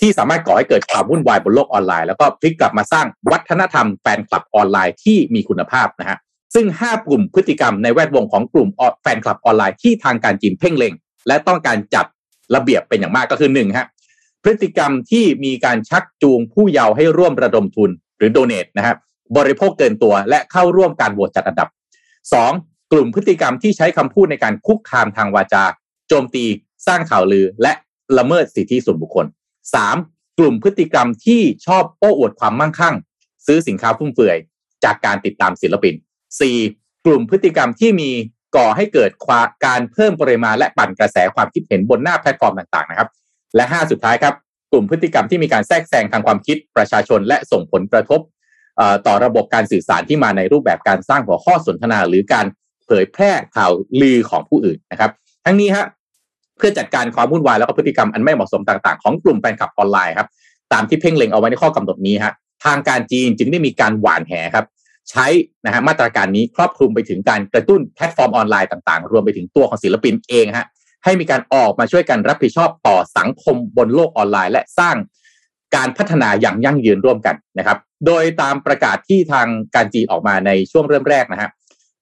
[0.00, 6.18] ที่สามารถก่อให้เกิดความวุ่นวายบนโลกออนไลน์แล้วก็พลิกกลับมาสร้างวัฒนธรรมแฟนคลับออนไลน์ที่มีคุณภาพนะฮะ
[6.54, 8.68] ซึ่ง 5 กลุ่มพฤติกรรมในแวดวงของกลุ่ม
[9.02, 10.92] แฟนคลับออนไลน์ที่ทางการจีนเพ่งเล็ง
[11.28, 12.06] และต้องการจัด
[12.54, 13.86] ระเบียบเป็นอย่างมากก็คือ1ฮะ
[14.42, 18.96] พฤติกรรมที่มีการชักจูงผู้เยาว์ให้ร่วมระดมทุนหรือโดเน a นะครับ
[19.36, 21.68] บริโภคเกินตัวและเข้าร่วมการโหวตจัดอันดับ
[22.30, 22.92] 2.
[22.92, 25.64] กลุ่มพฤติกรรมที่ใช้คำพูดในการคุกคามทางวาจา
[26.08, 26.44] โจมตี
[26.86, 27.72] สร้างข่าวลือ และ
[28.18, 29.26] ละเมิดสิทธิส่วนบุคคล
[29.78, 30.38] 3.
[30.38, 32.94] กลุ่มพฤติกรรมที่ชอบโอ้อวดความมั่งคั่ง
[33.46, 34.36] ซื้อสินค้าฟุ่มเฟือย
[34.84, 35.94] จากการติดตามศิลปิน
[36.50, 37.06] 4.
[37.06, 38.10] กลุ่มพฤติกรรมที่มี
[38.56, 39.10] ก่อให้เกิด
[39.66, 43.08] การเพิ่มปริมาณและปั่นกระแสความคิดเห็นบนหน้าแพลตฟอร์มต่างๆนะครับ
[43.56, 44.34] และ 5 สุดท้ายครับ
[44.72, 48.20] กลุ่มพฤติกรรมที่มีการแทรกแซงทางความคิดประชาชน และส่งผลกระทบ
[49.06, 52.46] ต่อระบบการสื่อสารที่มาในรูปแบบการสร้างหัวข้อสนทนา หรือการ
[52.86, 55.10] เผยแพร่ข่าวลือของผู้อื่นนะครับ
[55.44, 55.86] ทั้งนี้ฮะ
[56.60, 60.28] เพื่อจัดการความวุ่นวายแล้วก็พฤติกรรมอันไม่เหมาะสมต่างๆ ของกลุ่มแฟนคลับออนไลน์ครับ
[60.72, 62.32] ตามที่เพ่งเล็งเอาไว้ในข้อกำหนดนี้ฮะ
[62.64, 64.64] ทางการจีนจึงได้มีการหวานแหครับ
[65.10, 65.26] ใช้
[65.64, 70.66] นะฮะมาตรการนี้ครอบคลุมไปถึงการกระตุ้นแพลตฟอร์มออนไลน์ต่างๆ รวมไปถึงตัวของศิลปินเองฮะ
[71.04, 74.96] ให้มีการออกมาช่วยกันรับผิดชอบต่อสังคมบนโลกออนไลน์ และสร้าง
[75.76, 81.50] การพัฒนาอย่างยั่งยืนร่วมกันนะครับ โดยตามประกาศที่ทางการจีนออกมาในช่วงเริ่มแรกนะฮะ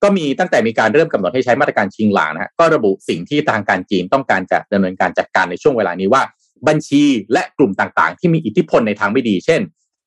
[0.03, 6.23] ก็มีตั้งแต่มีการเริ่มกำหนดให้ใช้มาตรการชิงหลางนะฮะก็ระบุสิ่งที่ทางการจีนต้องการจะดำเนินการจัดการในช่วงเวลานี้ว่า
[6.69, 9.61] บัญชีและกลุ่มต่างๆ ที่มีอิทธิพลในทางไม่ดี เช่น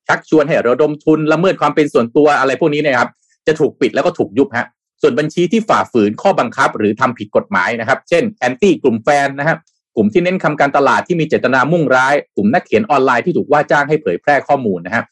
[0.08, 3.08] ชักชวนให้ระดมทุนละเมิดความเป็นส่วนตัวอะไรพวกนี้นะครับ
[3.46, 4.66] จะถูกปิดแล้วก็ถูกยุบฮะ
[5.02, 9.58] ส่วนบัญชีที่ฝ่าฝืนข้อบังคับ หรือทำผิดกฎหมายนะครับ เช่น anti กลุ่มแฟนนะครับ
[9.96, 15.04] กลุ่มที่เน้นทำการตลาดที่มีเจตนามุ่งร้าย กลุ่มนักเขียนออนไลน์ที่ถูกว่าจ้างให้เผยแพร่ข้อมูลนะครับ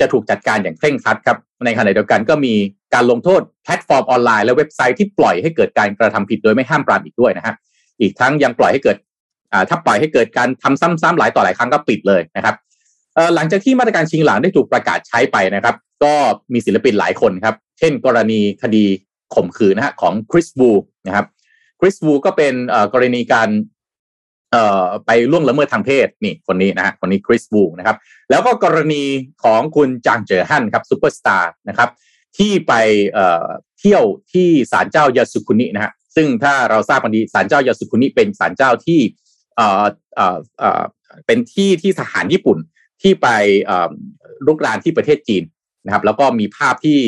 [0.00, 2.54] จะถูกจัดการอย่างเคร่งครัดครับ ในขณะเดียวกันก็มี
[2.94, 7.54] การลงโทษแพลตฟอร์มออนไลน์และเว็บไซต์ที่ปล่อยให้เกิดการกระทำผิดโดยไม่ห้ามปรามอีกด้วยนะฮะ
[8.00, 8.96] อีกทั้งยังปล่อยให้เกิด
[9.68, 12.54] ถ้าปล่อยให้เกิดการทำซ้ำๆหลายต่อหลายครั้งก็ปิดเลยนะครับ
[13.34, 15.74] หลังจากที่มาตรการชิงหลังได้ถูกประกาศใช้ไปนะครับ
[16.04, 16.14] ก็
[16.52, 18.84] มีศิลปินหลายคนครับ เช่น กรณีคดี
[19.34, 20.70] ข่มขืนนะฮะของคริสบู
[21.06, 21.26] นะครับ
[21.80, 22.54] คริสบูก็เป็น
[22.92, 23.48] กรณีการ
[24.52, 27.96] เอ่อไปล่วงละเมิดทางเพศนี่คนนี้นะฮะคนนี้คริสบูนะครับ
[28.30, 29.02] แล้วก็กรณี
[29.44, 31.90] ของคุณจางเจอฮั่นครับซูเปอร์สตาร์นะครับ
[32.38, 32.72] ที่ไป
[33.10, 33.46] เอ่อ
[33.80, 39.00] เที่ยวที่ศาลเจ้ายาสุคุนินะฮะซึ่งถ้าเราทราบกันดีศาลเจ้ายาสุคุนิเป็นศาลเจ้าที่
[39.56, 39.84] เอ่อ
[40.16, 40.82] เอ่อเอ่อ
[41.26, 42.58] เป็นที่ที่ทหารญี่ปุ่น
[43.02, 43.28] ที่ไป
[43.64, 43.90] เอ่อ
[44.46, 45.44] ลุกรานที่ประเทศจีน
[45.86, 46.98] นะครับ แล้วก็มีภาพที่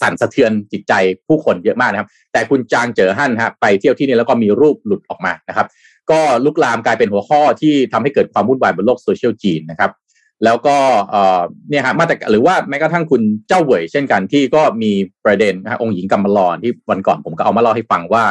[0.00, 0.92] สั่นสะเทือนจิตใจ
[1.28, 5.66] ผู้คนเยอะมากนะครับ แต่คุณจางเจอฮั่นฮะไปเที่ยวที่นี่แล้วก็มีรูปหลุดออกมานะครับ
[6.10, 9.90] ก็ลุกลามกลายเป็นหัวข้อที่ทำให้เกิดความวุ่นวายบนโลกโซเชียลจีนนะครับ
[10.44, 10.76] แล้วก็
[11.70, 14.92] เนี่ยฮะมาแต่หรือว่าแม้กระทั่งคุณเจ้าเหวยเช่นกันที่ก็มี
[15.24, 18.24] ประเด็นนะองค์หญิงกำมลอนที่วันก่อนผมก็เอามาเล่าให้ฟังว่า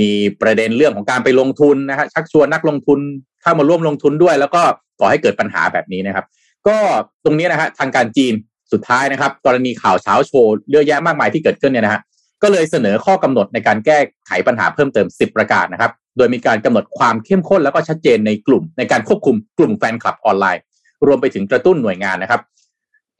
[0.00, 0.10] มี
[0.42, 2.98] ประเด็นเรื่องของการไปลงทุนนะฮะชักชวนนักลงทุน
[3.42, 4.62] เข้ามาร่วมลงทุนด้วย แล้วก็
[5.00, 6.24] ก่อให้เกิดปัญหาแบบนี้นะครับ
[6.68, 6.76] ก็
[7.24, 8.34] ตรงนี้นะฮะทางการจีน
[8.72, 12.00] สุดท้ายนะครับ กรณีข่าวเช้าโชว์เยอะแยะมากมายที่เกิดขึ้นเนี่ยนะฮะ
[12.42, 20.62] ก็เลยเสนอข้อกำหนดในการแก้ไขปัญหาเพิ่มเติม 10 ประการนะครับ โดยมีการกำหนดความเข้มข้นแล้วก็ชัดเจนในกลุ่ม ในการควบคุมกลุ่มแฟนคลับออนไลน์
[21.06, 22.40] รวมไปถึงกระตุ้นหน่วยงานนะครับ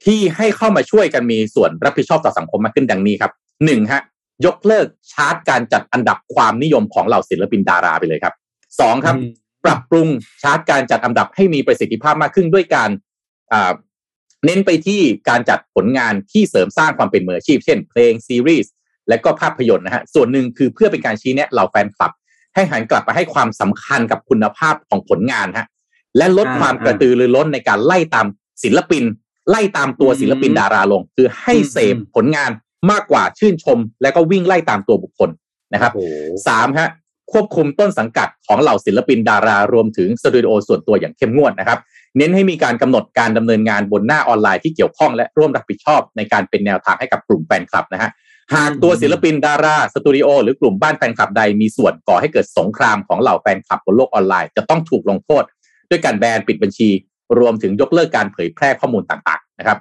[0.05, 3.31] ที่ให้เข้ามาช่วยกันมีส่วนรับผิดชอบต่อสังคมมากขึ้นดังนี้ครับ
[3.65, 4.01] หนึ่งฮะ
[4.45, 8.33] ยกเลิกชาร์ตการจัดอันดับความนิยมของเหล่าศิลปินดาราไปเลยครับ
[8.79, 9.15] สองครับ
[9.65, 10.07] ปรับปรุง
[10.43, 12.89] ชาร์ตการจัดอันดับให้มีประสิทธิภาพมากขึ้นด้วยการ
[14.45, 18.71] เน้นไปที่การจัดผลงานที่เสริมสร้างความเป็นมืออาชีพ เช่น เพลงซีรีส์
[19.09, 22.11] และก็ภาพยนตร์นะฮะส่วนหนึ่งคือเพื่อเป็นการชี้แนะเหล่าแฟนคลับ
[22.55, 25.67] ให้หันกลับไปให้ความสำคัญกับคุณภาพของผลงานฮะ
[26.17, 28.25] และลดความกระตือรือร้นในการไล่ตาม
[28.63, 29.03] ศิลปิน
[29.49, 32.51] ไล่ตามตัวศิลปินดาราลง คือให้เสพผลงาน
[32.91, 35.29] มากกว่าชื่นชม แล้วก็วิ่งไล่ตามตัวบุคคล
[35.73, 35.91] นะครับ
[36.47, 36.89] สามฮะ
[37.31, 41.79] ควบคุมต้นสังกัดของเหล่าศิลปินดารารวมถึงสตูดิโอส่วนตัวอย่างเข้มงวดนะครับ
[42.17, 48.11] เน้นให้มีการกำหนดการดำเนินงานบนหน้าออนไลน์ที่เกี่ยวข้องและร่วมรับผิดชอบในการเป็นแนวทางให้กับกลุ่มแฟนคลับนะฮะ
[48.55, 55.43] หากตัวศิลปินดาราสตูดิโอหรือกลุ่มบ้านแฟนคลับใดมีส่วนก่อให้เกิดสงครามของเหล่าแฟนคลับบนโลกออนไลน์จะต้องถูกลงโทษ
[55.89, 56.89] ด้วยการแบนปิดบัญชี
[57.39, 59.77] รวมถึงยกเลิกการเผยแพร่ข้อมูลต่างๆนะครับ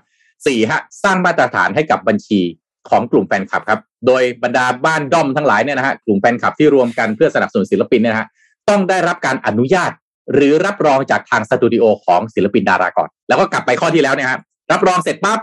[0.47, 2.41] สี่ฮะสร้างมาตรฐานให้กับบัญชี
[2.89, 8.29] ของกลุ่มแฟนคลับครับ โดยบรรดาบ้านด้อมทั้งหลายเนี่ยนะฮะกลุ่มแฟนคลับที่รวมกันเพื่อสนับสนุนศิลปินเนี่ยนะฮะ
[8.69, 9.91] ต้องได้รับการอนุญาต
[10.35, 14.41] หรือรับรองจากทางสตูดิโอของศิลปินดาราก่อน แล้วก็กลับไปข้อที่แล้วเนี่ยครับ
[14.73, 15.39] รับรองเสร็จปั๊บ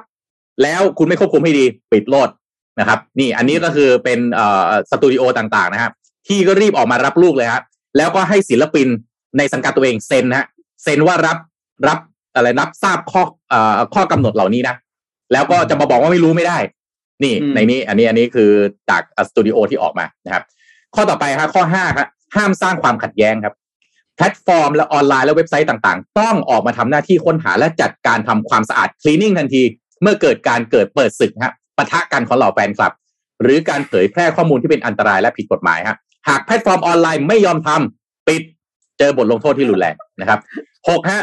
[0.63, 2.29] แล้วคุณไม่ควบคุมให้ดี ปิดโลด
[2.79, 5.93] นะครับ นี่อันนี้ก็คือเป็นเอ่อสตูดิโอต่างๆนะครับ
[6.27, 7.63] ที่ก็รีบออกมารับลูกเลยครับ
[7.97, 8.87] แล้วก็ให้ศิลปิน
[9.37, 10.47] ในสังกัดตัวเองเซ็นนะฮะ
[10.83, 11.37] เซ็นว่ารับ
[11.87, 11.99] รับ
[12.35, 14.75] อะไรรับทราบข้อเอ่อข้อกำหนดเหล่านี้นะ
[15.33, 16.57] แล้วก็จะมาบอกว่าไม่รู้ไม่ได้
[17.23, 18.51] นี่อืมในนี้ อันนี้อันนี้คือ
[18.89, 20.43] จากสตูดิโอที่ออกมานะครับ
[20.95, 23.53] ข้อต่อไปครับข้อห้าครับห้ามสร้างความขัดแย้งครับ
[24.15, 29.61] แพลตฟอร์มและออนไลน์และเว็บไซต์ต่างๆ ต้องออกมาทำหน้าที่ค้นหาและจัดการทำความสะอาด cleaning ทันที
[30.01, 32.93] เมื่อเกิดการเกิดเปิดศึกฮะ ปะทะกันของเหล่าแฟนคลับ
[33.43, 38.41] หรือการเผยแพร่ข้อมูลที่เป็นอันตรายและผิดกฎหมายฮะหากแพลตฟอร์มออนไลน์ไม่ยอมทำปิด
[38.97, 40.39] เจอบทลงโทษที่รุนแรงนะครับ
[40.89, 41.21] หกฮะ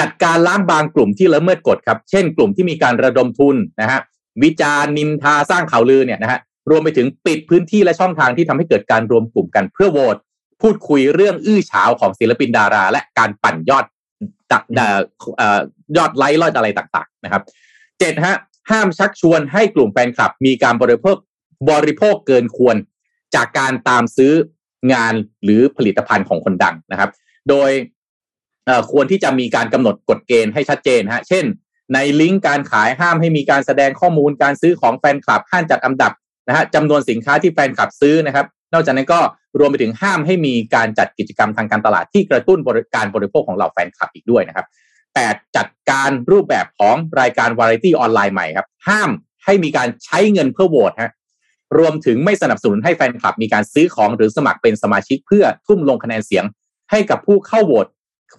[0.00, 4.00] จัดการล้างบางกลุ่มที่ละเมิดกฎครับ เช่น กลุ่มที่มีการระดมทุนนะฮะ
[4.42, 10.16] วิจารณ์นินทาสร้างข่าวลือเนี่ยนะฮะรวมไปถึงปิดพื้นที่และช่องทางที่ทำให้เกิดการรวมกลุ่มกันเพื่อโหวต
[10.62, 13.84] พูดคุยเรื่องอื้อฉาวของศิลปินดารา และการปั่นยอด
[14.50, 14.86] ดะดะ
[15.36, 15.60] เอ่อ
[15.96, 17.42] ยอดไลค์ยอดอะไรต่าง ๆ นะครับ
[17.98, 18.36] เจ็ดฮะ
[18.70, 21.16] ห้ามชักชวนให้กลุ่มแฟนคลับ มีการบริโภค
[21.70, 22.76] บริโภคเกินควร
[23.34, 24.32] จากการตามซื้อ
[24.92, 25.14] งาน
[25.44, 27.10] หรือผลิตภัณฑ์ของคนดังนะครับ
[27.48, 27.70] โดย
[28.90, 31.44] ควรที่จะมีการกำหนดกฎเกณฑ์ให้ชัดเจนฮะเช่น
[31.94, 36.12] ในลิงก์การขายห้ามให้มีการแสดงข้อมูลการซื้อของแฟนคลับห้ามจัดอันดับ
[36.48, 39.20] นะฮะจำนวนสินค้าที่แฟนคลับซื้อนะครับ นอกจากนั้นก็
[39.58, 42.58] รวมไปถึงห้ามให้มีการจัดกิจกรรมทางการตลาดที่กระตุ้น
[42.94, 44.66] การบริโภคของเหล่าแฟนคลับอีกด้วยนะครับ
[45.14, 45.56] 8.
[45.56, 49.10] จัดการรูปแบบของรายการวาไรตี้ออนไลน์ใหม่ครับ ห้าม
[49.44, 51.12] ให้มีการใช้เงินเพื่อโหวตฮะ
[51.78, 56.44] รวมถึงไม่สนับสนุนให้แฟนคลับมีการซื้อของหรือสมัครเป็นสมาชิกเพื่อทุ่มลงคะแนนเสียง
[56.90, 57.86] ให้กับผู้เข้าโหวต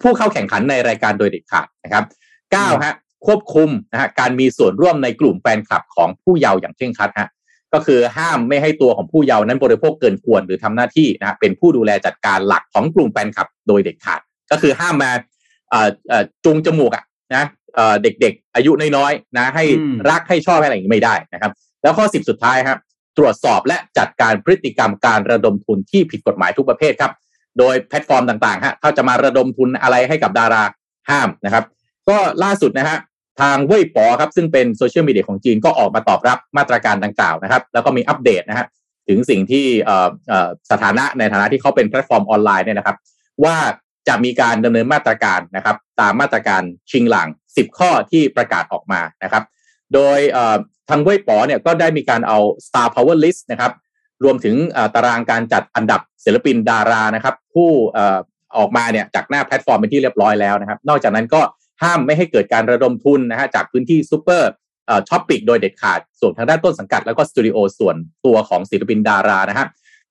[0.02, 2.04] ผู้เข้าแข่งขันในรายการโดยเด็ดขาดนะครับ
[2.44, 2.94] 9ฮะ
[3.26, 7.28] ควบคุมนะฮะการมีส่วนร่วมในกลุ่มแฟนคลับของผู้เยาว์อย่างเคร่งครัดฮะ
[7.74, 14.20] ก็คือห้ามไม่ให้ตัวของผู้เยาว์นั้นบริโภคเกินควรหรือทำหน้าที่นะฮะเป็นผู้ดูแลจัดการหลักของกลุ่มแฟนคลับโดยเด็ดขาด
[14.50, 15.10] ก็คือห้ามมา
[16.44, 17.04] จูงจมูกอะ
[17.34, 17.44] นะ
[17.74, 21.52] เอ่อเด็กๆ อายุน้อยๆนะให้อืมรักให้ชอบให้อะไรอย่างนี้ไม่ได้นะครับ
[21.82, 22.78] แล้วข้อสิบสุดท้ายครับ
[23.18, 27.12] ตรวจสอบและจัดการพฤติกรรมการระดมทุนที่ผิดกฎหมายทุกประเภทครับ
[27.58, 30.62] โดยแพลตฟอร์มต่างๆฮะเขาจะมาระดมทุนอะไรให้กับดารา
[31.10, 31.64] ห้ามนะครับ
[32.08, 32.98] ก็ล่าสุดนะฮะ
[33.40, 38.66] ทางเว่ยป๋อครับซึ่งเป็นโซเชียลมีเดียของจีนก็ออกมาตอบรับมาตรการดังกล่าวนะครับ แล้วก็มีอัปเดตนะฮะ
[39.08, 42.96] ถึงสิ่งที่เอ่อเอ่อสถานะในฐานะที่เขาเป็นแพลตฟอร์มออนไลน์เนี่ยนะครับ
[43.44, 43.56] ว่า
[44.08, 49.44] จะมีการดำเนินมาตรการนะครับ ตามมาตรการชิงหลัง 10 ข้อที่ประกาศออกมานะครับ
[49.94, 50.18] โดย
[50.88, 53.72] ทางเว่ยป๋อเนี่ยก็ได้มีการเอา Star Power List นะครับ
[54.24, 54.56] รวมถึง
[54.94, 57.70] ตารางการจัดอันดับศิลปินดารานะครับ ผู้
[58.56, 61.40] ออกมาเนี่ยจากหน้าแพลตฟอร์มเป็นที่เรียบร้อยแล้วนะครับ นอกจากนั้นก็
[61.82, 67.96] ห้ามไม่ให้เกิดการระดมทุนนะฮะจากพื้นที่ super topic โดยเด็ดขาด ส่วนทางด้านต้นสังกัดแล้วก็สตูดิโอส่วน
[68.26, 69.66] ตัวของศิลปินดารานะฮะ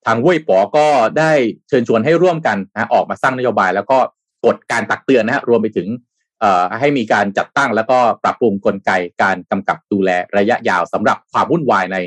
[0.05, 0.87] ทางเว่ยป๋อก็
[1.19, 1.31] ได้
[1.67, 3.97] เชิญชวนให้ร่วมกันนะออกมาสร้างนโยบาย แล้วก็
[4.45, 5.87] กฎการตักเตือนนะฮะรวมไปถึง
[6.79, 8.91] ให้มีการจัดตั้งแล้วก็ปรับปรุงกลไก
[9.21, 11.97] การกำกับดูแลระยะยาวสำหรับความวุ่นวายใน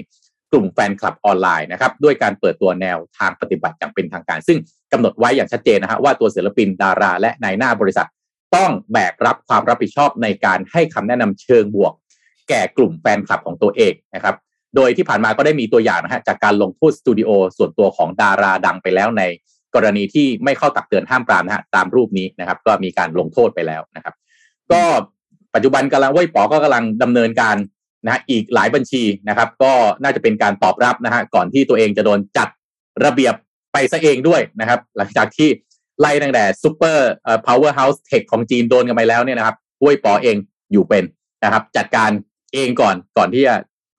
[0.53, 4.59] กลุ่มแฟนคลับออนไลน์นะครับด้วยการเปิดตัวแนวทางปฏิบัติอย่างเป็นทางการ ซึ่ง
[4.93, 8.09] กำหนดไว้อย่างชัดเจนนะฮะว่าตัวศิลปินดารา และนายหน้าบริษัท
[8.57, 11.93] ต้องแบกรับความรับผิดชอบในการให้คำแนะนำเชิงบวก
[12.49, 14.35] แก่กลุ่มแฟนคลับของตัวเองนะครับ
[14.77, 19.23] โดยที่ผ่านมาก็ได้มีตัวอย่างนะฮะจากการลงโทษสตูดิโอส่วนตัวของดาราดังไปแล้วใน
[19.75, 24.15] กรณีที่ไม่เข้าตักเตือนห้ามปรามนะฮะตามรูปนี้นะครับ ก็มีการลงโทษไปแล้วนะครับ
[24.73, 24.83] ก็
[25.55, 27.57] ปัจจุบันกำลังเว่ยป๋อก็กำลังดำเนินการ
[28.05, 29.73] นะฮะอีกหลายบัญชีนะครับ ก็
[30.03, 32.49] น่าจะเป็นการตอบรับนะฮะก่อนที่ตัวเองจะโดนจัด
[33.05, 33.35] ระเบียบ
[33.73, 35.49] ไปซะเองด้วยนะครับ หลังจากที่
[36.01, 40.37] ไล่ตั้งแต่ซูเปอร์เอ่อ power house tech ของจีนโดนกันไปแล้วเนี่ยนะครับว่ยป๋อเอง
[40.73, 41.05] อยู่เป็น
[41.45, 42.11] นะครับ จัดการ
[42.55, 43.55] เองก่อนก่อนที่จะ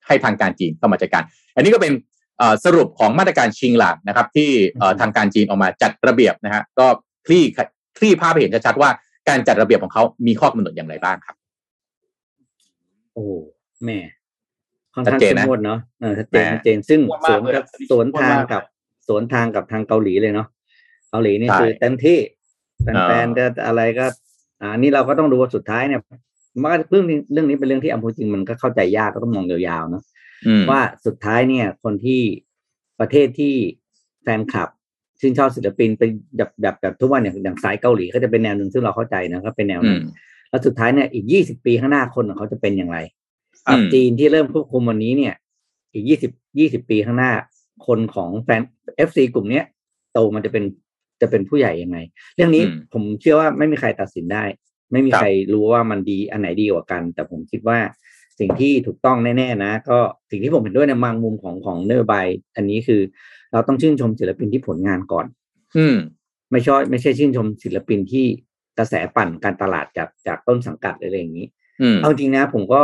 [0.08, 1.24] ให้ทางการจีนเข้ามาจัดการ
[1.56, 1.94] อันนี้ก็เป็น
[2.38, 4.50] เอ่อสรุปของมาตรการชิงหลักนะครับ ที่
[4.80, 6.88] เอ่อทางการจีนออกมาจัดระเบียบนะฮะก็
[7.26, 7.44] คลี่
[7.98, 8.90] คลี่ภาพให้เห็นชัดๆว่า
[9.30, 11.36] การจัดระเบียบของเขามีข้อกำหนดอย่างไรบ้างครับ
[13.14, 13.26] โอ้
[13.86, 13.98] แม่
[14.94, 18.64] ค่อนชัดข้างเจนเข้มนะงวดเนาะเออชัดเจนแหม่ชัดเจนซึ่งเข้มงวดสมากวนเลยกับอะสวนทางกับ
[19.08, 20.48] สวนทางกับทางเกาหลีเลยเนาะ
[21.10, 22.18] เกาหลีนี่ใช่คือเต็มที่
[22.82, 24.06] แฟอ่านๆจะอะไรก็
[24.62, 26.02] อ่านี่เราก็ต้องดูว่าสุดท้ายเนี่ย
[26.62, 30.04] มันก็เรื่องนี้เรื่องนี้เป็นเรื่องที่อัมพูจริงมันก็เข้าใจยากก็ต้องมองยาวๆเนาะ
[30.48, 32.22] อืมว่าสุดท้ายเนี่ย คนที่
[33.00, 33.54] ประเทศที่
[34.24, 34.70] แฟนคลับ
[35.20, 40.04] ชื่นชอบศิลปินเป็นแบบแบบแบบทุกวันอย่างอย่างสายเกาหลีก็จะเป็นแนวหนึ่งซึ่งเราเข้าใจนะก็เป็นแนวอืนั้นม
[40.50, 42.98] แล้วสุดท้ายเนี่ยอีกยี่สิบปีข้างหน้าคนของเขาจะเป็นอย่างไร
[43.68, 45.34] อืมจีนที่เริ่มควบคุมวันนี้เนี่ย
[45.94, 47.32] อีกยี่สิบยี่สิบปีข้างหน้า
[47.88, 48.62] คนของแฟน
[48.96, 49.66] FC กลุ่มเนี้ย
[50.14, 50.64] โตมันจะเป็น
[51.22, 51.98] จะเป็นผู้ใหญ่ยังไง
[52.36, 54.44] เรื่องนี้อืมผมเชื่อว่าไม่มีใครตัดสินได้
[54.92, 57.80] ไม่มีครับใครรู้ว่ามันดีอันไหนดีกว่ากัน แต่ผมคิดว่า
[58.40, 60.00] สิ่งที่ถูกต้องแน่ๆนะ ก็
[60.32, 63.02] สิ่งที่ผมเห็นด้วยในบางมุมของของเนอร์บายอันนี้คือ
[63.52, 65.26] เราต้องชื่นชมศิลปินที่ผลงานก่อน
[65.78, 65.98] อืม
[66.52, 68.26] ไม่ชอบไม่ใช่ชื่นชมศิลปินที่
[68.78, 71.48] กระแสปั่นการตลาดจากจากต้นสังกัดอะไรอย่างนี้
[71.82, 72.82] อืมเอาจริงนะ ผมก็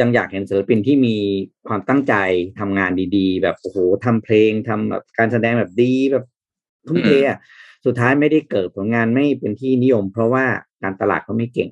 [0.00, 1.16] ยังอยากเห็นศิลปินที่มี
[1.68, 2.14] ความตั้งใจ
[2.60, 6.24] ทำงานดีๆ แบบโอ้โหทำเพลงทำแบบการแสดงแบบดีแบบ
[6.88, 7.38] ทุ่มเทอะ
[7.86, 10.46] สุดท้ายไม่ได้เกิดผลงานไม่เป็นที่นิยม เพราะว่า
[10.82, 11.70] การตลาดเขาไม่เก่ง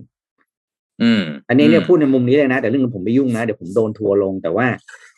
[1.03, 4.67] อืม อันนี้เนี่ยพูดในมุมนี้เลยนะ แต่เรื่องผมไม่ยุ่งนะ เดี๋ยวผมโดนทัวร์ลง แต่ว่า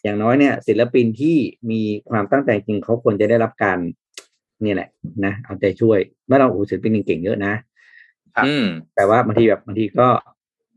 [0.02, 1.36] อย่างน้อยเนี่ย ศิลปินที่
[1.70, 1.80] มี
[2.10, 3.78] ความตั้งใจจริงเขาควรจะได้รับการ
[4.62, 4.88] เนี่ยแหละ
[5.24, 7.52] นะเอาใจช่วยเมื่อเราโอ้โหศิลปินเก่งๆเยอะนะ
[8.46, 10.08] อืมแต่ว่าบางทีแบบบางทีก็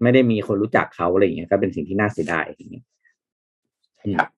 [0.01, 2.85] ไม่ได้มีคนรู้จักเขาอะไรอย่างเงี้ยก็เป็นสิ่งที่น่าเสียดายอย่างเงี้ย
[4.05, 4.29] อืมครับ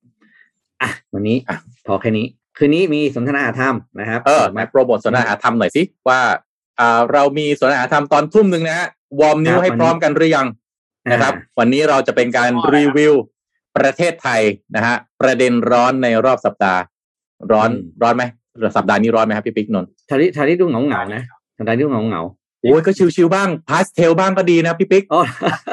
[0.82, 2.26] อะวันนี้อะพอแค่นี้
[2.58, 6.20] คืนนี้มีสนทนาธรรมนะครับเออมาโปรโมทสนทนาธรรมหน่อยสิว่า
[6.80, 8.88] อ่าเรามีสนทนาธรรมตอนทุ่มหนึ่งนะฮะ
[9.20, 10.48] วอร์มนิ้วให้พร้อมกันหรือยัง
[11.12, 13.14] นะครับ วันนี้เราจะเป็นการรีวิว
[13.78, 14.42] ประเทศไทย
[14.76, 16.82] นะฮะประเด็นร้อนในรอบสัปดาห์
[17.52, 17.70] ร้อน
[18.02, 18.24] ร้อนไหม
[18.78, 21.24] สัปดาห์นี้ร้อนไหมครับพี่ปิ๊กนนท์ทาริทาริดูเหงาเหงาๆนะ
[21.58, 22.22] ทาริดูเหงาเหงา
[22.62, 25.22] โอ้ยก็ชิวๆบ้างพาสเทลบ้างก็ดีนะพี่ปิ๊กๆอ๋อ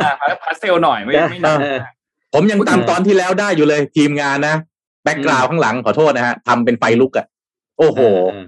[0.04, 1.78] อ่าพาสเทลหน่อยไม่ไม่นานเออ
[2.34, 4.56] ผมยังตามตอนที่แล้วได้อยู่เลยทีมงานนะ
[5.04, 7.26] background ข้างหลังขอโทษนะฮะทำเป็นไฟลุกอะ
[7.78, 8.00] โอ้โห
[8.32, 8.44] เออ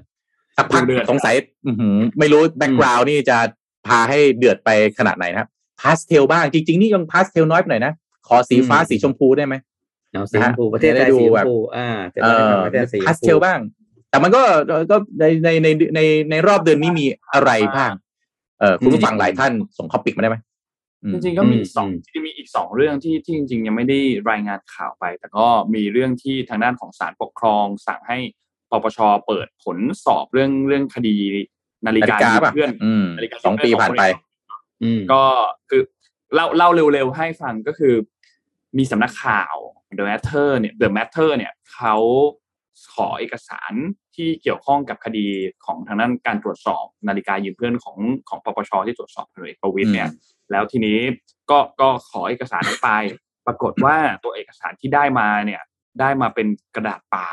[0.62, 1.34] สักพักดูเดือดสงสัย
[1.66, 3.38] อื้อหือไม่รู้ background นี่จะ
[3.86, 5.48] พาให้เดือดไปขนาดไหนนะครับ
[5.80, 7.92] พาสเทลบ้างจริง ๆ นี่ยังพาสเทลน้อยไปหน่อยนะ
[8.28, 9.54] ขอสีฟ้าอืมสีชมพูได้ไหม
[10.12, 13.58] เอาสีชมพูประเทศไทยจะได้ดูสีชมแบบพูอ่าจะเอได้อเป็นประเทศสีชมพาสพูเทลบ้าง
[14.10, 14.42] แต่มันก็
[14.90, 16.00] ก็ในในในใน
[16.30, 17.92] ในรอบเดือนนี้มีอะไรบ้าง
[18.60, 20.38] เออคุณผู้ฟังหลายท่านส่งคอปิกมาได้ไหม
[21.04, 23.98] อืมจริงๆก็มีอืมสองอืมจริงๆมีอีกสองเรื่องที่ที่จริง ๆ ยังไม่ได้
[24.30, 28.18] รายงานข่าวไป แต่ก็มีเรื่องที่ทางด้านของศาลปกครองสั่งให้
[28.72, 31.16] ปปชเปิดผลสอบเรื่องเรื่องคดี
[31.86, 34.02] นาฬินาฬิกากาป่ะเพื่อนอืมนาฬิกาสองปีผ่านไป
[34.82, 35.22] อืมก็
[35.70, 35.82] คือ
[36.34, 37.94] เล่าเล่าเร็วๆให้ฟังก็คือ
[38.78, 39.56] มีสำนักข่าว
[39.96, 41.96] The Matter เนี่ย The Matter เนี่ยเขา
[42.94, 43.72] ขอเอกสาร
[44.14, 45.26] ที่เกี่ยวข้องกับคดี
[45.64, 47.98] ของทางด้านการตรวจสอบนาฬิกายืมเพื่อนของ
[48.28, 50.08] ของปปชที่ตรวจสอบพลเอกประวิตยเนี่ย
[50.50, 50.98] แล้วทีนี้
[51.50, 52.90] ก็ก็ขอเอกสารนั้นไป
[53.46, 55.62] ปรากฏว่าตัวเอกสารที่ได้มาเนี่ย
[56.00, 57.30] ได้มาเป็นกระดาษเปล่า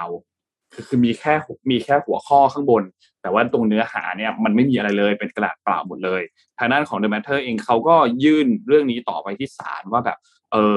[0.73, 1.33] คือคือมีแค่
[1.71, 2.83] มีแค่หัวข้อข้างบน
[3.21, 6.21] แต่ว่าตรงเนื้อหาเนี่ยมันไม่มีอะไรเลยเป็นกระดาษเปล่าหมดเลย
[6.59, 10.17] ทางด้านของ The Matter เองเขาก็ยื่นเรื่องนี้ต่อไปที่ศาลว่าแบบ
[10.51, 10.75] เออ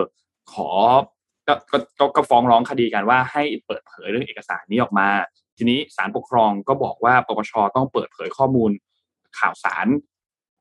[0.52, 0.68] ขอ
[1.48, 5.08] ก็ก็ก็ก็ฟ้องร้องคดีกันว่าให้เปิดเผยเรื่องเอกสารนี้ออกมา
[5.56, 8.70] ทีนี้ศาลปกครองก็บอกว่าปปชต้องเปิดเผยข้อมูล
[9.38, 9.86] ข่าวสาร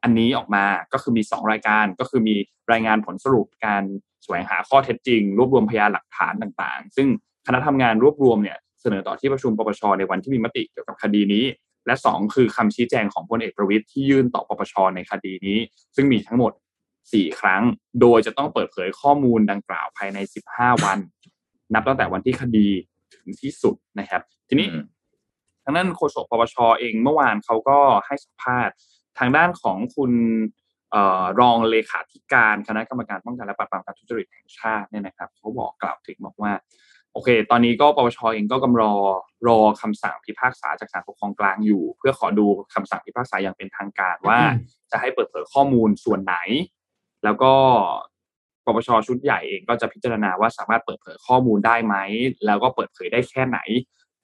[0.04, 2.36] อันนี้ออกมาก็คือมีสองรายการก็คือมี
[2.72, 3.84] รายงานผลสรุปการ
[4.24, 7.08] แสวงหาข้อเท็จจริง รวบรวมพยานหลักฐานต่างๆ ซึ่ง
[7.48, 11.46] คณะทำงานรวบรวมเนี่ย เสนอต่อที่ประชุมปปชในวันที่มีมติเกี่ยวกับคดีนี้
[11.86, 15.58] และสองคือคำชี้แจงของพลเอกประวิตยที่ยื่นต่อปปชในคดีนี้
[15.96, 16.52] ซึ่งมีทั้งหมด
[16.96, 17.64] 4 ครั้ง
[18.02, 20.18] โดยจะต้องเปิดเผยข้อมูลดังกล่าวภายใน
[20.52, 21.00] 15 วัน
[21.74, 22.68] นับตั้งแต่วันที่คดี
[23.14, 24.86] ถึงที่สุดนะครับ ทีนี้อืม
[25.64, 28.76] ทางด้านโฆษกปปชเองเมื่อวานเขาก็ให้สัมภาษณ์
[29.20, 30.12] ทางด้านของคุณ
[30.92, 36.52] เอ่อรองเลขาธิการคณะกรรมการป้องกันและปราบปรามการทุจริตแห่งชาติเนี่ยนะครับเขาบอกกล่าวถึงบอกว่า
[37.14, 38.94] โอเค ตอนนี้ก็ปปชเองก็กำรอ
[39.48, 44.40] รอคำสั่งพิพากษาจากศาลปกครองกลางอยู่ เพื่อขอดูคำสั่งพิพากษาอย่างเป็นทางการว่า
[44.92, 46.36] จะให้เปิดเผยข้อมูลส่วนไหน
[47.24, 47.54] แล้วก็
[48.66, 51.96] ปปชชุดใหญ่เองก็จะพิจารณาว่าสามารถเปิดเผยข้อมูลได้ไหม
[52.46, 53.60] แล้วก็เปิดเผยได้แค่ไหน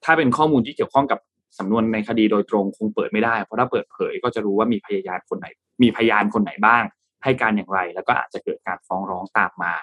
[0.04, 1.18] ถ้าเป็นข้อมูลที่เกี่ยวข้องกับ
[1.58, 5.46] สำนวนในคดีโดยตรงคงเปิดไม่ได้ เพราะถ้าเปิดเผยก็จะรู้ว่ามีพยานคนไหน
[5.82, 6.82] มีพยานคนไหนบ้าง
[7.24, 9.74] ให้การอย่างไร แล้วก็อาจจะเกิดการฟ้องร้องตามมา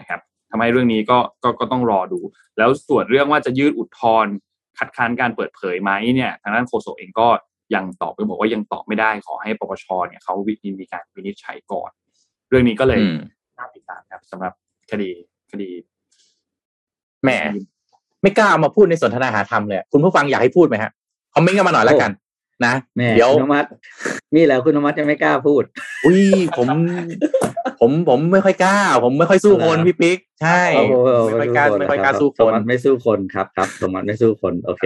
[0.00, 0.20] นะครับ
[0.56, 2.20] ทำให้เรื่องนี้ก็ก็ก็ต้องรอดู
[2.58, 4.32] แล้วส่วนเรื่องว่าจะยื่นอุทธรณ์
[4.78, 7.28] คัดค้านการเปิดเผยไหมเนี่ยทางด้านโฆษกเองก็
[7.74, 11.90] ยังตอบไปบอกว่ายังตอบไม่ได้ขอให้ปปชเนี่ยเขาวิมีการวินิจฉัยก่อน
[12.48, 13.18] เรื่องนี้ก็เลยอืม
[13.58, 14.52] น่าติดตามครับสำหรับ
[14.90, 15.10] คดี
[15.50, 15.70] คดี
[17.22, 17.30] แหม
[18.22, 20.90] ไม่กล้าเอามาพูดในสนทนาหาธรรมเลยคุณผู้ฟังอยากให้พูดไหมฮะ
[21.34, 22.10] คอมเมนต์กันมาหน่อยแล้วกัน
[22.64, 23.64] นะแม่เดี๋ยวคุณนมัด
[24.34, 25.62] มีแล้วคุณนมัดจะไม่กล้าพูด
[26.04, 26.22] อุ้ย
[26.56, 26.68] ผม
[27.80, 30.94] ผมผมไม่ค่อยกล้า ผมไม่ค่อยสู้คนเหรอพี่ปิ๊กใช่โอ้โห
[31.26, 34.84] ไม่ค่อยกล้าไม่ค่อยกล้าสู้คสมนมัติไม่สู้คนครับครับสมมัติไม่สู้คนโอเค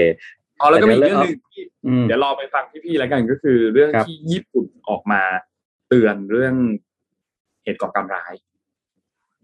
[0.61, 5.23] อ๋อแล้วก็มีแต่อีกเดี๋ยวเรื่องหนึ่งที่อืมเดี๋ยวรอไปฟังพี่ๆแล้วกันก็คือ เรื่องครับที่ญี่ปุ่นออกมา
[5.89, 6.55] เตือนเรื่อง
[7.65, 8.35] เหตุก่อการร้าย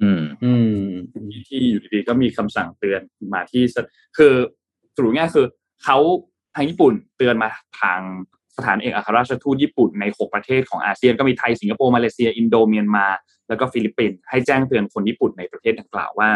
[0.03, 0.79] อืม อืม
[1.33, 3.01] ที่ที่อยู่ดีๆก็มีคำสั่งเตือน
[3.35, 3.77] มาที่ส
[4.19, 4.35] คือ
[4.97, 5.47] สรุปง่ายๆคือ
[5.85, 5.99] เขา
[6.55, 7.49] ทางญี่ปุ่นเตือนมา
[7.81, 8.01] ทาง
[8.57, 13.07] สถานเอกอัครราชทูตญี่ปุ่นในหกประเทศของอาเซียนก็มีไทยสิงคโปร์มาเลเซีย อินโดเมียนมา
[13.49, 16.29] แล้วก็ฟิลิปปินส์ให้แจ้งเตือนคนญี่ปุ่นในประเทศดังกล่าวว่า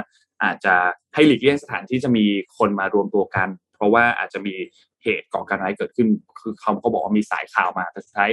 [0.43, 0.74] อาจจะ
[1.15, 2.24] ให้หลีกเลี่ยงสถานที่จะมี
[2.59, 4.55] คนมารวมตัวกัน เพราะว่าอาจจะมี
[5.03, 6.09] เหตุก่อการร้ายเกิดขึ้น
[6.40, 8.31] คือเขาก็บอกว่ามีสายข่าวมาแต่สุดท้าย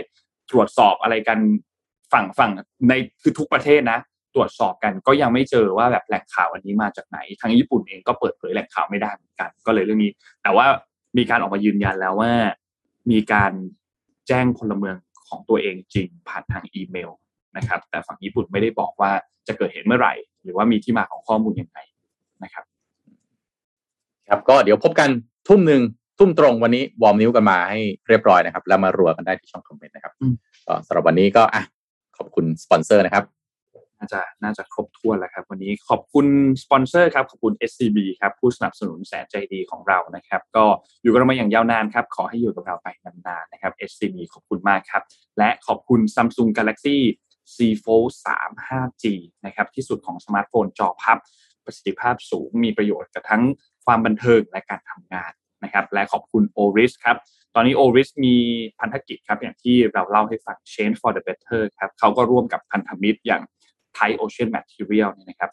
[0.52, 1.40] ตรวจสอบอะไรกัน
[2.14, 2.52] ฝั่งฝั่ง
[2.90, 3.99] ในคือทุกประเทศนะ
[4.36, 10.12] ตรวจสอบกันก็ยังไม่เจอว่าแบบแหล่งข่าวอันนี้มาจากไหนทางญี่ปุ่นเองก็เปิดเผยแหล่งข่าวไม่ได้เหมือนกัน ก็เลยเรื่องนี้
[10.44, 10.66] แต่ว่า
[11.17, 12.31] มีการออกมายืนยันแล้วว่า
[13.11, 13.51] มีการ
[14.27, 14.95] แจ้งพลเมือง
[15.27, 17.11] ของตัวเองจริงผ่านทางอีเมล
[17.57, 19.11] นะครับ แต่ฝั่งญี่ปุ่นไม่ได้บอกว่า
[19.47, 20.13] จะเกิดเหตุเมื่อไหร่
[20.43, 21.79] หรือว่ามีที่มาของข้อมูลยังไง
[22.43, 22.65] นะครับ
[24.29, 25.09] ครับก็เดี๋ยวพบกัน
[25.47, 25.81] ทุ่มหนึ่ง
[26.19, 30.33] ทุ่มตรงวันนี้วอร์มนิ้วกันมาให้เรียบร้อยนะครับ แล้วมารัวกันได้ที่ช่องคอมเมนต์นะครับอืม
[30.67, 31.63] ก็สำหรับวันนี้ก็อะ
[32.17, 33.23] ขอบคุณสปอนเซอร์นะครับ
[33.99, 36.27] น่าจะน่าจะครบถ้วนแล้วครับ วันนี้ขอบคุณ
[36.63, 40.65] สปอนเซอร์ครับ ขอบคุณ SCB ครับ ผู้สนับสนุนแสนใจดีของเรานะครับ ก็
[41.03, 45.03] อยู่กับเรามาอย่างยาวนานครับ ขอให้อยู่กับเราไปนานๆนะครับ SCB ขอบคุณมากครับ
[45.38, 46.97] และขอบคุณ Samsung Galaxy
[47.55, 49.05] Z Fold 3 5G
[49.45, 51.17] นะครับที่สุดของสมาร์ทโฟนจอพับ
[51.65, 53.43] ประสิทธิภาพสูงมีประโยชน์กับทั้ง
[53.85, 55.31] ความบันเทิงและการทำงาน
[55.63, 57.17] นะครับและขอบคุณ Oris ครับ
[57.55, 58.35] ตอนนี้ Oris มี
[58.80, 63.43] พันธกิจครับอย่างที่เราเล่าให้ฟัง Change for the Better ครับเขาก็ร่วมกับพันธมิตรอย่าง
[63.97, 65.51] Tide Ocean Material เนี่ยนะครับ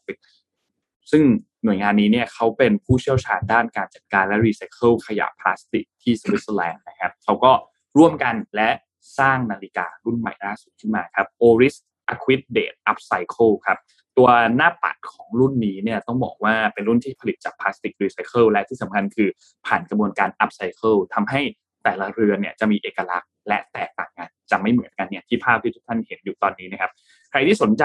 [1.10, 1.22] ซึ่ง
[1.64, 7.52] หน่วยงานนี้เนี่ยเขาเป็นผู้เชี่ยวชาญด้านการจัดการและรีไซเคิลขยะพลาสติกที่สวิตเซอร์แลนด์นะครับเขาก็
[7.98, 8.70] ร่วมกันและ
[9.18, 11.76] สร้างนาฬิการุ่นใหม่ล่าสุดขึ้นมาครับ Oris
[12.12, 13.78] Aquis Date Upcycle ครับ
[14.18, 19.28] ตัวหน้าปัดของรุ่นนี้เนี่ยต้องบอกว่าเป็นรุ่นที่ผลิตจากพลาสติกรีไซเคิลและที่สำคัญคือ
[19.66, 21.40] ผ่านกระบวนการ upcycle ทำให้
[21.84, 26.90] แต่ละเรือนเนี่ยจะมีเอกลักษณ์และแตกต่างกันจะไม่เหมือนกันเนี่ยที่ภาพที่ทุกท่านเห็นอยู่ตอนนี้นะครับ
[27.30, 27.84] ใครที่สนใจ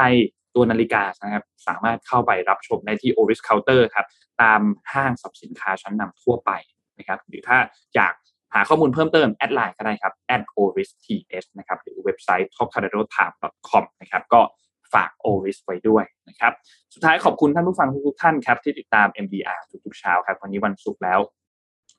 [0.57, 4.05] ตัวนาฬิกานะครับสามารถเข้าไปรับชมได้ที่ Oris Counter ครับ
[4.41, 4.61] ตาม
[4.93, 6.51] ห้างสรรพสินค้าชั้นนำทั่วไป
[6.97, 7.57] นะครับหรือถ้า
[7.95, 8.13] อยาก
[8.53, 10.13] หาข้อมูลเพิ่มเติมแอดไลน์ก็ได้ครับ
[10.57, 14.41] @oristh นะครับหรือเว็บไซต์ topcadero.com นะครับก็
[14.93, 16.53] ฝาก Oris ไว้ด้วยนะครับ
[16.93, 21.19] สุดท้ายขอบคุณท่านผู้ฟังทุกๆท่านครับที่ติดตาม MDR ทุกๆเช้าครับวันนี้วันศุกร์แล้ว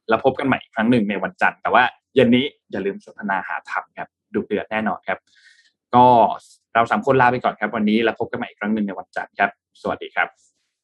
[0.09, 1.83] แล้วพบกันใหม่อีกครั้งหนึ่งในวันจันทร์แต่ว่า
[2.15, 5.19] เย็นนี้อย่าลืมสนทนาหาธรรมครับดุเดือดแน่นอนครับ
[5.95, 6.07] ก็
[6.75, 9.51] เราสามคนลาไปก่อนครับวันนี้แล้วพบกันใหม่อีกครั้งหนึ่งในวันจันทร์ครับ
[9.83, 10.29] สวัสดีครับ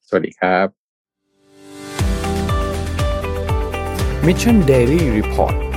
[0.08, 0.66] สวัสดีครับ
[4.26, 5.73] Mission Daily Report